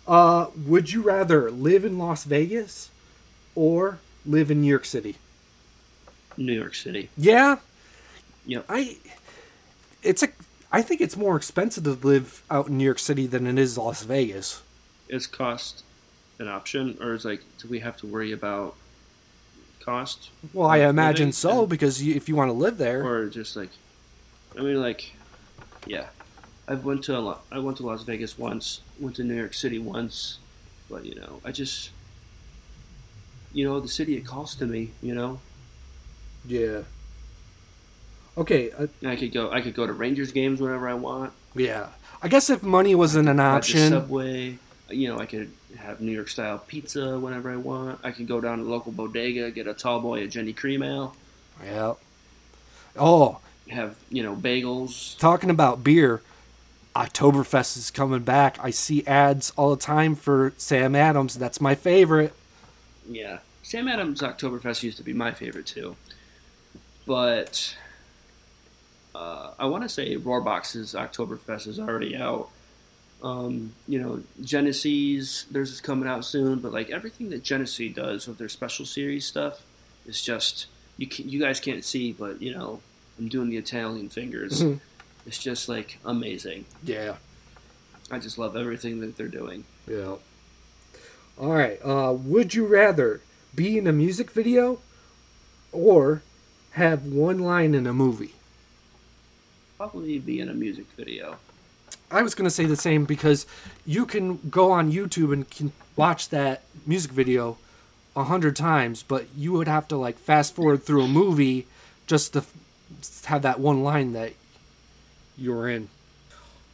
Uh, 0.07 0.47
would 0.65 0.91
you 0.91 1.01
rather 1.01 1.49
live 1.49 1.85
in 1.85 1.97
Las 1.97 2.25
Vegas 2.25 2.89
or 3.55 3.99
live 4.25 4.51
in 4.51 4.61
New 4.61 4.67
York 4.67 4.85
City? 4.85 5.15
New 6.35 6.53
York 6.53 6.75
City. 6.75 7.09
Yeah. 7.17 7.57
Yep. 8.45 8.65
I. 8.67 8.97
It's 10.03 10.23
a. 10.23 10.29
I 10.71 10.81
think 10.81 11.01
it's 11.01 11.17
more 11.17 11.35
expensive 11.37 11.83
to 11.85 11.91
live 11.91 12.43
out 12.51 12.67
in 12.67 12.77
New 12.77 12.83
York 12.83 12.99
City 12.99 13.27
than 13.27 13.47
it 13.47 13.57
is 13.57 13.77
Las 13.77 14.03
Vegas. 14.03 14.61
Is 15.07 15.25
cost 15.25 15.83
an 16.37 16.47
option, 16.47 16.97
or 17.01 17.13
is 17.13 17.23
like 17.23 17.41
do 17.59 17.69
we 17.69 17.79
have 17.79 17.95
to 17.97 18.07
worry 18.07 18.33
about 18.33 18.75
cost? 19.89 20.29
Well, 20.53 20.69
I 20.69 20.77
imagine 20.79 21.27
living 21.27 21.33
so 21.33 21.65
because 21.65 22.01
you, 22.01 22.15
if 22.15 22.29
you 22.29 22.35
want 22.35 22.49
to 22.49 22.53
live 22.53 22.77
there, 22.77 23.03
or 23.03 23.27
just 23.27 23.55
like 23.55 23.69
I 24.57 24.61
mean 24.61 24.81
like 24.81 25.13
yeah 25.85 26.07
I 26.67 26.75
went 26.75 27.03
to 27.05 27.17
a 27.17 27.37
I 27.51 27.59
went 27.59 27.77
to 27.77 27.85
Las 27.85 28.03
Vegas 28.03 28.37
once 28.37 28.81
went 28.99 29.15
to 29.17 29.23
New 29.23 29.35
York 29.35 29.53
City 29.53 29.79
once 29.79 30.39
but 30.89 31.05
you 31.05 31.15
know 31.15 31.41
I 31.43 31.51
just 31.51 31.91
you 33.53 33.65
know 33.65 33.79
the 33.79 33.87
city 33.87 34.15
it 34.15 34.25
calls 34.25 34.55
to 34.55 34.65
me 34.65 34.91
you 35.01 35.15
know 35.15 35.39
yeah. 36.45 36.81
Okay. 38.37 38.71
Uh, 38.71 38.87
I 39.05 39.15
could 39.17 39.33
go 39.33 39.51
I 39.51 39.61
could 39.61 39.73
go 39.73 39.85
to 39.85 39.93
Rangers 39.93 40.31
games 40.31 40.61
whenever 40.61 40.87
I 40.87 40.93
want 40.93 41.33
yeah. 41.55 41.87
I 42.21 42.27
guess 42.27 42.49
if 42.49 42.61
money 42.63 42.95
wasn't 42.95 43.29
an 43.29 43.39
option, 43.39 43.89
subway 43.89 44.59
you 44.89 45.07
know 45.07 45.19
I 45.19 45.25
could 45.25 45.51
have 45.77 46.01
New 46.01 46.11
York 46.11 46.29
style 46.29 46.57
pizza 46.57 47.19
whenever 47.19 47.51
I 47.51 47.55
want 47.55 47.99
I 48.03 48.11
could 48.11 48.27
go 48.27 48.41
down 48.41 48.57
to 48.57 48.63
the 48.63 48.69
local 48.69 48.91
bodega 48.91 49.51
get 49.51 49.67
a 49.67 49.73
tall 49.73 49.99
boy 49.99 50.23
a 50.23 50.27
Genny 50.27 50.55
cream 50.55 50.83
ale 50.83 51.15
yeah. 51.63 51.93
Oh, 52.95 53.39
have 53.69 53.95
you 54.09 54.23
know 54.23 54.35
bagels 54.35 55.17
talking 55.17 55.49
about 55.49 55.83
beer, 55.83 56.21
Oktoberfest 56.95 57.77
is 57.77 57.91
coming 57.91 58.21
back. 58.21 58.57
I 58.61 58.71
see 58.71 59.05
ads 59.05 59.51
all 59.51 59.69
the 59.71 59.81
time 59.81 60.15
for 60.15 60.53
Sam 60.57 60.95
Adams. 60.95 61.37
That's 61.37 61.61
my 61.61 61.75
favorite. 61.75 62.33
Yeah, 63.07 63.39
Sam 63.63 63.87
Adams 63.87 64.21
Oktoberfest 64.21 64.83
used 64.83 64.97
to 64.97 65.03
be 65.03 65.13
my 65.13 65.31
favorite 65.31 65.65
too, 65.65 65.95
but 67.05 67.75
uh, 69.13 69.51
I 69.59 69.65
want 69.65 69.83
to 69.83 69.89
say 69.89 70.15
Rohrbach's 70.15 70.93
Oktoberfest 70.93 71.67
is 71.67 71.79
already 71.79 72.15
out. 72.15 72.49
Um, 73.21 73.73
you 73.87 73.99
know, 73.99 74.21
Genesee's 74.41 75.45
theirs 75.51 75.71
is 75.71 75.81
coming 75.81 76.07
out 76.07 76.23
soon, 76.23 76.59
but 76.59 76.71
like 76.71 76.89
everything 76.89 77.29
that 77.31 77.43
Genesee 77.43 77.89
does 77.89 78.27
with 78.27 78.37
their 78.37 78.47
special 78.49 78.85
series 78.85 79.25
stuff 79.25 79.63
is 80.05 80.21
just 80.21 80.67
you 80.97 81.05
can, 81.07 81.27
you 81.29 81.39
guys 81.39 81.59
can't 81.59 81.83
see, 81.83 82.13
but 82.13 82.41
you 82.41 82.53
know 82.53 82.79
I'm 83.17 83.27
doing 83.27 83.49
the 83.49 83.57
Italian 83.57 84.07
fingers. 84.09 84.61
Mhm. 84.63 84.79
It's 85.25 85.37
just 85.37 85.67
like 85.67 85.99
amazing. 86.05 86.65
Yeah. 86.83 87.17
I 88.09 88.19
just 88.19 88.37
love 88.37 88.55
everything 88.55 89.01
that 89.01 89.17
they're 89.17 89.27
doing. 89.27 89.65
Yeah. 89.87 90.15
All 91.37 91.51
right. 91.53 91.79
Uh, 91.83 92.13
would 92.17 92.53
you 92.53 92.65
rather 92.65 93.21
be 93.53 93.77
in 93.77 93.85
a 93.85 93.91
music 93.93 94.31
video 94.31 94.79
or 95.71 96.21
have 96.71 97.05
one 97.05 97.39
line 97.39 97.75
in 97.75 97.85
a 97.85 97.93
movie? 97.93 98.33
Probably 99.77 100.19
be 100.19 100.39
in 100.39 100.49
a 100.49 100.53
music 100.53 100.85
video. 100.97 101.37
I 102.11 102.21
was 102.21 102.35
going 102.35 102.45
to 102.45 102.51
say 102.51 102.65
the 102.65 102.75
same 102.75 103.05
because 103.05 103.45
you 103.85 104.05
can 104.05 104.37
go 104.49 104.71
on 104.71 104.91
YouTube 104.91 105.31
and 105.33 105.49
can 105.49 105.71
watch 105.95 106.29
that 106.29 106.63
music 106.85 107.11
video 107.11 107.57
a 108.15 108.23
hundred 108.23 108.55
times, 108.55 109.03
but 109.03 109.27
you 109.35 109.53
would 109.53 109.67
have 109.67 109.87
to 109.89 109.97
like 109.97 110.17
fast 110.17 110.55
forward 110.55 110.83
through 110.83 111.03
a 111.03 111.07
movie 111.07 111.67
just 112.07 112.33
to 112.33 112.43
have 113.25 113.41
that 113.43 113.59
one 113.59 113.83
line 113.83 114.13
that 114.13 114.33
you 115.37 115.53
were 115.53 115.69
in. 115.69 115.89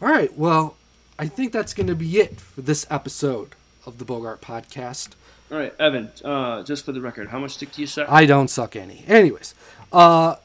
All 0.02 0.08
right, 0.08 0.36
well, 0.38 0.76
I 1.18 1.28
think 1.28 1.52
that's 1.52 1.74
going 1.74 1.88
to 1.88 1.96
be 1.96 2.20
it 2.20 2.40
for 2.40 2.62
this 2.62 2.86
episode 2.90 3.56
of 3.86 3.98
the 3.98 4.06
Bogart 4.06 4.42
Podcast. 4.42 5.10
All 5.52 5.58
right, 5.58 5.74
Evan. 5.80 6.12
Uh, 6.24 6.64
just 6.64 6.86
for 6.86 6.92
the 6.92 7.02
record, 7.02 7.30
how 7.30 7.40
much 7.40 7.52
stick 7.52 7.72
do 7.72 7.82
you 7.82 7.88
suck? 7.88 8.10
I 8.10 8.26
don't 8.26 8.50
suck 8.50 8.76
any. 8.76 9.04
Anyways, 9.08 9.54
uh, 9.94 10.36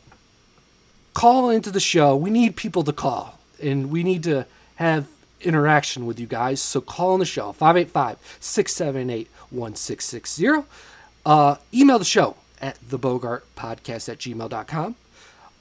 call 1.15 1.51
into 1.51 1.71
the 1.71 1.81
show. 1.81 2.15
We 2.17 2.31
need 2.31 2.55
people 2.57 2.85
to 2.85 2.93
call, 2.93 3.39
and 3.63 3.91
we 3.91 4.03
need 4.03 4.23
to 4.25 4.47
have 4.81 5.09
interaction 5.43 6.07
with 6.07 6.19
you 6.19 6.27
guys. 6.27 6.61
So 6.61 6.81
call 6.81 7.13
on 7.13 7.21
the 7.21 7.27
show 7.27 7.53
585 7.53 8.19
678 8.41 9.29
1660. 9.51 10.67
Uh, 11.25 11.57
email 11.73 11.99
the 11.99 12.05
show 12.05 12.37
at 12.61 12.79
the 12.89 12.99
Bogart 12.99 13.45
Podcast 13.55 14.09
at 14.09 14.19
gmail.com. 14.19 14.97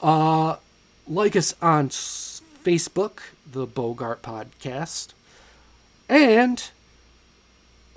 Uh, 0.01 0.55
like 1.07 1.35
us 1.35 1.53
on 1.61 1.89
Facebook, 1.89 3.19
the 3.49 3.65
Bogart 3.65 4.21
Podcast. 4.21 5.13
And 6.07 6.69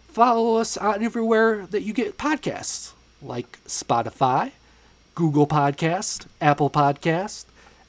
follow 0.09 0.57
us 0.57 0.77
on 0.77 1.03
everywhere 1.05 1.67
that 1.67 1.83
you 1.83 1.93
get 1.93 2.19
podcasts, 2.19 2.93
like 3.23 3.63
Spotify, 3.65 4.51
Google 5.15 5.47
Podcast, 5.47 6.27
Apple 6.41 6.69
Podcast, 6.69 7.45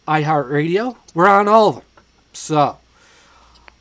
iHeartRadio. 0.08 0.98
We're 1.16 1.28
on 1.28 1.48
all 1.48 1.70
of 1.70 1.76
them. 1.76 1.84
So, 2.32 2.78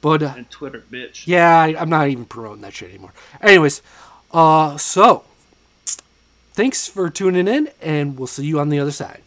but 0.03 0.23
uh, 0.23 0.35
and 0.37 0.51
Twitter, 0.51 0.85
bitch. 0.91 1.27
yeah, 1.27 1.59
I, 1.59 1.81
I'm 1.81 1.89
not 1.89 2.09
even 2.09 2.27
promoting 2.27 2.61
that 2.61 2.75
shit 2.75 2.91
anymore. 2.91 3.15
Anyways, 3.41 3.81
uh, 4.33 4.77
so 4.77 5.25
thanks 6.53 6.87
for 6.87 7.09
tuning 7.09 7.49
in, 7.49 7.71
and 7.81 8.19
we'll 8.19 8.27
see 8.27 8.45
you 8.45 8.61
on 8.61 8.69
the 8.69 8.79
other 8.79 8.91
side. 8.91 9.23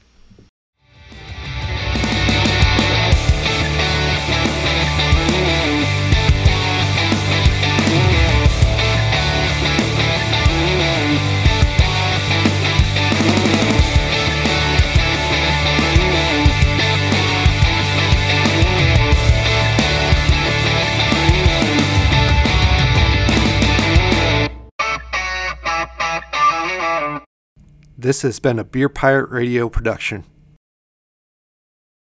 This 27.97 28.23
has 28.23 28.39
been 28.39 28.59
a 28.59 28.65
Beer 28.65 28.89
Pirate 28.89 29.29
Radio 29.29 29.69
production. 29.69 30.25